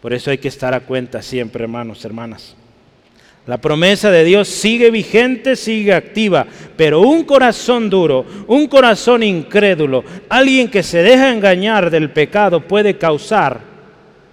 Por 0.00 0.12
eso 0.12 0.30
hay 0.30 0.38
que 0.38 0.48
estar 0.48 0.74
a 0.74 0.80
cuenta 0.80 1.22
siempre, 1.22 1.64
hermanos, 1.64 2.04
hermanas. 2.04 2.56
La 3.46 3.58
promesa 3.58 4.10
de 4.10 4.24
Dios 4.24 4.48
sigue 4.48 4.90
vigente, 4.90 5.56
sigue 5.56 5.94
activa, 5.94 6.46
pero 6.76 7.00
un 7.00 7.24
corazón 7.24 7.88
duro, 7.88 8.24
un 8.46 8.66
corazón 8.68 9.22
incrédulo, 9.22 10.04
alguien 10.28 10.68
que 10.68 10.82
se 10.82 11.02
deja 11.02 11.32
engañar 11.32 11.90
del 11.90 12.10
pecado 12.10 12.60
puede 12.60 12.98
causar, 12.98 13.60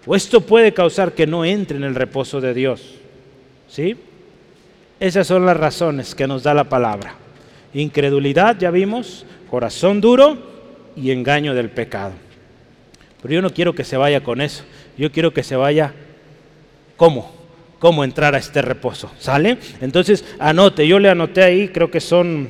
o 0.05 0.15
esto 0.15 0.41
puede 0.41 0.73
causar 0.73 1.13
que 1.13 1.25
no 1.25 1.45
entre 1.45 1.77
en 1.77 1.83
el 1.83 1.95
reposo 1.95 2.41
de 2.41 2.53
Dios. 2.53 2.95
¿Sí? 3.67 3.95
Esas 4.99 5.27
son 5.27 5.45
las 5.45 5.57
razones 5.57 6.15
que 6.15 6.27
nos 6.27 6.43
da 6.43 6.53
la 6.53 6.63
palabra. 6.65 7.15
Incredulidad, 7.73 8.57
ya 8.57 8.71
vimos, 8.71 9.25
corazón 9.49 10.01
duro 10.01 10.37
y 10.95 11.11
engaño 11.11 11.53
del 11.53 11.69
pecado. 11.69 12.13
Pero 13.21 13.33
yo 13.35 13.41
no 13.41 13.51
quiero 13.51 13.73
que 13.73 13.83
se 13.83 13.97
vaya 13.97 14.21
con 14.23 14.41
eso. 14.41 14.63
Yo 14.97 15.11
quiero 15.11 15.33
que 15.33 15.43
se 15.43 15.55
vaya, 15.55 15.93
¿cómo? 16.95 17.31
¿Cómo 17.79 18.03
entrar 18.03 18.33
a 18.35 18.39
este 18.39 18.61
reposo? 18.61 19.11
¿Sale? 19.19 19.57
Entonces, 19.81 20.25
anote, 20.39 20.87
yo 20.87 20.99
le 20.99 21.09
anoté 21.09 21.43
ahí, 21.43 21.67
creo 21.69 21.91
que 21.91 21.99
son 21.99 22.49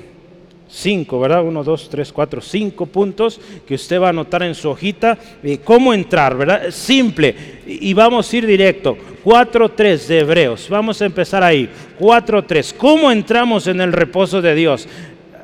cinco, 0.70 1.20
¿verdad? 1.20 1.44
Uno, 1.44 1.64
dos, 1.64 1.90
tres, 1.90 2.12
cuatro, 2.12 2.42
cinco 2.42 2.86
puntos 2.86 3.40
que 3.66 3.76
usted 3.76 4.00
va 4.00 4.08
a 4.08 4.10
anotar 4.10 4.44
en 4.44 4.56
su 4.56 4.70
hojita. 4.70 5.18
¿Cómo 5.64 5.94
entrar, 5.94 6.38
verdad? 6.38 6.72
Simple. 6.72 7.36
Y 7.66 7.94
vamos 7.94 8.32
a 8.32 8.38
ir 8.38 8.46
directo. 8.46 8.98
4.3 9.24 10.08
de 10.08 10.20
Hebreos. 10.20 10.68
Vamos 10.70 11.02
a 11.02 11.06
empezar 11.06 11.44
ahí. 11.44 11.70
4.3. 12.00 12.74
¿Cómo 12.78 13.12
entramos 13.12 13.68
en 13.68 13.82
el 13.82 13.92
reposo 13.92 14.42
de 14.42 14.56
Dios? 14.56 14.88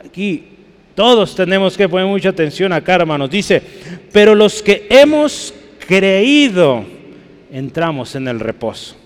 Aquí 0.06 0.46
todos 0.96 1.36
tenemos 1.36 1.76
que 1.76 1.90
poner 1.90 2.08
mucha 2.08 2.30
atención 2.30 2.72
acá, 2.72 2.96
hermanos. 2.96 3.30
Dice, 3.30 3.62
pero 4.12 4.36
los 4.36 4.62
que 4.62 4.88
hemos 4.90 5.54
creído, 5.86 6.86
entramos 7.52 8.16
en 8.16 8.28
el 8.28 8.40
reposo. 8.40 9.03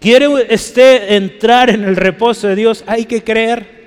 ¿Quiere 0.00 0.28
usted 0.28 1.12
entrar 1.12 1.70
en 1.70 1.84
el 1.84 1.94
reposo 1.94 2.48
de 2.48 2.56
Dios? 2.56 2.82
Hay 2.86 3.04
que 3.04 3.22
creer. 3.22 3.80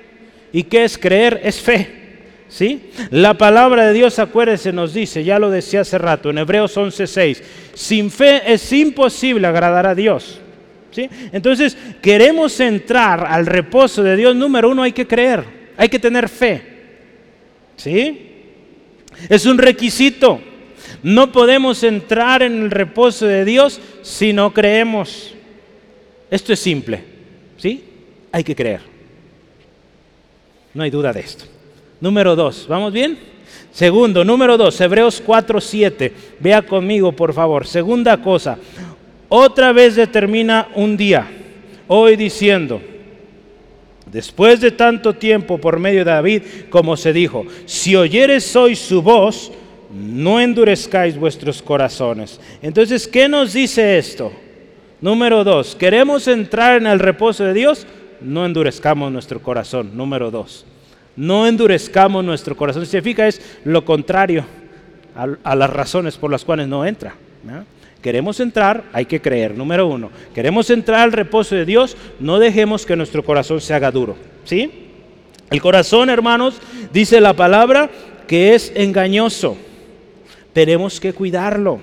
¿Y 0.52 0.62
qué 0.62 0.84
es 0.84 0.96
creer? 0.96 1.40
Es 1.42 1.60
fe. 1.60 2.04
¿Sí? 2.48 2.90
La 3.10 3.34
palabra 3.34 3.86
de 3.86 3.92
Dios, 3.92 4.20
acuérdese, 4.20 4.72
nos 4.72 4.94
dice, 4.94 5.24
ya 5.24 5.40
lo 5.40 5.50
decía 5.50 5.80
hace 5.80 5.98
rato, 5.98 6.30
en 6.30 6.38
Hebreos 6.38 6.76
11:6, 6.76 7.42
sin 7.74 8.12
fe 8.12 8.42
es 8.46 8.72
imposible 8.72 9.44
agradar 9.48 9.88
a 9.88 9.94
Dios. 9.96 10.38
¿Sí? 10.92 11.10
Entonces, 11.32 11.76
queremos 12.00 12.60
entrar 12.60 13.26
al 13.28 13.46
reposo 13.46 14.04
de 14.04 14.14
Dios, 14.14 14.36
número 14.36 14.70
uno, 14.70 14.84
hay 14.84 14.92
que 14.92 15.08
creer, 15.08 15.42
hay 15.76 15.88
que 15.88 15.98
tener 15.98 16.28
fe. 16.28 16.62
¿Sí? 17.74 18.30
Es 19.28 19.46
un 19.46 19.58
requisito. 19.58 20.40
No 21.02 21.32
podemos 21.32 21.82
entrar 21.82 22.42
en 22.44 22.62
el 22.62 22.70
reposo 22.70 23.26
de 23.26 23.44
Dios 23.44 23.80
si 24.02 24.32
no 24.32 24.54
creemos. 24.54 25.33
Esto 26.30 26.52
es 26.52 26.60
simple. 26.60 27.02
¿Sí? 27.56 27.84
Hay 28.32 28.42
que 28.42 28.54
creer. 28.54 28.80
No 30.72 30.82
hay 30.82 30.90
duda 30.90 31.12
de 31.12 31.20
esto. 31.20 31.44
Número 32.00 32.34
dos, 32.34 32.66
¿vamos 32.68 32.92
bien? 32.92 33.16
Segundo, 33.72 34.24
número 34.24 34.56
dos, 34.56 34.80
Hebreos 34.80 35.22
4, 35.24 35.60
7. 35.60 36.12
Vea 36.40 36.62
conmigo, 36.62 37.12
por 37.12 37.32
favor. 37.32 37.66
Segunda 37.66 38.20
cosa, 38.20 38.58
otra 39.28 39.72
vez 39.72 39.96
determina 39.96 40.68
un 40.74 40.96
día, 40.96 41.28
hoy 41.88 42.16
diciendo, 42.16 42.80
después 44.10 44.60
de 44.60 44.70
tanto 44.70 45.14
tiempo 45.14 45.58
por 45.58 45.78
medio 45.78 46.00
de 46.00 46.10
David, 46.10 46.42
como 46.70 46.96
se 46.96 47.12
dijo, 47.12 47.46
si 47.66 47.96
oyeres 47.96 48.54
hoy 48.54 48.76
su 48.76 49.02
voz, 49.02 49.50
no 49.92 50.40
endurezcáis 50.40 51.16
vuestros 51.16 51.62
corazones. 51.62 52.40
Entonces, 52.62 53.08
¿qué 53.08 53.28
nos 53.28 53.52
dice 53.52 53.98
esto? 53.98 54.32
Número 55.00 55.44
dos, 55.44 55.74
¿queremos 55.74 56.28
entrar 56.28 56.80
en 56.80 56.86
el 56.86 56.98
reposo 56.98 57.44
de 57.44 57.52
Dios? 57.52 57.86
No 58.20 58.46
endurezcamos 58.46 59.12
nuestro 59.12 59.42
corazón. 59.42 59.96
Número 59.96 60.30
dos, 60.30 60.64
no 61.16 61.46
endurezcamos 61.46 62.24
nuestro 62.24 62.56
corazón. 62.56 62.84
Si 62.84 62.92
se 62.92 63.02
fija, 63.02 63.26
es 63.26 63.40
lo 63.64 63.84
contrario 63.84 64.44
a, 65.44 65.54
las 65.54 65.70
razones 65.70 66.16
por 66.16 66.30
las 66.30 66.44
cuales 66.44 66.68
no 66.68 66.84
entra. 66.84 67.14
Queremos 68.00 68.38
entrar, 68.40 68.84
hay 68.92 69.06
que 69.06 69.20
creer. 69.20 69.56
Número 69.56 69.86
uno, 69.86 70.10
queremos 70.34 70.68
entrar 70.70 71.00
al 71.00 71.12
reposo 71.12 71.54
de 71.54 71.64
Dios, 71.64 71.96
no 72.20 72.38
dejemos 72.38 72.84
que 72.84 72.96
nuestro 72.96 73.24
corazón 73.24 73.60
se 73.60 73.74
haga 73.74 73.90
duro. 73.90 74.16
¿Sí? 74.44 74.70
El 75.50 75.60
corazón, 75.62 76.10
hermanos, 76.10 76.60
dice 76.92 77.20
la 77.20 77.34
palabra 77.34 77.90
que 78.26 78.54
es 78.54 78.72
engañoso. 78.74 79.56
Tenemos 80.52 81.00
que 81.00 81.12
cuidarlo. 81.12 81.80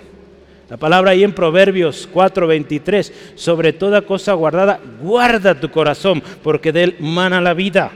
La 0.71 0.77
palabra 0.77 1.11
ahí 1.11 1.25
en 1.25 1.33
Proverbios 1.33 2.07
4:23, 2.13 3.11
sobre 3.35 3.73
toda 3.73 4.03
cosa 4.03 4.31
guardada, 4.31 4.79
guarda 5.01 5.59
tu 5.59 5.69
corazón, 5.69 6.23
porque 6.41 6.71
de 6.71 6.83
él 6.83 6.95
mana 7.01 7.41
la 7.41 7.53
vida. 7.53 7.91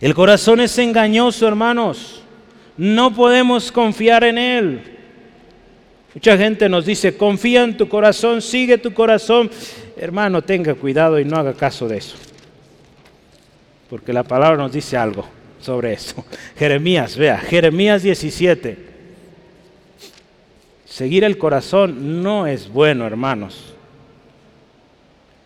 El 0.00 0.14
corazón 0.14 0.60
es 0.60 0.78
engañoso, 0.78 1.46
hermanos. 1.46 2.22
No 2.78 3.14
podemos 3.14 3.70
confiar 3.70 4.24
en 4.24 4.38
él. 4.38 4.80
Mucha 6.14 6.38
gente 6.38 6.70
nos 6.70 6.86
dice, 6.86 7.14
confía 7.18 7.64
en 7.64 7.76
tu 7.76 7.86
corazón, 7.86 8.40
sigue 8.40 8.78
tu 8.78 8.94
corazón. 8.94 9.50
Hermano, 9.98 10.40
tenga 10.40 10.74
cuidado 10.74 11.20
y 11.20 11.26
no 11.26 11.36
haga 11.36 11.52
caso 11.52 11.86
de 11.86 11.98
eso. 11.98 12.16
Porque 13.90 14.14
la 14.14 14.22
palabra 14.22 14.56
nos 14.56 14.72
dice 14.72 14.96
algo 14.96 15.28
sobre 15.60 15.92
eso. 15.92 16.24
Jeremías, 16.56 17.14
vea, 17.14 17.36
Jeremías 17.36 18.02
17. 18.02 18.93
Seguir 20.94 21.24
el 21.24 21.38
corazón 21.38 22.22
no 22.22 22.46
es 22.46 22.68
bueno, 22.68 23.04
hermanos. 23.04 23.74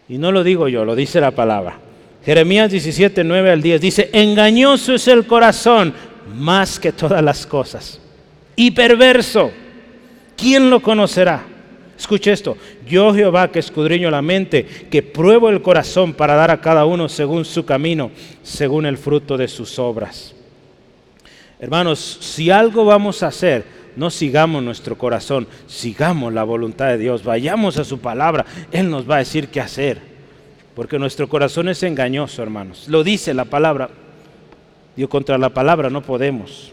Y 0.07 0.18
no 0.18 0.30
lo 0.30 0.44
digo 0.44 0.68
yo, 0.68 0.84
lo 0.84 0.94
dice 0.94 1.22
la 1.22 1.30
palabra. 1.30 1.78
Jeremías 2.22 2.70
17, 2.70 3.24
9 3.24 3.53
al 3.53 3.62
10 3.62 3.80
dice, 3.80 4.11
engañoso 4.12 4.92
es 4.92 5.09
el 5.09 5.26
corazón 5.26 5.94
más 6.36 6.78
que 6.78 6.92
todas 6.92 7.24
las 7.24 7.46
cosas. 7.46 7.99
Y 8.57 8.72
perverso, 8.72 9.51
¿quién 10.36 10.68
lo 10.68 10.80
conocerá? 10.80 11.46
Escuche 11.99 12.30
esto, 12.30 12.59
yo 12.86 13.14
Jehová 13.14 13.51
que 13.51 13.61
escudriño 13.61 14.11
la 14.11 14.20
mente, 14.20 14.66
que 14.90 15.03
pruebo 15.03 15.49
el 15.49 15.62
corazón 15.62 16.12
para 16.12 16.34
dar 16.34 16.51
a 16.51 16.61
cada 16.61 16.84
uno 16.84 17.09
según 17.09 17.46
su 17.46 17.64
camino, 17.64 18.11
según 18.42 18.84
el 18.84 18.99
fruto 18.99 19.38
de 19.38 19.49
sus 19.49 19.78
obras. 19.78 20.34
Hermanos, 21.59 22.18
si 22.20 22.51
algo 22.51 22.84
vamos 22.84 23.22
a 23.22 23.28
hacer, 23.28 23.77
no 23.99 24.11
sigamos 24.11 24.62
nuestro 24.62 24.96
corazón, 24.96 25.49
sigamos 25.66 26.32
la 26.32 26.44
voluntad 26.44 26.86
de 26.86 26.99
Dios, 26.99 27.24
vayamos 27.24 27.78
a 27.78 27.84
su 27.84 27.99
palabra, 27.99 28.46
Él 28.70 28.88
nos 28.88 29.11
va 29.11 29.16
a 29.16 29.18
decir 29.18 29.49
qué 29.49 29.61
hacer, 29.61 30.01
porque 30.76 31.01
nuestro 31.01 31.28
corazón 31.28 31.68
es 31.68 31.82
engañoso, 31.82 32.40
hermanos. 32.40 32.86
Lo 32.86 33.03
dice 33.03 33.34
la 33.34 33.44
palabra. 33.44 33.90
Dios 34.94 35.11
contra 35.11 35.36
la 35.36 35.49
palabra 35.49 35.90
no 35.90 36.03
podemos. 36.03 36.72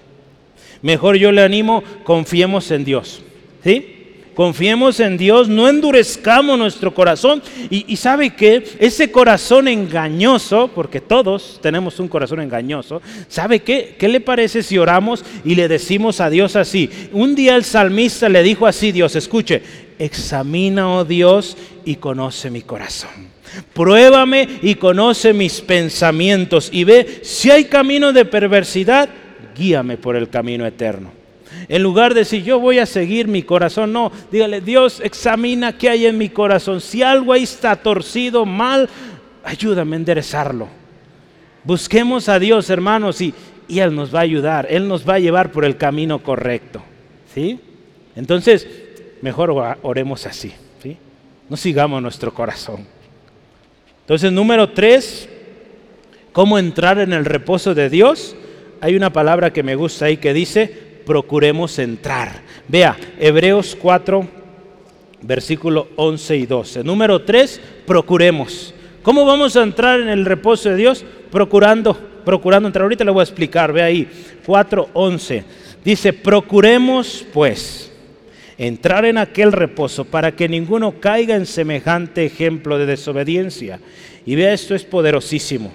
Mejor 0.83 1.15
yo 1.15 1.31
le 1.31 1.41
animo, 1.41 1.83
confiemos 2.03 2.69
en 2.69 2.85
Dios. 2.85 3.23
¿Sí? 3.63 3.94
Confiemos 4.35 4.99
en 4.99 5.17
Dios, 5.17 5.47
no 5.47 5.69
endurezcamos 5.69 6.59
nuestro 6.59 6.93
corazón. 6.93 7.41
Y, 7.69 7.95
sabe 7.95 8.31
que 8.31 8.63
ese 8.79 9.09
corazón 9.09 9.69
engañoso, 9.69 10.69
porque 10.75 10.99
todos 10.99 11.59
tenemos 11.61 11.99
un 11.99 12.09
corazón 12.09 12.41
engañoso, 12.41 13.01
¿sabe 13.29 13.61
qué? 13.61 13.95
¿Qué 13.97 14.09
le 14.09 14.19
parece 14.19 14.61
si 14.61 14.77
oramos 14.77 15.23
y 15.45 15.55
le 15.55 15.69
decimos 15.69 16.19
a 16.19 16.29
Dios 16.29 16.57
así? 16.57 16.89
Un 17.13 17.33
día 17.33 17.55
el 17.55 17.63
salmista 17.63 18.27
le 18.27 18.43
dijo 18.43 18.67
así, 18.67 18.91
Dios, 18.91 19.15
escuche, 19.15 19.63
examina, 19.97 20.89
oh 20.89 21.05
Dios, 21.05 21.55
y 21.85 21.95
conoce 21.95 22.49
mi 22.49 22.61
corazón. 22.61 23.33
Pruébame 23.73 24.49
y 24.61 24.75
conoce 24.75 25.31
mis 25.33 25.61
pensamientos 25.61 26.69
y 26.73 26.83
ve 26.83 27.21
si 27.23 27.51
hay 27.51 27.65
camino 27.65 28.11
de 28.11 28.25
perversidad, 28.25 29.07
guíame 29.57 29.95
por 29.95 30.17
el 30.17 30.29
camino 30.29 30.65
eterno. 30.65 31.24
En 31.67 31.83
lugar 31.83 32.13
de 32.13 32.21
decir, 32.21 32.43
yo 32.43 32.59
voy 32.59 32.79
a 32.79 32.85
seguir 32.85 33.27
mi 33.27 33.43
corazón, 33.43 33.93
no, 33.93 34.11
dígale, 34.31 34.61
Dios, 34.61 34.99
examina 35.01 35.77
qué 35.77 35.89
hay 35.89 36.05
en 36.05 36.17
mi 36.17 36.29
corazón. 36.29 36.81
Si 36.81 37.01
algo 37.03 37.33
ahí 37.33 37.43
está 37.43 37.75
torcido, 37.75 38.45
mal, 38.45 38.89
ayúdame 39.43 39.95
a 39.95 39.99
enderezarlo. 39.99 40.67
Busquemos 41.63 42.29
a 42.29 42.39
Dios, 42.39 42.69
hermanos, 42.69 43.21
y, 43.21 43.33
y 43.67 43.79
Él 43.79 43.95
nos 43.95 44.13
va 44.13 44.19
a 44.19 44.23
ayudar, 44.23 44.67
Él 44.69 44.87
nos 44.87 45.07
va 45.07 45.15
a 45.15 45.19
llevar 45.19 45.51
por 45.51 45.65
el 45.65 45.77
camino 45.77 46.21
correcto. 46.21 46.81
¿Sí? 47.33 47.59
Entonces, 48.15 48.67
mejor 49.21 49.77
oremos 49.81 50.25
así. 50.25 50.53
¿sí? 50.81 50.97
No 51.49 51.57
sigamos 51.57 52.01
nuestro 52.01 52.33
corazón. 52.33 52.85
Entonces, 54.01 54.31
número 54.31 54.69
tres, 54.69 55.27
¿cómo 56.31 56.59
entrar 56.59 56.99
en 56.99 57.11
el 57.11 57.25
reposo 57.25 57.73
de 57.73 57.89
Dios? 57.89 58.35
Hay 58.81 58.95
una 58.95 59.11
palabra 59.11 59.51
que 59.51 59.63
me 59.63 59.75
gusta 59.75 60.05
ahí 60.05 60.17
que 60.17 60.31
dice, 60.31 60.84
procuremos 61.05 61.77
entrar. 61.79 62.41
Vea, 62.67 62.97
Hebreos 63.19 63.77
4, 63.79 64.27
versículo 65.21 65.87
11 65.95 66.37
y 66.37 66.45
12. 66.45 66.83
Número 66.83 67.21
3, 67.21 67.61
procuremos. 67.85 68.73
¿Cómo 69.01 69.25
vamos 69.25 69.55
a 69.55 69.63
entrar 69.63 69.99
en 69.99 70.09
el 70.09 70.25
reposo 70.25 70.69
de 70.69 70.75
Dios? 70.75 71.05
Procurando, 71.31 71.97
procurando 72.25 72.67
entrar. 72.67 72.83
Ahorita 72.83 73.03
le 73.03 73.11
voy 73.11 73.21
a 73.21 73.23
explicar, 73.23 73.71
ve 73.71 73.81
ahí, 73.81 74.09
4, 74.45 74.89
11. 74.93 75.43
Dice, 75.83 76.13
procuremos 76.13 77.25
pues 77.31 77.91
entrar 78.57 79.05
en 79.05 79.17
aquel 79.17 79.51
reposo 79.51 80.05
para 80.05 80.35
que 80.35 80.49
ninguno 80.49 80.99
caiga 80.99 81.35
en 81.35 81.45
semejante 81.45 82.25
ejemplo 82.25 82.77
de 82.77 82.85
desobediencia. 82.85 83.79
Y 84.25 84.35
vea, 84.35 84.53
esto 84.53 84.73
es 84.73 84.83
poderosísimo, 84.83 85.71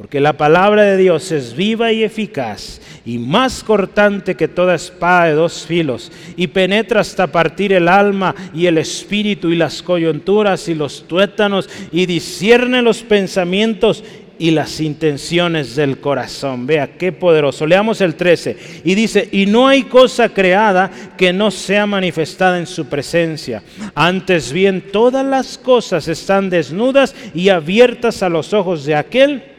porque 0.00 0.18
la 0.18 0.32
palabra 0.32 0.84
de 0.84 0.96
Dios 0.96 1.30
es 1.30 1.54
viva 1.54 1.92
y 1.92 2.02
eficaz 2.02 2.80
y 3.04 3.18
más 3.18 3.62
cortante 3.62 4.34
que 4.34 4.48
toda 4.48 4.74
espada 4.74 5.26
de 5.26 5.32
dos 5.34 5.66
filos, 5.66 6.10
y 6.38 6.46
penetra 6.46 7.02
hasta 7.02 7.26
partir 7.26 7.74
el 7.74 7.86
alma 7.86 8.34
y 8.54 8.64
el 8.64 8.78
espíritu 8.78 9.50
y 9.50 9.56
las 9.56 9.82
coyunturas 9.82 10.68
y 10.68 10.74
los 10.74 11.06
tuétanos, 11.06 11.68
y 11.92 12.06
discierne 12.06 12.80
los 12.80 13.02
pensamientos 13.02 14.02
y 14.38 14.52
las 14.52 14.80
intenciones 14.80 15.76
del 15.76 16.00
corazón. 16.00 16.66
Vea 16.66 16.96
qué 16.96 17.12
poderoso. 17.12 17.66
Leamos 17.66 18.00
el 18.00 18.14
13. 18.14 18.56
Y 18.84 18.94
dice, 18.94 19.28
y 19.30 19.44
no 19.44 19.68
hay 19.68 19.82
cosa 19.82 20.30
creada 20.30 20.90
que 21.18 21.30
no 21.30 21.50
sea 21.50 21.84
manifestada 21.84 22.58
en 22.58 22.66
su 22.66 22.86
presencia. 22.86 23.62
Antes 23.94 24.50
bien, 24.50 24.80
todas 24.92 25.26
las 25.26 25.58
cosas 25.58 26.08
están 26.08 26.48
desnudas 26.48 27.14
y 27.34 27.50
abiertas 27.50 28.22
a 28.22 28.30
los 28.30 28.54
ojos 28.54 28.86
de 28.86 28.94
aquel 28.94 29.49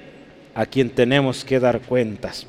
a 0.53 0.65
quien 0.65 0.89
tenemos 0.89 1.45
que 1.45 1.59
dar 1.59 1.81
cuentas. 1.81 2.47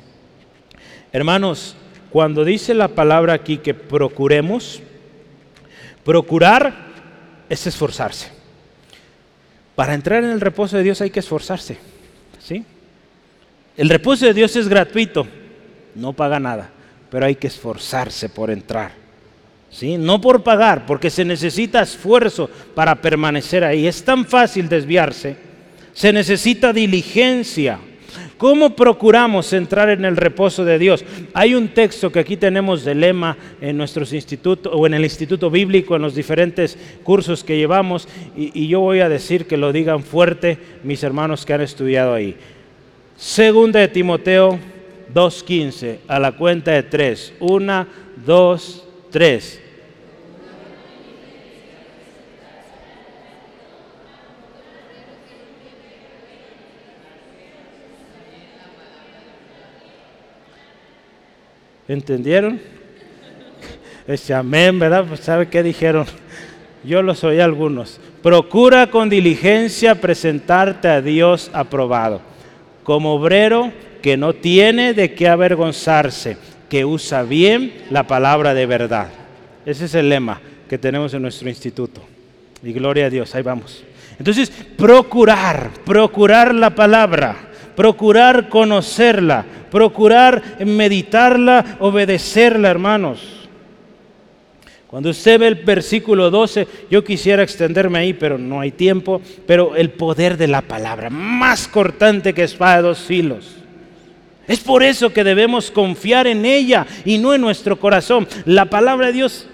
Hermanos, 1.11 1.75
cuando 2.09 2.45
dice 2.45 2.73
la 2.73 2.89
palabra 2.89 3.33
aquí 3.33 3.57
que 3.57 3.73
procuremos, 3.73 4.81
procurar 6.03 6.73
es 7.49 7.65
esforzarse. 7.67 8.29
Para 9.75 9.93
entrar 9.93 10.23
en 10.23 10.29
el 10.29 10.41
reposo 10.41 10.77
de 10.77 10.83
Dios 10.83 11.01
hay 11.01 11.09
que 11.09 11.19
esforzarse. 11.19 11.77
¿sí? 12.39 12.63
El 13.75 13.89
reposo 13.89 14.25
de 14.25 14.33
Dios 14.33 14.55
es 14.55 14.67
gratuito, 14.67 15.25
no 15.95 16.13
paga 16.13 16.39
nada, 16.39 16.69
pero 17.09 17.25
hay 17.25 17.35
que 17.35 17.47
esforzarse 17.47 18.29
por 18.29 18.51
entrar. 18.51 18.91
¿sí? 19.71 19.97
No 19.97 20.21
por 20.21 20.43
pagar, 20.43 20.85
porque 20.85 21.09
se 21.09 21.25
necesita 21.25 21.81
esfuerzo 21.81 22.49
para 22.75 23.01
permanecer 23.01 23.63
ahí. 23.63 23.87
Es 23.87 24.03
tan 24.03 24.25
fácil 24.25 24.69
desviarse, 24.69 25.35
se 25.93 26.13
necesita 26.13 26.71
diligencia. 26.71 27.79
¿Cómo 28.43 28.75
procuramos 28.75 29.53
entrar 29.53 29.87
en 29.89 30.03
el 30.03 30.17
reposo 30.17 30.65
de 30.65 30.77
Dios? 30.77 31.05
Hay 31.33 31.55
un 31.55 31.69
texto 31.69 32.11
que 32.11 32.19
aquí 32.19 32.35
tenemos 32.35 32.83
de 32.83 32.93
lema 32.93 33.37
en 33.61 33.77
nuestros 33.77 34.11
institutos 34.11 34.73
o 34.75 34.85
en 34.85 34.93
el 34.93 35.05
instituto 35.05 35.49
bíblico, 35.49 35.95
en 35.95 36.01
los 36.01 36.13
diferentes 36.13 36.77
cursos 37.03 37.41
que 37.41 37.55
llevamos, 37.55 38.05
y, 38.35 38.67
yo 38.67 38.81
voy 38.81 38.99
a 38.99 39.07
decir 39.07 39.47
que 39.47 39.55
lo 39.55 39.71
digan 39.71 40.03
fuerte 40.03 40.57
mis 40.83 41.03
hermanos 41.03 41.45
que 41.45 41.53
han 41.53 41.61
estudiado 41.61 42.13
ahí. 42.13 42.35
Segunda 43.15 43.79
de 43.79 43.87
Timoteo 43.87 44.59
2.15, 45.15 45.99
a 46.09 46.19
la 46.19 46.33
cuenta 46.33 46.71
de 46.71 46.83
tres. 46.83 47.33
Una, 47.39 47.87
dos, 48.25 48.85
tres. 49.09 49.62
¿Entendieron? 61.93 62.59
Ese 64.07 64.33
amén, 64.33 64.79
¿verdad? 64.79 65.05
Pues 65.07 65.19
sabe 65.19 65.47
qué 65.47 65.61
dijeron. 65.61 66.07
Yo 66.83 67.03
los 67.03 67.23
oí 67.23 67.39
algunos. 67.39 67.99
Procura 68.23 68.87
con 68.87 69.09
diligencia 69.09 70.01
presentarte 70.01 70.87
a 70.87 71.01
Dios 71.01 71.51
aprobado, 71.53 72.21
como 72.83 73.13
obrero 73.13 73.71
que 74.01 74.17
no 74.17 74.33
tiene 74.33 74.95
de 74.95 75.13
qué 75.13 75.27
avergonzarse, 75.27 76.37
que 76.67 76.83
usa 76.83 77.21
bien 77.21 77.71
la 77.91 78.07
palabra 78.07 78.55
de 78.55 78.65
verdad. 78.65 79.09
Ese 79.63 79.85
es 79.85 79.93
el 79.93 80.09
lema 80.09 80.41
que 80.67 80.79
tenemos 80.79 81.13
en 81.13 81.21
nuestro 81.21 81.47
instituto. 81.47 82.01
Y 82.63 82.73
gloria 82.73 83.05
a 83.05 83.09
Dios, 83.11 83.35
ahí 83.35 83.43
vamos. 83.43 83.83
Entonces, 84.17 84.49
procurar, 84.49 85.69
procurar 85.85 86.55
la 86.55 86.71
palabra, 86.71 87.35
procurar 87.75 88.49
conocerla, 88.49 89.45
procurar 89.71 90.41
meditarla, 90.65 91.77
obedecerla, 91.79 92.69
hermanos. 92.69 93.43
Cuando 94.87 95.09
usted 95.09 95.39
ve 95.39 95.47
el 95.47 95.55
versículo 95.55 96.29
12, 96.29 96.67
yo 96.91 97.03
quisiera 97.03 97.41
extenderme 97.41 97.97
ahí, 97.97 98.13
pero 98.13 98.37
no 98.37 98.59
hay 98.59 98.69
tiempo, 98.69 99.21
pero 99.47 99.75
el 99.75 99.89
poder 99.89 100.37
de 100.37 100.47
la 100.47 100.61
palabra, 100.61 101.09
más 101.09 101.67
cortante 101.67 102.33
que 102.35 102.43
espada 102.43 102.77
de 102.77 102.83
dos 102.83 102.99
filos. 102.99 103.55
Es 104.47 104.59
por 104.59 104.83
eso 104.83 105.11
que 105.11 105.23
debemos 105.23 105.71
confiar 105.71 106.27
en 106.27 106.45
ella 106.45 106.85
y 107.05 107.17
no 107.17 107.33
en 107.33 107.41
nuestro 107.41 107.79
corazón. 107.79 108.27
La 108.45 108.65
palabra 108.65 109.07
de 109.07 109.13
Dios 109.13 109.47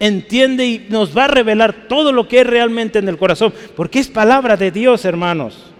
entiende 0.00 0.66
y 0.66 0.86
nos 0.90 1.16
va 1.16 1.24
a 1.24 1.28
revelar 1.28 1.88
todo 1.88 2.12
lo 2.12 2.28
que 2.28 2.40
es 2.40 2.46
realmente 2.46 2.98
en 2.98 3.08
el 3.08 3.16
corazón, 3.16 3.54
porque 3.74 4.00
es 4.00 4.08
palabra 4.08 4.58
de 4.58 4.70
Dios, 4.70 5.06
hermanos. 5.06 5.73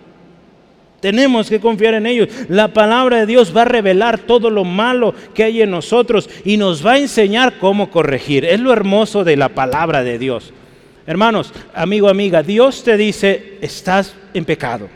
Tenemos 1.05 1.51
que 1.51 1.61
confiar 1.61 1.93
en 1.93 2.07
ellos. 2.07 2.31
La 2.49 2.73
palabra 2.73 3.19
de 3.19 3.27
Dios 3.27 3.55
va 3.55 3.61
a 3.61 3.67
revelar 3.67 4.21
todo 4.21 4.49
lo 4.49 4.65
malo 4.65 5.15
que 5.35 5.45
hay 5.45 5.61
en 5.61 5.71
nosotros 5.71 6.31
y 6.47 6.57
nos 6.57 6.87
va 6.87 6.93
a 6.93 6.99
enseñar 6.99 7.59
cómo 7.59 7.91
corregir. 7.91 8.47
Es 8.47 8.59
lo 8.59 8.73
hermoso 8.73 9.23
de 9.23 9.37
la 9.37 9.51
palabra 9.51 10.03
de 10.03 10.19
Dios. 10.19 10.55
Hermanos, 11.07 11.53
amigo, 11.75 12.09
amiga, 12.09 12.43
Dios 12.43 12.83
te 12.85 12.97
dice, 12.97 13.59
estás 13.61 14.15
en 14.33 14.47
pecado. 14.47 14.89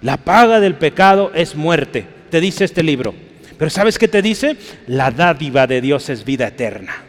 La 0.00 0.16
paga 0.16 0.58
del 0.58 0.74
pecado 0.74 1.30
es 1.32 1.54
muerte, 1.54 2.04
te 2.28 2.40
dice 2.40 2.64
este 2.64 2.82
libro. 2.82 3.14
Pero 3.56 3.70
¿sabes 3.70 3.96
qué 4.00 4.08
te 4.08 4.20
dice? 4.20 4.56
La 4.88 5.12
dádiva 5.12 5.68
de 5.68 5.80
Dios 5.80 6.08
es 6.08 6.24
vida 6.24 6.48
eterna. 6.48 7.04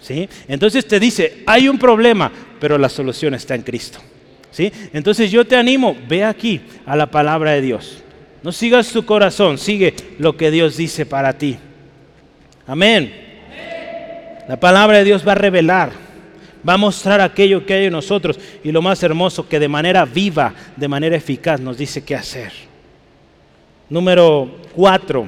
¿Sí? 0.00 0.28
Entonces 0.48 0.88
te 0.88 0.98
dice, 0.98 1.44
hay 1.46 1.68
un 1.68 1.78
problema, 1.78 2.32
pero 2.58 2.78
la 2.78 2.88
solución 2.88 3.34
está 3.34 3.54
en 3.54 3.62
Cristo. 3.62 4.00
Entonces 4.92 5.30
yo 5.30 5.46
te 5.46 5.56
animo, 5.56 5.96
ve 6.08 6.24
aquí 6.24 6.60
a 6.84 6.96
la 6.96 7.06
palabra 7.06 7.52
de 7.52 7.62
Dios. 7.62 8.02
No 8.42 8.52
sigas 8.52 8.90
tu 8.92 9.04
corazón, 9.06 9.56
sigue 9.56 9.94
lo 10.18 10.36
que 10.36 10.50
Dios 10.50 10.76
dice 10.76 11.06
para 11.06 11.38
ti. 11.38 11.56
Amén. 12.66 13.12
La 14.48 14.58
palabra 14.58 14.98
de 14.98 15.04
Dios 15.04 15.26
va 15.26 15.32
a 15.32 15.36
revelar, 15.36 15.92
va 16.68 16.74
a 16.74 16.78
mostrar 16.78 17.20
aquello 17.20 17.64
que 17.64 17.74
hay 17.74 17.86
en 17.86 17.92
nosotros 17.92 18.38
y 18.64 18.72
lo 18.72 18.82
más 18.82 19.02
hermoso, 19.02 19.48
que 19.48 19.60
de 19.60 19.68
manera 19.68 20.04
viva, 20.04 20.52
de 20.76 20.88
manera 20.88 21.16
eficaz 21.16 21.60
nos 21.60 21.78
dice 21.78 22.04
qué 22.04 22.16
hacer. 22.16 22.52
Número 23.88 24.50
cuatro, 24.74 25.26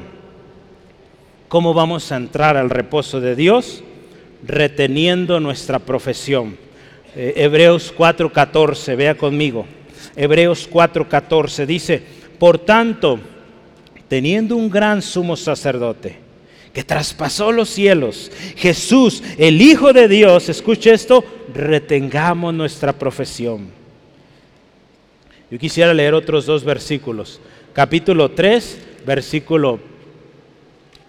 ¿cómo 1.49 1.73
vamos 1.73 2.11
a 2.11 2.17
entrar 2.17 2.57
al 2.57 2.71
reposo 2.71 3.21
de 3.21 3.37
Dios? 3.37 3.85
Reteniendo 4.43 5.39
nuestra 5.39 5.79
profesión. 5.79 6.64
Eh, 7.17 7.35
Hebreos 7.37 7.93
4:14, 7.97 8.97
vea 8.97 9.17
conmigo. 9.17 9.67
Hebreos 10.17 10.69
4:14 10.71 11.67
dice, 11.67 12.03
por 12.39 12.59
tanto, 12.59 13.21
teniendo 14.09 14.57
un 14.57 14.69
gran 14.69 15.01
sumo 15.03 15.37
sacerdote 15.37 16.19
que 16.73 16.83
traspasó 16.83 17.53
los 17.53 17.69
cielos, 17.69 18.33
Jesús, 18.57 19.23
el 19.39 19.63
Hijo 19.63 19.93
de 19.93 20.09
Dios, 20.09 20.49
escuche 20.49 20.93
esto, 20.93 21.25
retengamos 21.55 22.53
nuestra 22.53 22.93
profesión. 22.93 23.69
Yo 25.51 25.59
quisiera 25.59 25.95
leer 25.95 26.15
otros 26.15 26.47
dos 26.47 26.65
versículos. 26.65 27.41
Capítulo 27.73 28.33
3, 28.33 28.79
versículo 29.07 29.79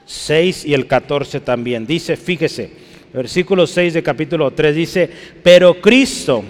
6 0.05 0.65
y 0.65 0.73
el 0.75 0.85
14 0.85 1.39
también. 1.39 1.87
Dice, 1.87 2.15
fíjese, 2.15 2.71
versículo 3.15 3.65
6 3.65 3.93
de 3.93 4.03
capítulo 4.03 4.51
3 4.51 4.75
dice, 4.75 5.09
pero 5.41 5.79
Cristo, 5.79 6.43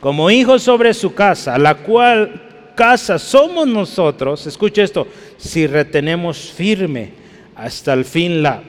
como 0.00 0.30
hijo 0.30 0.58
sobre 0.58 0.92
su 0.92 1.14
casa, 1.14 1.56
la 1.56 1.76
cual 1.76 2.72
casa 2.74 3.18
somos 3.18 3.66
nosotros, 3.68 4.46
escuche 4.46 4.82
esto, 4.82 5.06
si 5.36 5.66
retenemos 5.66 6.52
firme 6.52 7.12
hasta 7.54 7.92
el 7.92 8.04
fin 8.04 8.42
la 8.42 8.60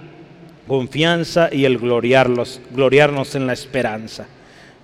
confianza 0.68 1.50
y 1.52 1.66
el 1.66 1.78
gloriarlos, 1.78 2.62
gloriarnos 2.72 3.34
en 3.36 3.48
la 3.48 3.54
esperanza. 3.54 4.28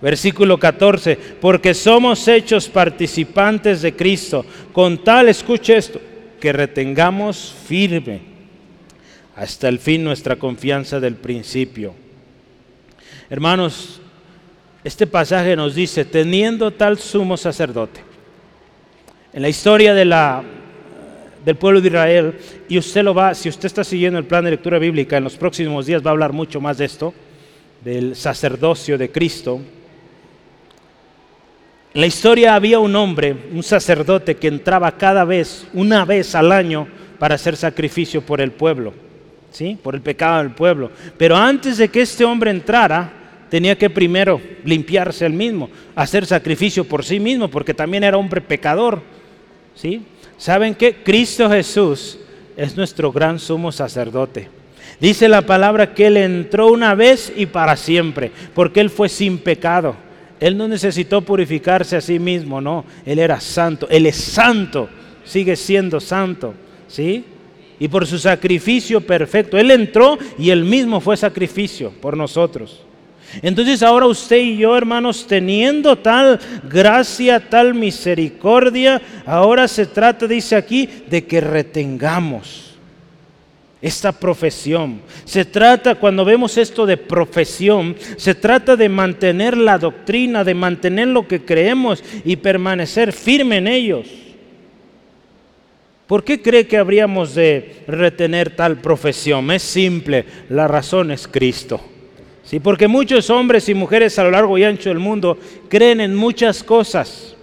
Versículo 0.01 0.57
14, 0.57 1.17
porque 1.39 1.73
somos 1.73 2.27
hechos 2.27 2.67
participantes 2.67 3.81
de 3.83 3.95
Cristo, 3.95 4.45
con 4.73 5.03
tal, 5.03 5.29
escuche 5.29 5.77
esto, 5.77 6.01
que 6.41 6.51
retengamos 6.51 7.55
firme 7.67 8.32
hasta 9.35 9.67
el 9.67 9.79
fin 9.79 10.03
nuestra 10.03 10.35
confianza 10.35 10.99
del 10.99 11.15
principio. 11.15 11.95
Hermanos, 13.29 13.99
este 14.83 15.07
pasaje 15.07 15.55
nos 15.55 15.75
dice, 15.75 16.05
teniendo 16.05 16.71
tal 16.71 16.99
sumo 16.99 17.37
sacerdote, 17.37 18.01
en 19.31 19.41
la 19.41 19.49
historia 19.49 19.93
del 19.93 21.55
pueblo 21.57 21.81
de 21.81 21.87
Israel, 21.87 22.37
y 22.67 22.77
usted 22.77 23.03
lo 23.03 23.13
va, 23.13 23.33
si 23.33 23.49
usted 23.49 23.65
está 23.65 23.83
siguiendo 23.83 24.19
el 24.19 24.25
plan 24.25 24.43
de 24.43 24.51
lectura 24.51 24.77
bíblica, 24.77 25.17
en 25.17 25.23
los 25.23 25.35
próximos 25.35 25.85
días 25.85 26.05
va 26.05 26.09
a 26.09 26.11
hablar 26.11 26.33
mucho 26.33 26.61
más 26.61 26.77
de 26.77 26.85
esto, 26.85 27.13
del 27.83 28.15
sacerdocio 28.15 28.97
de 28.97 29.11
Cristo. 29.11 29.59
En 31.93 32.01
la 32.01 32.07
historia 32.07 32.55
había 32.55 32.79
un 32.79 32.95
hombre, 32.95 33.35
un 33.51 33.63
sacerdote 33.63 34.35
que 34.35 34.47
entraba 34.47 34.91
cada 34.97 35.25
vez, 35.25 35.65
una 35.73 36.05
vez 36.05 36.35
al 36.35 36.51
año, 36.51 36.87
para 37.19 37.35
hacer 37.35 37.55
sacrificio 37.55 38.21
por 38.21 38.41
el 38.41 38.51
pueblo. 38.51 38.93
¿Sí? 39.53 39.77
Por 39.81 39.95
el 39.95 40.01
pecado 40.01 40.39
del 40.39 40.51
pueblo. 40.51 40.91
Pero 41.17 41.37
antes 41.37 41.77
de 41.77 41.87
que 41.87 42.01
este 42.01 42.25
hombre 42.25 42.51
entrara, 42.51 43.13
tenía 43.49 43.77
que 43.77 43.89
primero 43.89 44.41
limpiarse 44.65 45.25
él 45.25 45.33
mismo, 45.33 45.69
hacer 45.95 46.25
sacrificio 46.25 46.83
por 46.83 47.05
sí 47.05 47.19
mismo, 47.19 47.47
porque 47.47 47.73
también 47.73 48.03
era 48.03 48.17
hombre 48.17 48.41
pecador, 48.41 49.01
¿sí? 49.75 50.01
¿Saben 50.37 50.75
qué? 50.75 50.95
Cristo 51.03 51.49
Jesús 51.49 52.17
es 52.57 52.75
nuestro 52.75 53.11
gran 53.11 53.39
sumo 53.39 53.71
sacerdote. 53.71 54.49
Dice 54.99 55.29
la 55.29 55.43
palabra 55.43 55.93
que 55.93 56.07
Él 56.07 56.17
entró 56.17 56.71
una 56.71 56.95
vez 56.95 57.31
y 57.35 57.45
para 57.45 57.75
siempre, 57.77 58.31
porque 58.53 58.81
Él 58.81 58.89
fue 58.89 59.07
sin 59.07 59.37
pecado. 59.37 59.95
Él 60.39 60.57
no 60.57 60.67
necesitó 60.67 61.21
purificarse 61.21 61.95
a 61.95 62.01
sí 62.01 62.19
mismo, 62.19 62.59
no. 62.59 62.83
Él 63.05 63.19
era 63.19 63.39
santo. 63.39 63.87
Él 63.89 64.05
es 64.05 64.17
santo, 64.17 64.89
sigue 65.23 65.55
siendo 65.55 65.99
santo, 65.99 66.53
¿sí? 66.87 67.23
Y 67.83 67.89
por 67.89 68.07
su 68.07 68.17
sacrificio 68.17 69.01
perfecto. 69.01 69.57
Él 69.57 69.69
entró 69.69 70.17
y 70.39 70.51
Él 70.51 70.63
mismo 70.63 71.01
fue 71.01 71.17
sacrificio 71.17 71.91
por 71.91 72.15
nosotros. 72.15 72.79
Entonces 73.41 73.83
ahora 73.83 74.05
usted 74.05 74.37
y 74.37 74.55
yo, 74.55 74.77
hermanos, 74.77 75.27
teniendo 75.27 75.97
tal 75.97 76.39
gracia, 76.69 77.41
tal 77.41 77.73
misericordia, 77.73 79.01
ahora 79.25 79.67
se 79.67 79.85
trata, 79.85 80.27
dice 80.27 80.55
aquí, 80.55 80.87
de 81.09 81.25
que 81.25 81.41
retengamos 81.41 82.77
esta 83.81 84.13
profesión. 84.13 85.01
Se 85.25 85.43
trata, 85.43 85.95
cuando 85.95 86.23
vemos 86.23 86.57
esto 86.57 86.85
de 86.85 86.95
profesión, 86.95 87.97
se 88.15 88.33
trata 88.33 88.77
de 88.77 88.87
mantener 88.87 89.57
la 89.57 89.77
doctrina, 89.77 90.45
de 90.45 90.53
mantener 90.53 91.09
lo 91.09 91.27
que 91.27 91.43
creemos 91.43 92.01
y 92.23 92.37
permanecer 92.37 93.11
firme 93.11 93.57
en 93.57 93.67
ellos. 93.67 94.22
¿Por 96.07 96.23
qué 96.23 96.41
cree 96.41 96.67
que 96.67 96.77
habríamos 96.77 97.33
de 97.33 97.83
retener 97.87 98.55
tal 98.55 98.81
profesión? 98.81 99.49
Es 99.51 99.63
simple, 99.63 100.25
la 100.49 100.67
razón 100.67 101.11
es 101.11 101.27
Cristo. 101.27 101.79
Sí, 102.43 102.59
porque 102.59 102.89
muchos 102.89 103.29
hombres 103.29 103.69
y 103.69 103.73
mujeres 103.73 104.19
a 104.19 104.23
lo 104.23 104.31
largo 104.31 104.57
y 104.57 104.65
ancho 104.65 104.89
del 104.89 104.99
mundo 104.99 105.37
creen 105.69 106.01
en 106.01 106.13
muchas 106.13 106.61
cosas. 106.61 107.37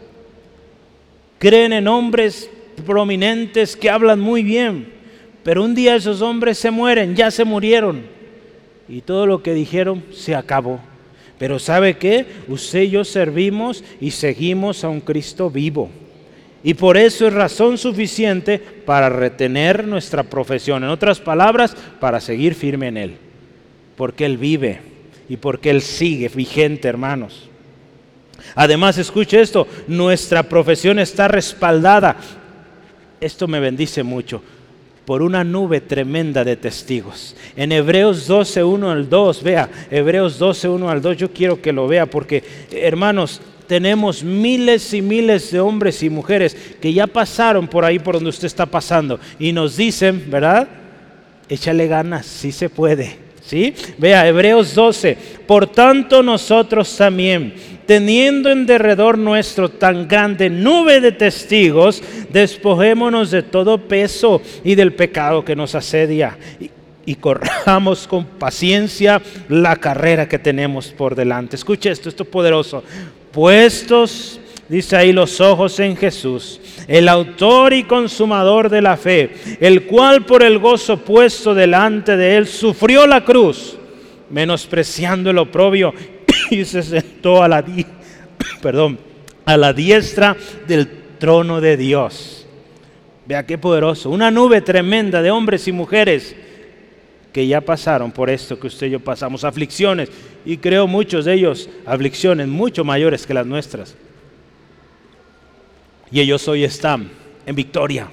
Creen 1.38 1.72
en 1.72 1.88
hombres 1.88 2.50
prominentes 2.86 3.76
que 3.76 3.88
hablan 3.88 4.20
muy 4.20 4.42
bien, 4.42 4.92
pero 5.42 5.64
un 5.64 5.74
día 5.74 5.96
esos 5.96 6.20
hombres 6.20 6.58
se 6.58 6.70
mueren, 6.70 7.16
ya 7.16 7.30
se 7.30 7.44
murieron. 7.44 8.02
Y 8.88 9.00
todo 9.00 9.26
lo 9.26 9.42
que 9.42 9.54
dijeron 9.54 10.04
se 10.12 10.34
acabó. 10.34 10.80
Pero 11.38 11.58
¿sabe 11.58 11.96
qué? 11.96 12.26
Usted 12.48 12.82
y 12.82 12.90
yo 12.90 13.04
servimos 13.04 13.82
y 14.02 14.11
seguimos 14.11 14.84
a 14.84 14.90
un 14.90 15.00
Cristo 15.00 15.48
vivo. 15.48 15.88
Y 16.62 16.74
por 16.74 16.96
eso 16.96 17.26
es 17.26 17.32
razón 17.32 17.78
suficiente 17.78 18.58
para 18.58 19.08
retener 19.08 19.86
nuestra 19.86 20.22
profesión. 20.22 20.84
En 20.84 20.90
otras 20.90 21.18
palabras, 21.18 21.74
para 21.98 22.20
seguir 22.20 22.54
firme 22.54 22.88
en 22.88 22.96
Él. 22.96 23.16
Porque 23.96 24.26
Él 24.26 24.36
vive 24.36 24.80
y 25.28 25.36
porque 25.36 25.70
Él 25.70 25.80
sigue 25.80 26.28
vigente, 26.28 26.88
hermanos. 26.88 27.48
Además, 28.54 28.98
escuche 28.98 29.40
esto, 29.40 29.66
nuestra 29.86 30.42
profesión 30.42 30.98
está 30.98 31.28
respaldada. 31.28 32.16
Esto 33.20 33.46
me 33.46 33.61
bendice 33.61 34.02
mucho 34.02 34.42
por 35.11 35.22
una 35.22 35.42
nube 35.42 35.80
tremenda 35.80 36.44
de 36.44 36.56
testigos. 36.56 37.34
En 37.56 37.72
Hebreos 37.72 38.26
12, 38.26 38.62
1 38.62 38.90
al 38.90 39.08
2, 39.08 39.42
vea, 39.42 39.68
Hebreos 39.90 40.38
12, 40.38 40.68
1 40.68 40.88
al 40.88 41.02
2, 41.02 41.16
yo 41.16 41.32
quiero 41.32 41.61
que 41.61 41.72
lo 41.72 41.88
vea 41.88 42.06
porque, 42.06 42.44
hermanos, 42.70 43.40
tenemos 43.70 44.24
miles 44.24 44.92
y 44.94 45.00
miles 45.00 45.52
de 45.52 45.60
hombres 45.60 46.02
y 46.02 46.10
mujeres 46.10 46.56
que 46.80 46.92
ya 46.92 47.06
pasaron 47.06 47.68
por 47.68 47.84
ahí 47.84 48.00
por 48.00 48.16
donde 48.16 48.30
usted 48.30 48.46
está 48.46 48.66
pasando 48.66 49.20
y 49.38 49.52
nos 49.52 49.76
dicen, 49.76 50.24
¿verdad? 50.28 50.66
Échale 51.48 51.86
ganas, 51.86 52.26
sí 52.26 52.50
se 52.50 52.68
puede. 52.68 53.16
¿Sí? 53.40 53.72
Vea, 53.96 54.26
Hebreos 54.26 54.74
12. 54.74 55.16
Por 55.46 55.68
tanto, 55.68 56.20
nosotros 56.20 56.96
también, 56.96 57.54
teniendo 57.86 58.50
en 58.50 58.66
derredor 58.66 59.16
nuestro 59.16 59.68
tan 59.68 60.08
grande 60.08 60.50
nube 60.50 61.00
de 61.00 61.12
testigos, 61.12 62.02
despojémonos 62.32 63.30
de 63.30 63.44
todo 63.44 63.78
peso 63.86 64.42
y 64.64 64.74
del 64.74 64.94
pecado 64.94 65.44
que 65.44 65.54
nos 65.54 65.76
asedia. 65.76 66.36
Y, 66.58 66.70
y 67.06 67.14
corramos 67.14 68.08
con 68.08 68.24
paciencia 68.24 69.22
la 69.48 69.76
carrera 69.76 70.28
que 70.28 70.40
tenemos 70.40 70.88
por 70.88 71.14
delante. 71.14 71.54
Escuche 71.54 71.92
esto, 71.92 72.08
esto 72.08 72.24
es 72.24 72.28
poderoso. 72.28 72.82
Puestos 73.32 74.40
dice 74.70 74.96
ahí 74.96 75.12
los 75.12 75.40
ojos 75.40 75.80
en 75.80 75.96
Jesús, 75.96 76.60
el 76.86 77.08
autor 77.08 77.72
y 77.72 77.82
consumador 77.82 78.68
de 78.68 78.80
la 78.80 78.96
fe, 78.96 79.58
el 79.60 79.86
cual 79.86 80.24
por 80.24 80.44
el 80.44 80.60
gozo 80.60 80.98
puesto 80.98 81.54
delante 81.54 82.16
de 82.16 82.36
él 82.36 82.46
sufrió 82.46 83.04
la 83.04 83.24
cruz, 83.24 83.76
menospreciando 84.30 85.30
el 85.30 85.38
oprobio 85.38 85.92
y 86.50 86.64
se 86.64 86.84
sentó 86.84 87.42
a 87.42 87.48
la, 87.48 87.62
diestra 89.72 90.36
del 90.68 90.88
trono 91.18 91.60
de 91.60 91.76
Dios. 91.76 92.46
Vea 93.26 93.44
qué 93.44 93.58
poderoso, 93.58 94.10
una 94.10 94.30
nube 94.30 94.60
tremenda 94.60 95.20
de 95.20 95.32
hombres 95.32 95.66
y 95.66 95.72
mujeres 95.72 96.36
que 97.32 97.46
ya 97.46 97.60
pasaron 97.60 98.10
por 98.10 98.30
esto 98.30 98.58
que 98.58 98.66
usted 98.66 98.88
y 98.88 98.90
yo 98.90 99.00
pasamos, 99.00 99.44
aflicciones, 99.44 100.10
y 100.44 100.56
creo 100.56 100.86
muchos 100.86 101.24
de 101.24 101.34
ellos 101.34 101.68
aflicciones 101.86 102.48
mucho 102.48 102.84
mayores 102.84 103.26
que 103.26 103.34
las 103.34 103.46
nuestras 103.46 103.94
y 106.10 106.20
ellos 106.20 106.46
hoy 106.48 106.64
están 106.64 107.08
en 107.46 107.54
victoria. 107.54 108.08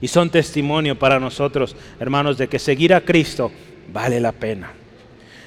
Y 0.00 0.08
son 0.08 0.30
testimonio 0.30 0.98
para 0.98 1.18
nosotros, 1.18 1.74
hermanos, 1.98 2.38
de 2.38 2.48
que 2.48 2.58
seguir 2.58 2.94
a 2.94 3.00
Cristo 3.00 3.50
vale 3.92 4.20
la 4.20 4.32
pena. 4.32 4.72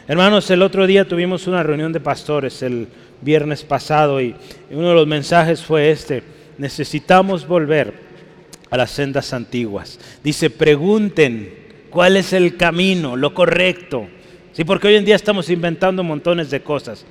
Hermanos, 0.08 0.50
el 0.50 0.64
otro 0.64 0.88
día 0.88 1.08
tuvimos 1.08 1.48
una 1.48 1.62
reunión 1.62 1.94
de 1.94 2.00
pastores 2.00 2.64
el 2.64 2.88
viernes 3.22 3.64
pasado 3.64 4.22
y 4.22 4.36
uno 4.72 4.90
de 4.90 4.96
los 4.96 5.08
mensajes 5.08 5.64
fue 5.64 5.92
este, 5.92 6.24
necesitamos 6.58 7.48
volver 7.48 7.94
a 8.72 8.78
las 8.78 8.90
sendas 8.90 9.34
antiguas. 9.34 10.00
Dice, 10.24 10.50
pregunten 10.50 11.54
cuál 11.90 12.18
es 12.18 12.34
el 12.34 12.58
camino, 12.58 13.16
lo 13.16 13.34
correcto. 13.34 14.08
Sí, 14.54 14.64
porque 14.64 14.88
hoy 14.88 14.96
en 14.96 15.06
día 15.06 15.16
estamos 15.16 15.50
inventando 15.50 16.04
montones 16.04 16.50
de 16.50 16.62
cosas. 16.62 17.06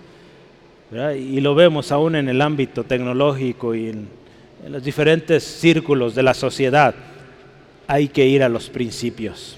Y 1.16 1.40
lo 1.40 1.54
vemos 1.54 1.92
aún 1.92 2.16
en 2.16 2.28
el 2.28 2.40
ámbito 2.40 2.84
tecnológico 2.84 3.74
y 3.74 3.90
en 3.90 4.18
en 4.64 4.72
los 4.72 4.82
diferentes 4.82 5.44
círculos 5.44 6.14
de 6.14 6.22
la 6.22 6.34
sociedad, 6.34 6.94
hay 7.86 8.08
que 8.08 8.26
ir 8.26 8.42
a 8.42 8.48
los 8.48 8.68
principios. 8.68 9.56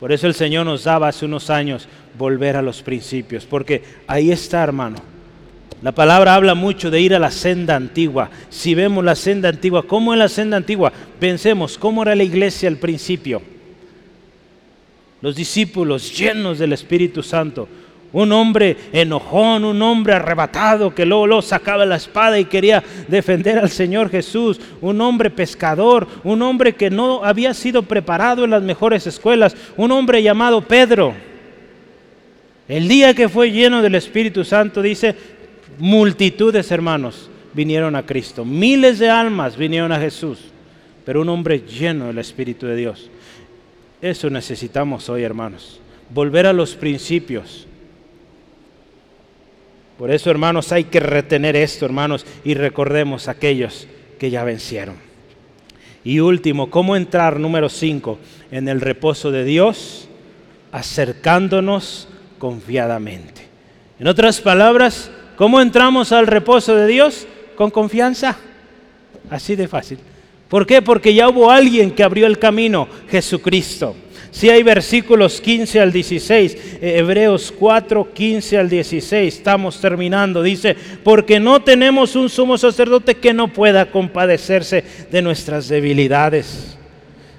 Por 0.00 0.12
eso 0.12 0.26
el 0.26 0.34
Señor 0.34 0.66
nos 0.66 0.84
daba 0.84 1.08
hace 1.08 1.24
unos 1.24 1.50
años 1.50 1.88
volver 2.18 2.56
a 2.56 2.62
los 2.62 2.82
principios, 2.82 3.44
porque 3.44 3.82
ahí 4.06 4.30
está, 4.30 4.62
hermano. 4.62 4.96
La 5.82 5.92
palabra 5.92 6.34
habla 6.34 6.54
mucho 6.54 6.90
de 6.90 7.00
ir 7.00 7.14
a 7.14 7.18
la 7.18 7.30
senda 7.30 7.76
antigua. 7.76 8.30
Si 8.48 8.74
vemos 8.74 9.04
la 9.04 9.14
senda 9.14 9.48
antigua, 9.50 9.82
¿cómo 9.86 10.14
es 10.14 10.18
la 10.18 10.28
senda 10.28 10.56
antigua? 10.56 10.92
Pensemos, 11.20 11.76
¿cómo 11.76 12.02
era 12.02 12.14
la 12.14 12.22
iglesia 12.22 12.68
al 12.68 12.78
principio? 12.78 13.42
Los 15.26 15.34
discípulos 15.34 16.16
llenos 16.16 16.56
del 16.56 16.72
Espíritu 16.72 17.20
Santo, 17.20 17.66
un 18.12 18.30
hombre 18.30 18.76
enojón, 18.92 19.64
un 19.64 19.82
hombre 19.82 20.14
arrebatado 20.14 20.94
que 20.94 21.04
luego, 21.04 21.26
luego 21.26 21.42
sacaba 21.42 21.84
la 21.84 21.96
espada 21.96 22.38
y 22.38 22.44
quería 22.44 22.80
defender 23.08 23.58
al 23.58 23.68
Señor 23.68 24.08
Jesús, 24.08 24.60
un 24.80 25.00
hombre 25.00 25.30
pescador, 25.30 26.06
un 26.22 26.42
hombre 26.42 26.74
que 26.76 26.90
no 26.90 27.24
había 27.24 27.54
sido 27.54 27.82
preparado 27.82 28.44
en 28.44 28.50
las 28.50 28.62
mejores 28.62 29.04
escuelas, 29.08 29.56
un 29.76 29.90
hombre 29.90 30.22
llamado 30.22 30.60
Pedro. 30.62 31.12
El 32.68 32.86
día 32.86 33.12
que 33.12 33.28
fue 33.28 33.50
lleno 33.50 33.82
del 33.82 33.96
Espíritu 33.96 34.44
Santo, 34.44 34.80
dice, 34.80 35.16
multitudes 35.80 36.70
hermanos 36.70 37.28
vinieron 37.52 37.96
a 37.96 38.06
Cristo, 38.06 38.44
miles 38.44 39.00
de 39.00 39.10
almas 39.10 39.56
vinieron 39.56 39.90
a 39.90 39.98
Jesús, 39.98 40.38
pero 41.04 41.22
un 41.22 41.28
hombre 41.30 41.64
lleno 41.66 42.06
del 42.06 42.18
Espíritu 42.18 42.66
de 42.66 42.76
Dios. 42.76 43.10
Eso 44.10 44.30
necesitamos 44.30 45.08
hoy, 45.08 45.22
hermanos, 45.22 45.80
volver 46.10 46.46
a 46.46 46.52
los 46.52 46.74
principios 46.74 47.66
por 49.98 50.10
eso, 50.10 50.30
hermanos, 50.30 50.72
hay 50.72 50.84
que 50.84 51.00
retener 51.00 51.56
esto, 51.56 51.86
hermanos, 51.86 52.26
y 52.44 52.54
recordemos 52.54 53.28
a 53.28 53.32
aquellos 53.32 53.86
que 54.18 54.30
ya 54.30 54.44
vencieron. 54.44 54.96
Y 56.04 56.20
último, 56.20 56.70
¿cómo 56.70 56.96
entrar, 56.96 57.40
número 57.40 57.68
5, 57.68 58.18
en 58.50 58.68
el 58.68 58.80
reposo 58.80 59.30
de 59.30 59.44
Dios? 59.44 60.08
Acercándonos 60.70 62.08
confiadamente. 62.38 63.46
En 63.98 64.06
otras 64.06 64.40
palabras, 64.42 65.10
¿cómo 65.36 65.62
entramos 65.62 66.12
al 66.12 66.26
reposo 66.26 66.76
de 66.76 66.86
Dios? 66.86 67.26
Con 67.56 67.70
confianza. 67.70 68.36
Así 69.30 69.56
de 69.56 69.66
fácil. 69.66 69.98
¿Por 70.48 70.66
qué? 70.66 70.80
Porque 70.80 71.12
ya 71.12 71.28
hubo 71.28 71.50
alguien 71.50 71.90
que 71.90 72.04
abrió 72.04 72.26
el 72.26 72.38
camino, 72.38 72.88
Jesucristo. 73.10 73.96
Si 74.30 74.50
hay 74.50 74.62
versículos 74.62 75.40
15 75.40 75.80
al 75.80 75.90
16, 75.90 76.54
eh, 76.54 76.98
Hebreos 76.98 77.52
4, 77.58 78.12
15 78.12 78.58
al 78.58 78.68
16, 78.68 79.34
estamos 79.34 79.80
terminando. 79.80 80.42
Dice, 80.42 80.76
porque 81.02 81.40
no 81.40 81.62
tenemos 81.62 82.14
un 82.16 82.28
sumo 82.28 82.58
sacerdote 82.58 83.14
que 83.14 83.32
no 83.32 83.48
pueda 83.48 83.90
compadecerse 83.90 84.84
de 85.10 85.22
nuestras 85.22 85.68
debilidades, 85.68 86.76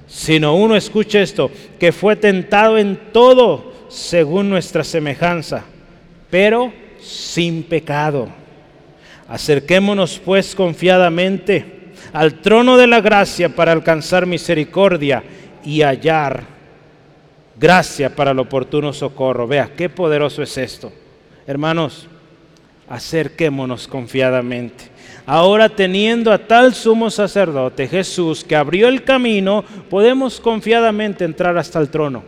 sino 0.07 0.55
uno, 0.55 0.75
escuche 0.75 1.21
esto, 1.21 1.51
que 1.79 1.91
fue 1.91 2.15
tentado 2.15 2.79
en 2.79 2.99
todo 3.13 3.73
según 3.89 4.49
nuestra 4.49 4.83
semejanza, 4.83 5.65
pero 6.31 6.73
sin 6.99 7.61
pecado. 7.61 8.27
Acerquémonos 9.27 10.19
pues 10.25 10.55
confiadamente 10.55 11.76
al 12.13 12.35
trono 12.35 12.77
de 12.77 12.87
la 12.87 13.01
gracia 13.01 13.49
para 13.49 13.71
alcanzar 13.71 14.25
misericordia 14.25 15.23
y 15.63 15.81
hallar 15.81 16.43
gracia 17.59 18.15
para 18.15 18.31
el 18.31 18.39
oportuno 18.39 18.93
socorro. 18.93 19.47
Vea, 19.47 19.71
qué 19.75 19.89
poderoso 19.89 20.41
es 20.43 20.57
esto. 20.57 20.91
Hermanos, 21.45 22.07
acerquémonos 22.89 23.87
confiadamente. 23.87 24.85
Ahora 25.25 25.67
teniendo 25.67 26.31
a 26.31 26.37
tal 26.37 26.73
sumo 26.73 27.09
sacerdote, 27.09 27.87
Jesús, 27.87 28.43
que 28.43 28.55
abrió 28.55 28.87
el 28.87 29.03
camino, 29.03 29.63
podemos 29.89 30.39
confiadamente 30.39 31.25
entrar 31.25 31.57
hasta 31.57 31.79
el 31.79 31.89
trono. 31.89 32.23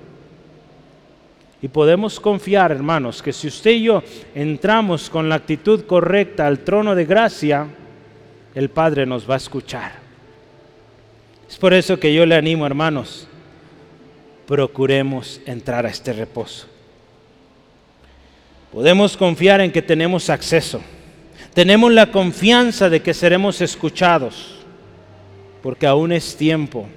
Y 1.62 1.68
podemos 1.68 2.20
confiar, 2.20 2.72
hermanos, 2.72 3.22
que 3.22 3.34
si 3.34 3.48
usted 3.48 3.72
y 3.72 3.84
yo 3.84 4.04
entramos 4.34 5.10
con 5.10 5.28
la 5.28 5.36
actitud 5.36 5.86
correcta 5.86 6.48
al 6.48 6.60
trono 6.60 6.96
de 6.96 7.06
gracia, 7.06 7.68
el 8.56 8.70
Padre 8.70 9.06
nos 9.06 9.30
va 9.30 9.36
a 9.36 9.38
escuchar. 9.38 9.93
Es 11.50 11.58
por 11.58 11.74
eso 11.74 12.00
que 12.00 12.14
yo 12.14 12.26
le 12.26 12.36
animo, 12.36 12.66
hermanos, 12.66 13.28
procuremos 14.47 15.41
entrar 15.45 15.86
a 15.86 15.89
este 15.89 16.14
reposo. 16.14 16.68
Podemos 18.72 19.18
confiar 19.18 19.62
en 19.62 19.72
que 19.72 19.82
tenemos 19.82 20.30
acceso. 20.30 20.82
Tenemos 21.54 21.91
la 21.91 22.12
confianza 22.12 22.89
de 22.89 23.02
que 23.02 23.14
seremos 23.14 23.62
escuchados, 23.62 24.56
porque 25.64 25.88
aún 25.88 26.12
es 26.12 26.36
tiempo. 26.36 26.88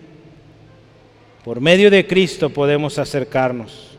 Por 1.45 1.61
medio 1.61 1.91
de 1.91 2.07
Cristo 2.07 2.51
podemos 2.51 2.99
acercarnos. 2.99 3.99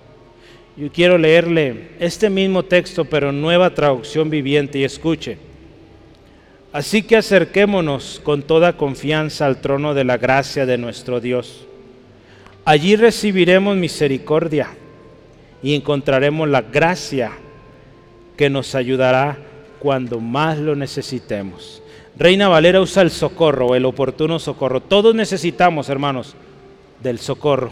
Yo 0.77 0.91
quiero 0.91 1.17
leerle 1.17 1.89
este 1.99 2.29
mismo 2.29 2.63
texto, 2.63 3.05
pero 3.05 3.29
en 3.29 3.41
nueva 3.41 3.73
traducción 3.73 4.29
viviente, 4.29 4.79
y 4.79 4.83
escuche. 4.83 5.37
Así 6.73 7.03
que 7.03 7.15
acerquémonos 7.15 8.19
con 8.23 8.41
toda 8.41 8.77
confianza 8.77 9.45
al 9.45 9.61
trono 9.61 9.93
de 9.93 10.03
la 10.03 10.17
gracia 10.17 10.65
de 10.65 10.79
nuestro 10.79 11.19
Dios. 11.21 11.67
Allí 12.65 12.95
recibiremos 12.95 13.77
misericordia 13.77 14.69
y 15.61 15.75
encontraremos 15.75 16.49
la 16.49 16.63
gracia 16.63 17.31
que 18.35 18.49
nos 18.49 18.73
ayudará 18.73 19.37
cuando 19.77 20.19
más 20.19 20.57
lo 20.57 20.75
necesitemos. 20.75 21.83
Reina 22.17 22.47
Valera 22.47 22.81
usa 22.81 23.03
el 23.03 23.11
socorro, 23.11 23.75
el 23.75 23.85
oportuno 23.85 24.39
socorro. 24.39 24.81
Todos 24.81 25.13
necesitamos, 25.13 25.89
hermanos, 25.89 26.33
del 27.03 27.19
socorro. 27.19 27.71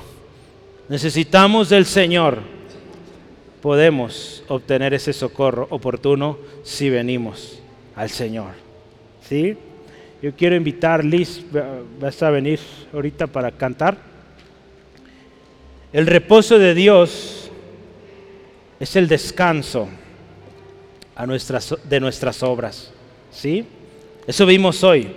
Necesitamos 0.90 1.70
del 1.70 1.88
Señor. 1.88 2.38
Podemos 3.64 4.44
obtener 4.48 4.94
ese 4.94 5.14
socorro 5.14 5.66
oportuno 5.72 6.38
si 6.64 6.92
venimos 6.92 7.60
al 7.96 8.12
Señor. 8.12 8.71
¿Sí? 9.32 9.56
Yo 10.22 10.36
quiero 10.36 10.58
invitar, 10.58 11.06
Liz, 11.06 11.42
vas 12.02 12.22
a 12.22 12.30
venir 12.32 12.60
ahorita 12.92 13.28
para 13.28 13.50
cantar. 13.50 13.96
El 15.94 16.06
reposo 16.06 16.60
de 16.60 16.76
Dios 16.76 17.50
es 18.78 18.94
el 18.98 19.08
descanso 19.08 19.88
nuestras, 21.26 21.78
de 21.82 22.00
nuestras 22.02 22.44
obras. 22.44 22.92
¿Sí? 23.32 23.66
Eso 24.28 24.46
vimos 24.46 24.84
hoy. 24.84 25.08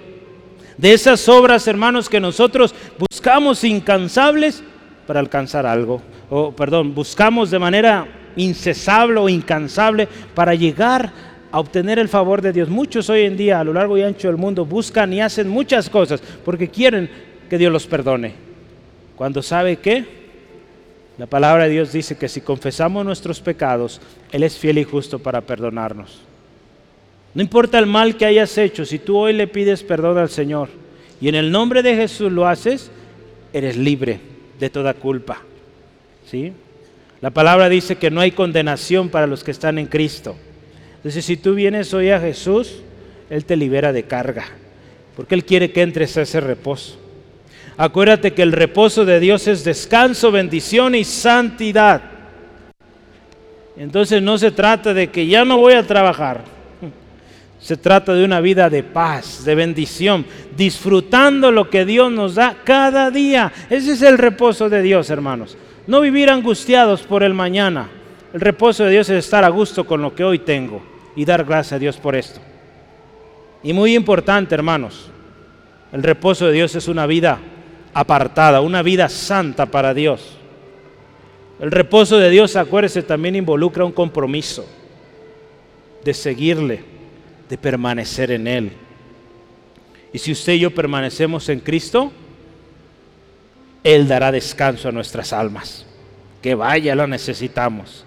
De 0.78 0.92
esas 0.92 1.28
obras, 1.28 1.66
hermanos, 1.66 2.08
que 2.08 2.20
nosotros 2.20 2.72
buscamos 2.96 3.64
incansables 3.64 4.62
para 5.08 5.18
alcanzar 5.18 5.66
algo. 5.66 6.00
O, 6.30 6.52
perdón, 6.52 6.94
buscamos 6.94 7.50
de 7.50 7.58
manera 7.58 8.06
incesable 8.36 9.18
o 9.18 9.28
incansable 9.28 10.06
para 10.36 10.54
llegar 10.54 11.33
a 11.54 11.60
obtener 11.60 12.00
el 12.00 12.08
favor 12.08 12.42
de 12.42 12.52
Dios. 12.52 12.68
Muchos 12.68 13.08
hoy 13.08 13.22
en 13.22 13.36
día 13.36 13.60
a 13.60 13.64
lo 13.64 13.72
largo 13.72 13.96
y 13.96 14.02
ancho 14.02 14.26
del 14.26 14.36
mundo 14.36 14.66
buscan 14.66 15.12
y 15.12 15.20
hacen 15.20 15.48
muchas 15.48 15.88
cosas 15.88 16.20
porque 16.44 16.66
quieren 16.66 17.08
que 17.48 17.56
Dios 17.56 17.72
los 17.72 17.86
perdone. 17.86 18.32
Cuando 19.14 19.40
sabe 19.40 19.76
que 19.76 20.04
la 21.16 21.26
palabra 21.26 21.62
de 21.62 21.70
Dios 21.70 21.92
dice 21.92 22.18
que 22.18 22.28
si 22.28 22.40
confesamos 22.40 23.04
nuestros 23.04 23.40
pecados, 23.40 24.00
Él 24.32 24.42
es 24.42 24.58
fiel 24.58 24.78
y 24.78 24.82
justo 24.82 25.20
para 25.20 25.42
perdonarnos. 25.42 26.22
No 27.34 27.40
importa 27.40 27.78
el 27.78 27.86
mal 27.86 28.16
que 28.16 28.26
hayas 28.26 28.58
hecho, 28.58 28.84
si 28.84 28.98
tú 28.98 29.16
hoy 29.16 29.32
le 29.32 29.46
pides 29.46 29.84
perdón 29.84 30.18
al 30.18 30.30
Señor 30.30 30.70
y 31.20 31.28
en 31.28 31.36
el 31.36 31.52
nombre 31.52 31.84
de 31.84 31.94
Jesús 31.94 32.32
lo 32.32 32.48
haces, 32.48 32.90
eres 33.52 33.76
libre 33.76 34.18
de 34.58 34.70
toda 34.70 34.92
culpa. 34.92 35.40
¿Sí? 36.28 36.52
La 37.20 37.30
palabra 37.30 37.68
dice 37.68 37.94
que 37.94 38.10
no 38.10 38.20
hay 38.20 38.32
condenación 38.32 39.08
para 39.08 39.28
los 39.28 39.44
que 39.44 39.52
están 39.52 39.78
en 39.78 39.86
Cristo. 39.86 40.34
Entonces, 41.04 41.26
si 41.26 41.36
tú 41.36 41.54
vienes 41.54 41.92
hoy 41.92 42.08
a 42.08 42.18
Jesús, 42.18 42.76
Él 43.28 43.44
te 43.44 43.56
libera 43.56 43.92
de 43.92 44.04
carga, 44.04 44.46
porque 45.14 45.34
Él 45.34 45.44
quiere 45.44 45.70
que 45.70 45.82
entres 45.82 46.16
a 46.16 46.22
ese 46.22 46.40
reposo. 46.40 46.98
Acuérdate 47.76 48.32
que 48.32 48.40
el 48.40 48.52
reposo 48.52 49.04
de 49.04 49.20
Dios 49.20 49.46
es 49.46 49.64
descanso, 49.64 50.32
bendición 50.32 50.94
y 50.94 51.04
santidad. 51.04 52.00
Entonces 53.76 54.22
no 54.22 54.38
se 54.38 54.50
trata 54.50 54.94
de 54.94 55.08
que 55.08 55.26
ya 55.26 55.44
no 55.44 55.58
voy 55.58 55.74
a 55.74 55.86
trabajar. 55.86 56.42
Se 57.60 57.76
trata 57.76 58.14
de 58.14 58.24
una 58.24 58.40
vida 58.40 58.70
de 58.70 58.82
paz, 58.82 59.44
de 59.44 59.54
bendición, 59.54 60.24
disfrutando 60.56 61.52
lo 61.52 61.68
que 61.68 61.84
Dios 61.84 62.10
nos 62.10 62.36
da 62.36 62.56
cada 62.64 63.10
día. 63.10 63.52
Ese 63.68 63.92
es 63.92 64.00
el 64.00 64.16
reposo 64.16 64.70
de 64.70 64.80
Dios, 64.80 65.10
hermanos. 65.10 65.58
No 65.86 66.00
vivir 66.00 66.30
angustiados 66.30 67.02
por 67.02 67.22
el 67.22 67.34
mañana. 67.34 67.90
El 68.32 68.40
reposo 68.40 68.84
de 68.84 68.92
Dios 68.92 69.10
es 69.10 69.22
estar 69.22 69.44
a 69.44 69.50
gusto 69.50 69.84
con 69.84 70.00
lo 70.00 70.14
que 70.14 70.24
hoy 70.24 70.38
tengo 70.38 70.93
y 71.16 71.24
dar 71.24 71.44
gracias 71.44 71.74
a 71.74 71.78
Dios 71.78 71.96
por 71.96 72.16
esto. 72.16 72.40
Y 73.62 73.72
muy 73.72 73.94
importante, 73.94 74.54
hermanos, 74.54 75.10
el 75.92 76.02
reposo 76.02 76.46
de 76.46 76.52
Dios 76.52 76.74
es 76.74 76.88
una 76.88 77.06
vida 77.06 77.38
apartada, 77.94 78.60
una 78.60 78.82
vida 78.82 79.08
santa 79.08 79.66
para 79.66 79.94
Dios. 79.94 80.36
El 81.60 81.70
reposo 81.70 82.18
de 82.18 82.30
Dios, 82.30 82.56
acuérdese, 82.56 83.02
también 83.02 83.36
involucra 83.36 83.84
un 83.84 83.92
compromiso 83.92 84.66
de 86.04 86.12
seguirle, 86.12 86.84
de 87.48 87.56
permanecer 87.56 88.32
en 88.32 88.46
Él. 88.46 88.72
Y 90.12 90.18
si 90.18 90.32
usted 90.32 90.54
y 90.54 90.60
yo 90.60 90.74
permanecemos 90.74 91.48
en 91.48 91.60
Cristo, 91.60 92.12
Él 93.82 94.06
dará 94.06 94.30
descanso 94.30 94.88
a 94.88 94.92
nuestras 94.92 95.32
almas. 95.32 95.86
Que 96.42 96.54
vaya, 96.54 96.94
lo 96.94 97.06
necesitamos. 97.06 98.03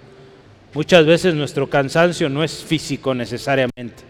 Muchas 0.77 1.07
veces 1.07 1.33
nuestro 1.33 1.67
cansancio 1.67 2.29
no 2.29 2.43
es 2.43 2.63
físico 2.63 3.15
necesariamente, 3.15 4.03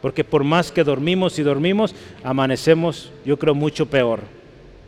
porque 0.00 0.22
por 0.22 0.44
más 0.44 0.70
que 0.70 0.84
dormimos 0.84 1.36
y 1.40 1.42
dormimos, 1.42 1.96
amanecemos, 2.22 3.10
yo 3.24 3.36
creo, 3.40 3.56
mucho 3.56 3.86
peor. 3.86 4.20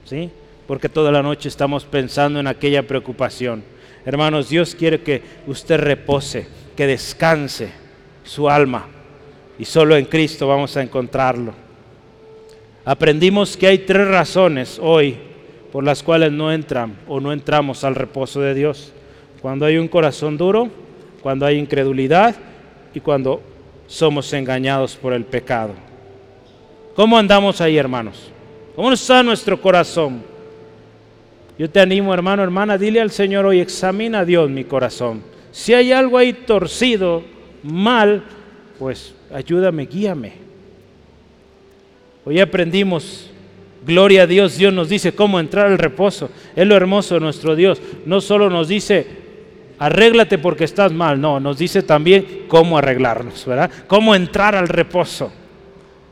¿sí? 0.04 0.30
Porque 0.68 0.88
toda 0.88 1.10
la 1.10 1.24
noche 1.24 1.48
estamos 1.48 1.86
pensando 1.86 2.38
en 2.38 2.46
aquella 2.46 2.86
preocupación. 2.86 3.64
Hermanos, 4.06 4.48
Dios 4.48 4.76
quiere 4.76 5.00
que 5.00 5.22
usted 5.48 5.80
repose, 5.80 6.46
que 6.76 6.86
descanse 6.86 7.70
su 8.22 8.48
alma. 8.48 8.86
Y 9.58 9.64
solo 9.64 9.96
en 9.96 10.04
Cristo 10.04 10.46
vamos 10.46 10.76
a 10.76 10.84
encontrarlo. 10.84 11.52
Aprendimos 12.84 13.56
que 13.56 13.66
hay 13.66 13.78
tres 13.78 14.06
razones 14.06 14.78
hoy 14.80 15.16
por 15.72 15.82
las 15.82 16.00
cuales 16.04 16.30
no 16.30 16.52
entran 16.52 16.96
o 17.08 17.18
no 17.18 17.32
entramos 17.32 17.82
al 17.82 17.96
reposo 17.96 18.40
de 18.40 18.54
Dios. 18.54 18.92
Cuando 19.42 19.66
hay 19.66 19.78
un 19.78 19.88
corazón 19.88 20.36
duro, 20.36 20.83
cuando 21.24 21.46
hay 21.46 21.56
incredulidad 21.56 22.36
y 22.92 23.00
cuando 23.00 23.40
somos 23.86 24.30
engañados 24.34 24.94
por 24.94 25.14
el 25.14 25.24
pecado. 25.24 25.72
¿Cómo 26.94 27.16
andamos 27.16 27.62
ahí, 27.62 27.78
hermanos? 27.78 28.30
¿Cómo 28.76 28.92
está 28.92 29.22
nuestro 29.22 29.58
corazón? 29.58 30.20
Yo 31.58 31.70
te 31.70 31.80
animo, 31.80 32.12
hermano, 32.12 32.42
hermana, 32.42 32.76
dile 32.76 33.00
al 33.00 33.10
Señor 33.10 33.46
hoy, 33.46 33.60
examina 33.60 34.18
a 34.18 34.24
Dios 34.26 34.50
mi 34.50 34.64
corazón. 34.64 35.22
Si 35.50 35.72
hay 35.72 35.92
algo 35.92 36.18
ahí 36.18 36.34
torcido, 36.34 37.22
mal, 37.62 38.22
pues 38.78 39.14
ayúdame, 39.32 39.86
guíame. 39.86 40.34
Hoy 42.26 42.38
aprendimos, 42.38 43.30
gloria 43.86 44.24
a 44.24 44.26
Dios, 44.26 44.58
Dios 44.58 44.74
nos 44.74 44.90
dice 44.90 45.14
cómo 45.14 45.40
entrar 45.40 45.68
al 45.68 45.78
reposo. 45.78 46.28
Es 46.54 46.66
lo 46.66 46.76
hermoso 46.76 47.14
de 47.14 47.20
nuestro 47.20 47.56
Dios. 47.56 47.80
No 48.04 48.20
solo 48.20 48.50
nos 48.50 48.68
dice, 48.68 49.23
arréglate 49.84 50.38
porque 50.38 50.64
estás 50.64 50.92
mal, 50.92 51.20
no, 51.20 51.38
nos 51.38 51.58
dice 51.58 51.82
también 51.82 52.44
cómo 52.48 52.78
arreglarnos, 52.78 53.44
¿verdad? 53.44 53.70
Cómo 53.86 54.14
entrar 54.14 54.54
al 54.54 54.66
reposo. 54.66 55.30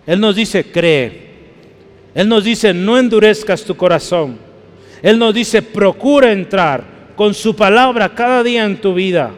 Él 0.07 0.21
nos 0.21 0.37
dice, 0.37 0.71
cree, 0.71 1.33
él 2.15 2.29
nos 2.29 2.45
dice, 2.45 2.75
no 2.75 2.99
endurezcas 2.99 3.65
tu 3.65 3.75
corazón. 3.75 4.37
Él 5.03 5.19
nos 5.19 5.33
dice, 5.33 5.63
procura 5.63 6.33
entrar 6.33 6.85
con 7.17 7.33
su 7.33 7.57
palabra 7.57 8.15
cada 8.15 8.43
día 8.43 8.67
en 8.67 8.79
tu 8.79 8.93
vida. 8.93 9.31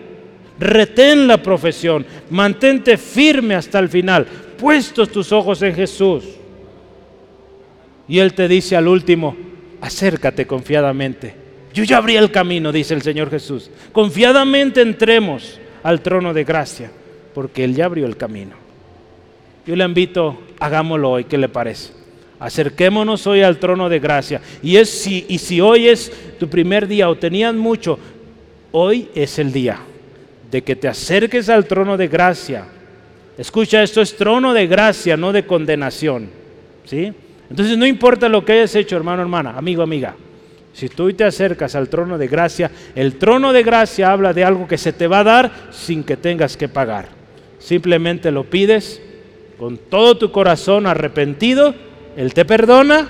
Retén 0.58 1.28
la 1.28 1.40
profesión, 1.40 2.04
mantente 2.30 2.96
firme 2.98 3.54
hasta 3.54 3.78
el 3.78 3.88
final, 3.88 4.26
puestos 4.58 5.10
tus 5.10 5.30
ojos 5.30 5.62
en 5.62 5.76
Jesús. 5.76 6.24
Y 8.08 8.18
Él 8.18 8.34
te 8.34 8.48
dice 8.48 8.74
al 8.74 8.88
último, 8.88 9.36
acércate 9.80 10.44
confiadamente. 10.44 11.43
Yo 11.74 11.82
ya 11.82 11.96
abrí 11.96 12.16
el 12.16 12.30
camino, 12.30 12.70
dice 12.70 12.94
el 12.94 13.02
Señor 13.02 13.30
Jesús. 13.30 13.68
Confiadamente 13.92 14.80
entremos 14.80 15.58
al 15.82 16.00
trono 16.00 16.32
de 16.32 16.44
gracia, 16.44 16.90
porque 17.34 17.64
Él 17.64 17.74
ya 17.74 17.86
abrió 17.86 18.06
el 18.06 18.16
camino. 18.16 18.52
Yo 19.66 19.74
le 19.74 19.84
invito, 19.84 20.38
hagámoslo 20.60 21.10
hoy, 21.10 21.24
¿qué 21.24 21.36
le 21.36 21.48
parece? 21.48 21.92
Acerquémonos 22.38 23.26
hoy 23.26 23.42
al 23.42 23.58
trono 23.58 23.88
de 23.88 23.98
gracia. 23.98 24.40
Y, 24.62 24.76
es 24.76 24.88
si, 24.88 25.26
y 25.28 25.38
si 25.38 25.60
hoy 25.60 25.88
es 25.88 26.12
tu 26.38 26.48
primer 26.48 26.86
día 26.86 27.10
o 27.10 27.16
tenían 27.16 27.58
mucho, 27.58 27.98
hoy 28.70 29.08
es 29.14 29.40
el 29.40 29.52
día 29.52 29.80
de 30.52 30.62
que 30.62 30.76
te 30.76 30.86
acerques 30.86 31.48
al 31.48 31.66
trono 31.66 31.96
de 31.96 32.06
gracia. 32.06 32.66
Escucha, 33.36 33.82
esto 33.82 34.00
es 34.00 34.16
trono 34.16 34.54
de 34.54 34.68
gracia, 34.68 35.16
no 35.16 35.32
de 35.32 35.44
condenación. 35.44 36.28
¿Sí? 36.84 37.12
Entonces 37.50 37.76
no 37.76 37.86
importa 37.86 38.28
lo 38.28 38.44
que 38.44 38.52
hayas 38.52 38.76
hecho, 38.76 38.96
hermano, 38.96 39.22
hermana, 39.22 39.56
amigo, 39.56 39.82
amiga. 39.82 40.14
Si 40.74 40.88
tú 40.88 41.12
te 41.12 41.22
acercas 41.22 41.76
al 41.76 41.88
trono 41.88 42.18
de 42.18 42.26
gracia, 42.26 42.70
el 42.96 43.16
trono 43.16 43.52
de 43.52 43.62
gracia 43.62 44.10
habla 44.10 44.32
de 44.32 44.44
algo 44.44 44.66
que 44.66 44.76
se 44.76 44.92
te 44.92 45.06
va 45.06 45.20
a 45.20 45.24
dar 45.24 45.52
sin 45.70 46.02
que 46.02 46.16
tengas 46.16 46.56
que 46.56 46.68
pagar. 46.68 47.08
Simplemente 47.60 48.32
lo 48.32 48.44
pides 48.44 49.00
con 49.56 49.78
todo 49.78 50.18
tu 50.18 50.32
corazón 50.32 50.88
arrepentido, 50.88 51.74
Él 52.16 52.34
te 52.34 52.44
perdona 52.44 53.08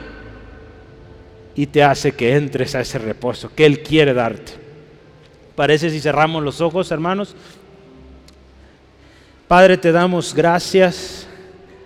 y 1.55 1.67
te 1.67 1.83
hace 1.83 2.13
que 2.13 2.37
entres 2.37 2.75
a 2.75 2.83
ese 2.83 2.99
reposo 2.99 3.51
que 3.55 3.65
Él 3.65 3.83
quiere 3.83 4.13
darte. 4.13 4.53
Parece 5.57 5.89
si 5.89 6.01
cerramos 6.01 6.43
los 6.43 6.61
ojos, 6.61 6.91
hermanos. 6.91 7.35
Padre, 9.49 9.79
te 9.79 9.91
damos 9.91 10.35
gracias, 10.35 11.27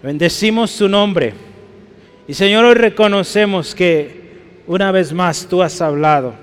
bendecimos 0.03 0.77
tu 0.77 0.89
nombre. 0.89 1.35
Y 2.27 2.35
Señor, 2.35 2.65
hoy 2.65 2.75
reconocemos 2.75 3.77
que 3.77 4.18
una 4.69 4.93
vez 4.93 5.13
más 5.15 5.47
tú 5.49 5.63
has 5.63 5.81
hablado, 5.81 6.35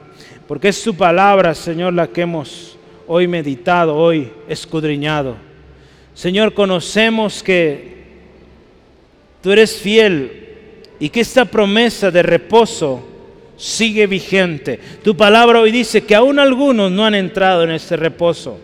porque 0.48 0.70
es 0.70 0.84
tu 0.84 0.96
palabra, 0.96 1.54
Señor, 1.54 1.94
la 1.94 2.08
que 2.08 2.22
hemos 2.22 2.78
hoy 3.08 3.28
meditado, 3.28 3.96
hoy 3.96 4.32
escudriñado. 4.50 5.36
Señor, 6.16 6.54
conocemos 6.54 7.44
que 7.44 8.04
tú 9.44 9.52
eres 9.52 9.78
fiel 9.78 10.44
y 11.00 11.10
que 11.10 11.20
esta 11.20 11.46
promesa 11.46 12.10
de 12.10 12.24
reposo 12.24 13.06
sigue 13.58 14.08
vigente. 14.08 14.80
Tu 15.04 15.16
palabra 15.16 15.60
hoy 15.60 15.72
dice 15.72 16.04
que 16.04 16.16
aún 16.16 16.40
algunos 16.40 16.92
no 16.92 17.06
han 17.06 17.14
entrado 17.14 17.64
en 17.64 17.72
este 17.72 17.96
reposo. 17.96 18.60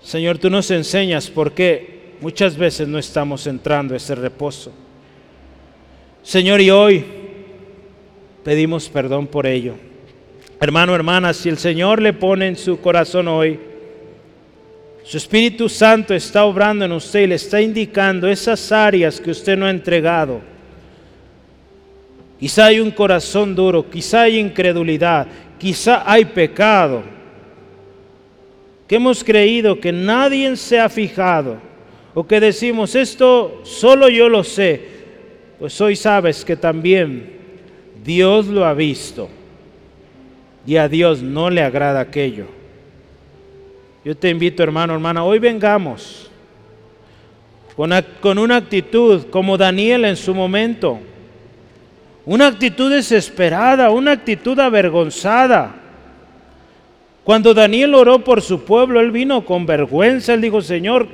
Señor, 0.00 0.38
tú 0.38 0.48
nos 0.48 0.70
enseñas 0.70 1.28
por 1.28 1.52
qué 1.52 2.12
muchas 2.20 2.56
veces 2.56 2.86
no 2.86 2.98
estamos 2.98 3.48
entrando 3.48 3.94
a 3.94 3.96
ese 3.96 4.14
reposo. 4.14 4.72
Señor, 6.22 6.60
y 6.60 6.70
hoy 6.70 7.21
pedimos 8.44 8.88
perdón 8.88 9.26
por 9.26 9.46
ello. 9.46 9.74
Hermano, 10.60 10.94
hermana, 10.94 11.32
si 11.32 11.48
el 11.48 11.58
Señor 11.58 12.00
le 12.00 12.12
pone 12.12 12.46
en 12.46 12.56
su 12.56 12.80
corazón 12.80 13.28
hoy, 13.28 13.58
su 15.04 15.16
Espíritu 15.16 15.68
Santo 15.68 16.14
está 16.14 16.44
obrando 16.44 16.84
en 16.84 16.92
usted 16.92 17.22
y 17.22 17.26
le 17.26 17.34
está 17.34 17.60
indicando 17.60 18.28
esas 18.28 18.70
áreas 18.70 19.20
que 19.20 19.32
usted 19.32 19.56
no 19.56 19.66
ha 19.66 19.70
entregado. 19.70 20.40
Quizá 22.38 22.66
hay 22.66 22.80
un 22.80 22.90
corazón 22.90 23.54
duro, 23.54 23.88
quizá 23.88 24.22
hay 24.22 24.38
incredulidad, 24.38 25.26
quizá 25.58 26.02
hay 26.10 26.24
pecado, 26.24 27.02
que 28.86 28.96
hemos 28.96 29.24
creído 29.24 29.80
que 29.80 29.92
nadie 29.92 30.54
se 30.56 30.78
ha 30.78 30.88
fijado, 30.88 31.56
o 32.14 32.26
que 32.26 32.40
decimos, 32.40 32.94
esto 32.94 33.62
solo 33.64 34.08
yo 34.08 34.28
lo 34.28 34.44
sé, 34.44 34.80
pues 35.58 35.80
hoy 35.80 35.96
sabes 35.96 36.44
que 36.44 36.56
también 36.56 37.41
Dios 38.04 38.46
lo 38.46 38.64
ha 38.64 38.74
visto 38.74 39.28
y 40.66 40.76
a 40.76 40.88
Dios 40.88 41.22
no 41.22 41.50
le 41.50 41.62
agrada 41.62 42.00
aquello. 42.00 42.46
Yo 44.04 44.16
te 44.16 44.30
invito, 44.30 44.62
hermano, 44.62 44.94
hermana, 44.94 45.22
hoy 45.24 45.38
vengamos 45.38 46.30
con, 48.20 48.38
una 48.38 48.56
actitud 48.56 49.26
como 49.30 49.56
Daniel 49.56 50.04
en 50.04 50.16
su 50.16 50.34
momento, 50.34 50.98
una 52.26 52.48
actitud 52.48 52.90
desesperada, 52.90 53.90
una 53.90 54.12
actitud 54.12 54.58
avergonzada. 54.58 55.76
Cuando 57.24 57.54
Daniel 57.54 57.94
oró 57.94 58.24
por 58.24 58.42
su 58.42 58.64
pueblo, 58.64 59.00
él 59.00 59.12
vino 59.12 59.44
con 59.44 59.64
vergüenza, 59.64 60.34
él 60.34 60.40
dijo, 60.40 60.60
Señor, 60.60 61.06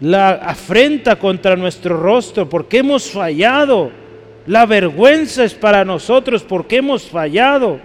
la 0.00 0.30
afrenta 0.30 1.16
contra 1.16 1.56
nuestro 1.56 1.98
rostro 1.98 2.48
porque 2.48 2.78
hemos 2.78 3.10
fallado 3.10 3.90
la 4.48 4.64
vergüenza 4.64 5.44
es 5.44 5.52
para 5.52 5.84
nosotros 5.84 6.42
porque 6.42 6.76
hemos 6.76 7.02
fallado. 7.02 7.78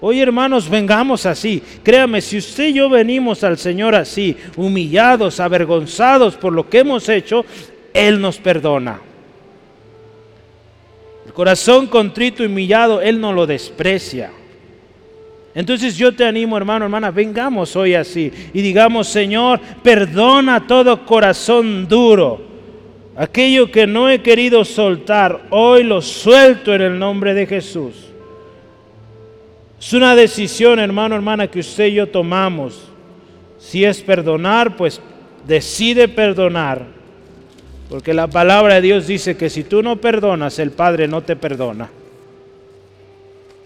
Hoy 0.00 0.20
hermanos, 0.20 0.68
vengamos 0.68 1.24
así. 1.24 1.62
Créame, 1.84 2.20
si 2.20 2.38
usted 2.38 2.66
y 2.66 2.72
yo 2.74 2.88
venimos 2.90 3.44
al 3.44 3.56
Señor 3.58 3.94
así, 3.94 4.36
humillados, 4.56 5.38
avergonzados 5.38 6.34
por 6.34 6.52
lo 6.52 6.68
que 6.68 6.80
hemos 6.80 7.08
hecho, 7.08 7.44
Él 7.92 8.20
nos 8.20 8.38
perdona. 8.38 9.00
El 11.26 11.32
corazón 11.32 11.86
contrito 11.86 12.42
y 12.42 12.46
humillado, 12.46 13.00
Él 13.00 13.20
no 13.20 13.32
lo 13.32 13.46
desprecia. 13.46 14.32
Entonces 15.54 15.96
yo 15.96 16.12
te 16.12 16.24
animo, 16.24 16.56
hermano, 16.56 16.86
hermana, 16.86 17.12
vengamos 17.12 17.76
hoy 17.76 17.94
así 17.94 18.32
y 18.52 18.60
digamos, 18.62 19.06
Señor, 19.06 19.60
perdona 19.84 20.66
todo 20.66 21.06
corazón 21.06 21.86
duro 21.86 22.53
Aquello 23.16 23.70
que 23.70 23.86
no 23.86 24.10
he 24.10 24.22
querido 24.22 24.64
soltar, 24.64 25.46
hoy 25.50 25.84
lo 25.84 26.02
suelto 26.02 26.74
en 26.74 26.82
el 26.82 26.98
nombre 26.98 27.32
de 27.32 27.46
Jesús. 27.46 27.94
Es 29.78 29.92
una 29.92 30.16
decisión, 30.16 30.78
hermano, 30.78 31.14
hermana, 31.14 31.46
que 31.46 31.60
usted 31.60 31.86
y 31.86 31.94
yo 31.94 32.08
tomamos. 32.08 32.88
Si 33.58 33.84
es 33.84 34.00
perdonar, 34.00 34.76
pues 34.76 35.00
decide 35.46 36.08
perdonar. 36.08 36.86
Porque 37.88 38.14
la 38.14 38.26
palabra 38.26 38.76
de 38.76 38.80
Dios 38.80 39.06
dice 39.06 39.36
que 39.36 39.48
si 39.50 39.62
tú 39.62 39.82
no 39.82 39.96
perdonas, 39.96 40.58
el 40.58 40.72
Padre 40.72 41.06
no 41.06 41.22
te 41.22 41.36
perdona. 41.36 41.90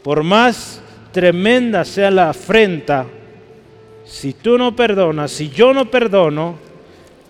Por 0.03 0.23
más 0.25 0.83
tremenda 1.13 1.85
sea 1.85 2.11
la 2.11 2.31
afrenta, 2.31 3.07
si 4.05 4.33
tú 4.33 4.59
no 4.59 4.75
perdonas, 4.75 5.31
si 5.31 5.51
yo 5.51 5.73
no 5.73 5.91
perdono, 5.91 6.57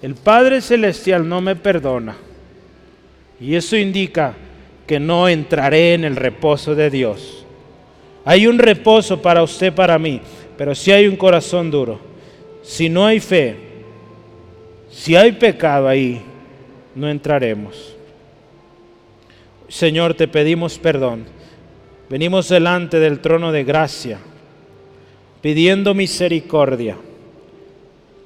el 0.01 0.14
Padre 0.14 0.61
Celestial 0.61 1.28
no 1.28 1.40
me 1.40 1.57
perdona. 1.57 2.16
Y 3.40 3.55
eso 3.55 3.76
indica 3.76 4.34
que 4.86 5.01
no 5.01 5.28
entraré 5.28 5.94
en 5.94 6.05
el 6.05 6.16
reposo 6.16 6.74
de 6.74 6.90
Dios. 6.90 7.44
Hay 8.24 8.46
un 8.46 8.59
reposo 8.59 9.20
para 9.20 9.42
usted, 9.42 9.72
para 9.72 9.99
mí, 9.99 10.20
pero 10.57 10.74
si 10.74 10.92
hay 10.92 11.07
un 11.07 11.16
corazón 11.16 11.70
duro, 11.70 12.01
si 12.62 12.88
no 12.88 13.07
hay 13.07 13.20
fe, 13.20 13.57
si 14.90 15.16
hay 15.16 15.32
pecado 15.32 15.88
ahí, 15.88 16.20
no 16.94 17.09
entraremos. 17.09 17.96
Señor, 19.68 20.14
te 20.14 20.28
pedimos 20.28 20.78
perdón. 20.78 21.24
Venimos 22.09 22.49
delante 22.49 22.99
del 22.99 23.20
trono 23.20 23.53
de 23.53 23.64
gracia, 23.64 24.18
pidiendo 25.42 25.94
misericordia 25.94 26.96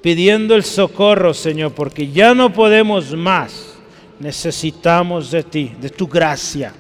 pidiendo 0.03 0.57
el 0.57 0.64
socorro, 0.64 1.32
Señor, 1.32 1.72
porque 1.72 2.11
ya 2.11 2.34
no 2.34 2.53
podemos 2.53 3.14
más. 3.14 3.76
Necesitamos 4.18 5.30
de 5.30 5.42
ti, 5.44 5.72
de 5.80 5.88
tu 5.88 6.07
gracia. 6.07 6.74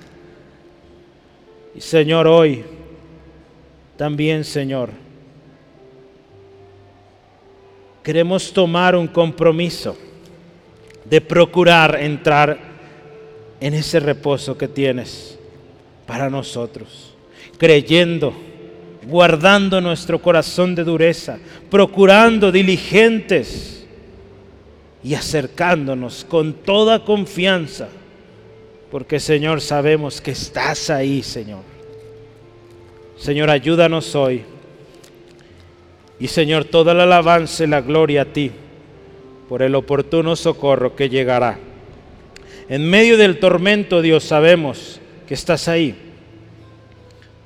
Y 1.74 1.80
Señor, 1.80 2.26
hoy 2.26 2.64
también, 3.96 4.44
Señor, 4.44 4.90
queremos 8.02 8.52
tomar 8.52 8.94
un 8.96 9.06
compromiso 9.06 9.96
de 11.04 11.20
procurar 11.20 12.00
entrar 12.00 12.58
en 13.60 13.74
ese 13.74 14.00
reposo 14.00 14.58
que 14.58 14.68
tienes 14.68 15.38
para 16.06 16.28
nosotros, 16.28 17.14
creyendo 17.58 18.34
guardando 19.06 19.80
nuestro 19.80 20.20
corazón 20.20 20.74
de 20.74 20.84
dureza, 20.84 21.38
procurando 21.70 22.52
diligentes 22.52 23.84
y 25.02 25.14
acercándonos 25.14 26.24
con 26.28 26.52
toda 26.52 27.04
confianza, 27.04 27.88
porque 28.90 29.18
Señor 29.18 29.60
sabemos 29.60 30.20
que 30.20 30.32
estás 30.32 30.90
ahí, 30.90 31.22
Señor. 31.22 31.62
Señor, 33.16 33.50
ayúdanos 33.50 34.14
hoy. 34.14 34.42
Y 36.20 36.28
Señor, 36.28 36.64
toda 36.64 36.94
la 36.94 37.02
alabanza 37.02 37.64
y 37.64 37.66
la 37.66 37.80
gloria 37.80 38.22
a 38.22 38.26
ti 38.26 38.52
por 39.48 39.62
el 39.62 39.74
oportuno 39.74 40.36
socorro 40.36 40.94
que 40.94 41.08
llegará. 41.08 41.58
En 42.68 42.88
medio 42.88 43.16
del 43.16 43.40
tormento, 43.40 44.02
Dios, 44.02 44.24
sabemos 44.24 45.00
que 45.26 45.34
estás 45.34 45.66
ahí 45.66 46.11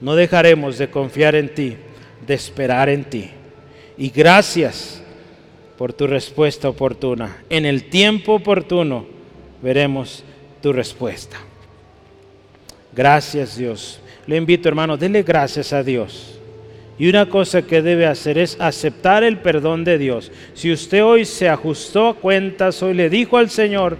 no 0.01 0.14
dejaremos 0.14 0.78
de 0.78 0.90
confiar 0.90 1.34
en 1.34 1.55
ti, 1.55 1.76
de 2.26 2.34
esperar 2.34 2.88
en 2.88 3.05
ti. 3.05 3.30
Y 3.97 4.11
gracias 4.11 5.03
por 5.78 5.92
tu 5.92 6.07
respuesta 6.07 6.68
oportuna. 6.68 7.38
En 7.49 7.64
el 7.64 7.84
tiempo 7.84 8.34
oportuno 8.34 9.07
veremos 9.62 10.24
tu 10.62 10.72
respuesta. 10.72 11.38
Gracias 12.94 13.57
Dios. 13.57 14.01
Le 14.26 14.36
invito 14.36 14.68
hermano, 14.68 14.97
dele 14.97 15.22
gracias 15.22 15.72
a 15.72 15.82
Dios. 15.82 16.38
Y 16.99 17.09
una 17.09 17.28
cosa 17.28 17.62
que 17.62 17.82
debe 17.82 18.07
hacer 18.07 18.38
es 18.38 18.57
aceptar 18.59 19.22
el 19.22 19.38
perdón 19.38 19.84
de 19.84 19.99
Dios. 19.99 20.32
Si 20.55 20.72
usted 20.72 21.05
hoy 21.05 21.26
se 21.26 21.49
ajustó 21.49 22.09
a 22.09 22.14
cuentas, 22.14 22.82
hoy 22.82 22.94
le 22.94 23.11
dijo 23.11 23.36
al 23.36 23.51
Señor 23.51 23.99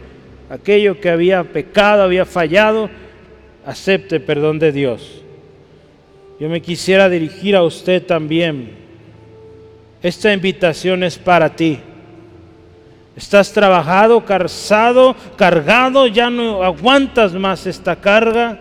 aquello 0.49 0.99
que 0.99 1.11
había 1.11 1.45
pecado, 1.45 2.03
había 2.03 2.25
fallado, 2.25 2.89
acepte 3.67 4.17
el 4.17 4.23
perdón 4.23 4.59
de 4.59 4.73
Dios. 4.73 5.23
Yo 6.39 6.49
me 6.49 6.61
quisiera 6.61 7.09
dirigir 7.09 7.57
a 7.57 7.63
usted 7.63 8.05
también. 8.05 8.71
Esta 10.03 10.33
invitación 10.33 11.03
es 11.03 11.17
para 11.17 11.55
ti. 11.55 11.81
Estás 13.17 13.51
trabajado, 13.53 14.25
cansado, 14.25 15.17
cargado, 15.37 16.07
ya 16.07 16.29
no 16.29 16.63
aguantas 16.63 17.33
más 17.33 17.67
esta 17.67 17.97
carga. 17.97 18.61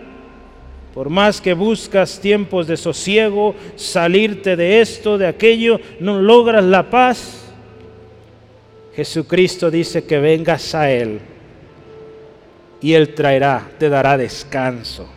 Por 0.94 1.10
más 1.10 1.42
que 1.42 1.52
buscas 1.52 2.18
tiempos 2.18 2.66
de 2.66 2.78
sosiego, 2.78 3.54
salirte 3.76 4.56
de 4.56 4.80
esto, 4.80 5.18
de 5.18 5.26
aquello, 5.26 5.78
no 6.00 6.22
logras 6.22 6.64
la 6.64 6.88
paz. 6.88 7.52
Jesucristo 8.94 9.70
dice 9.70 10.04
que 10.04 10.18
vengas 10.18 10.74
a 10.74 10.90
Él 10.90 11.20
y 12.80 12.94
Él 12.94 13.12
traerá, 13.14 13.68
te 13.78 13.90
dará 13.90 14.16
descanso. 14.16 15.15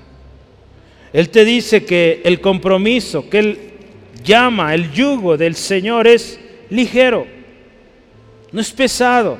Él 1.14 1.30
te 1.30 1.46
dice 1.46 1.86
que 1.86 2.22
el 2.24 2.40
compromiso 2.40 3.30
que 3.30 3.40
Él 3.40 3.60
llama, 4.24 4.74
el 4.74 4.92
yugo 4.92 5.38
del 5.38 5.56
Señor 5.56 6.08
es 6.08 6.40
ligero, 6.70 7.26
no 8.52 8.62
es 8.62 8.72
pesado. 8.72 9.38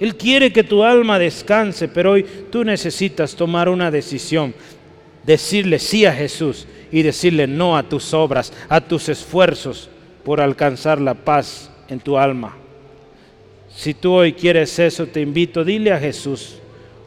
Él 0.00 0.16
quiere 0.16 0.52
que 0.52 0.62
tu 0.62 0.84
alma 0.84 1.18
descanse, 1.18 1.88
pero 1.88 2.12
hoy 2.12 2.24
tú 2.50 2.64
necesitas 2.64 3.34
tomar 3.34 3.68
una 3.68 3.90
decisión 3.90 4.54
decirle 5.28 5.78
sí 5.78 6.06
a 6.06 6.12
Jesús 6.12 6.66
y 6.90 7.02
decirle 7.02 7.46
no 7.46 7.76
a 7.76 7.82
tus 7.82 8.14
obras, 8.14 8.52
a 8.68 8.80
tus 8.80 9.08
esfuerzos 9.08 9.90
por 10.24 10.40
alcanzar 10.40 11.00
la 11.00 11.14
paz 11.14 11.70
en 11.88 12.00
tu 12.00 12.16
alma. 12.16 12.56
Si 13.74 13.92
tú 13.92 14.12
hoy 14.12 14.32
quieres 14.32 14.78
eso, 14.78 15.06
te 15.06 15.20
invito, 15.20 15.64
dile 15.64 15.92
a 15.92 15.98
Jesús, 15.98 16.56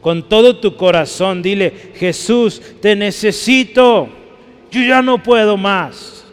con 0.02 0.28
todo 0.28 0.56
tu 0.56 0.76
corazón, 0.76 1.42
dile, 1.42 1.72
Jesús, 1.94 2.60
te 2.80 2.96
necesito, 2.96 4.08
yo 4.70 4.82
ya 4.82 5.00
no 5.00 5.22
puedo 5.22 5.56
más. 5.56 6.24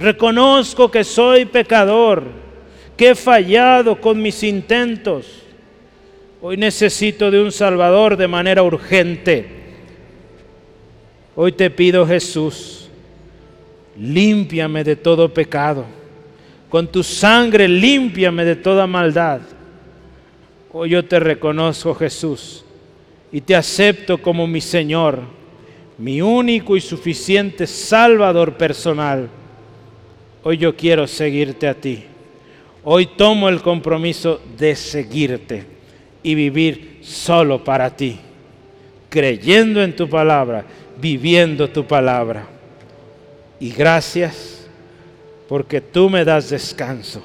Reconozco 0.00 0.90
que 0.90 1.04
soy 1.04 1.44
pecador, 1.44 2.24
que 2.96 3.10
he 3.10 3.14
fallado 3.14 4.00
con 4.00 4.20
mis 4.20 4.42
intentos. 4.42 5.26
Hoy 6.42 6.56
necesito 6.56 7.30
de 7.30 7.40
un 7.40 7.52
Salvador 7.52 8.16
de 8.16 8.26
manera 8.26 8.64
urgente. 8.64 9.46
Hoy 11.36 11.52
te 11.52 11.70
pido 11.70 12.04
Jesús, 12.04 12.90
límpiame 13.96 14.82
de 14.82 14.96
todo 14.96 15.32
pecado. 15.32 15.84
Con 16.68 16.88
tu 16.88 17.04
sangre 17.04 17.68
límpiame 17.68 18.44
de 18.44 18.56
toda 18.56 18.88
maldad. 18.88 19.40
Hoy 20.72 20.90
yo 20.90 21.04
te 21.04 21.18
reconozco 21.18 21.94
Jesús 21.94 22.64
y 23.32 23.40
te 23.40 23.56
acepto 23.56 24.18
como 24.18 24.46
mi 24.46 24.60
Señor, 24.60 25.20
mi 25.98 26.22
único 26.22 26.76
y 26.76 26.80
suficiente 26.80 27.66
Salvador 27.66 28.56
personal. 28.56 29.28
Hoy 30.42 30.58
yo 30.58 30.76
quiero 30.76 31.06
seguirte 31.06 31.68
a 31.68 31.74
ti. 31.74 32.04
Hoy 32.84 33.06
tomo 33.06 33.48
el 33.48 33.60
compromiso 33.60 34.40
de 34.56 34.74
seguirte 34.74 35.64
y 36.22 36.34
vivir 36.34 36.98
solo 37.02 37.62
para 37.62 37.94
ti, 37.94 38.18
creyendo 39.08 39.82
en 39.82 39.94
tu 39.94 40.08
palabra 40.08 40.64
viviendo 41.00 41.68
tu 41.68 41.86
palabra. 41.86 42.46
Y 43.58 43.70
gracias 43.70 44.66
porque 45.48 45.80
tú 45.80 46.08
me 46.08 46.24
das 46.24 46.50
descanso. 46.50 47.22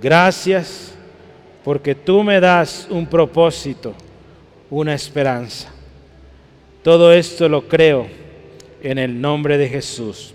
Gracias 0.00 0.93
porque 1.64 1.94
tú 1.94 2.22
me 2.22 2.38
das 2.40 2.86
un 2.90 3.06
propósito, 3.06 3.94
una 4.70 4.94
esperanza. 4.94 5.72
Todo 6.82 7.12
esto 7.12 7.48
lo 7.48 7.66
creo 7.66 8.06
en 8.82 8.98
el 8.98 9.18
nombre 9.18 9.56
de 9.56 9.68
Jesús. 9.68 10.34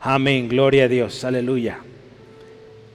Amén, 0.00 0.48
gloria 0.48 0.84
a 0.84 0.88
Dios, 0.88 1.22
aleluya. 1.24 1.78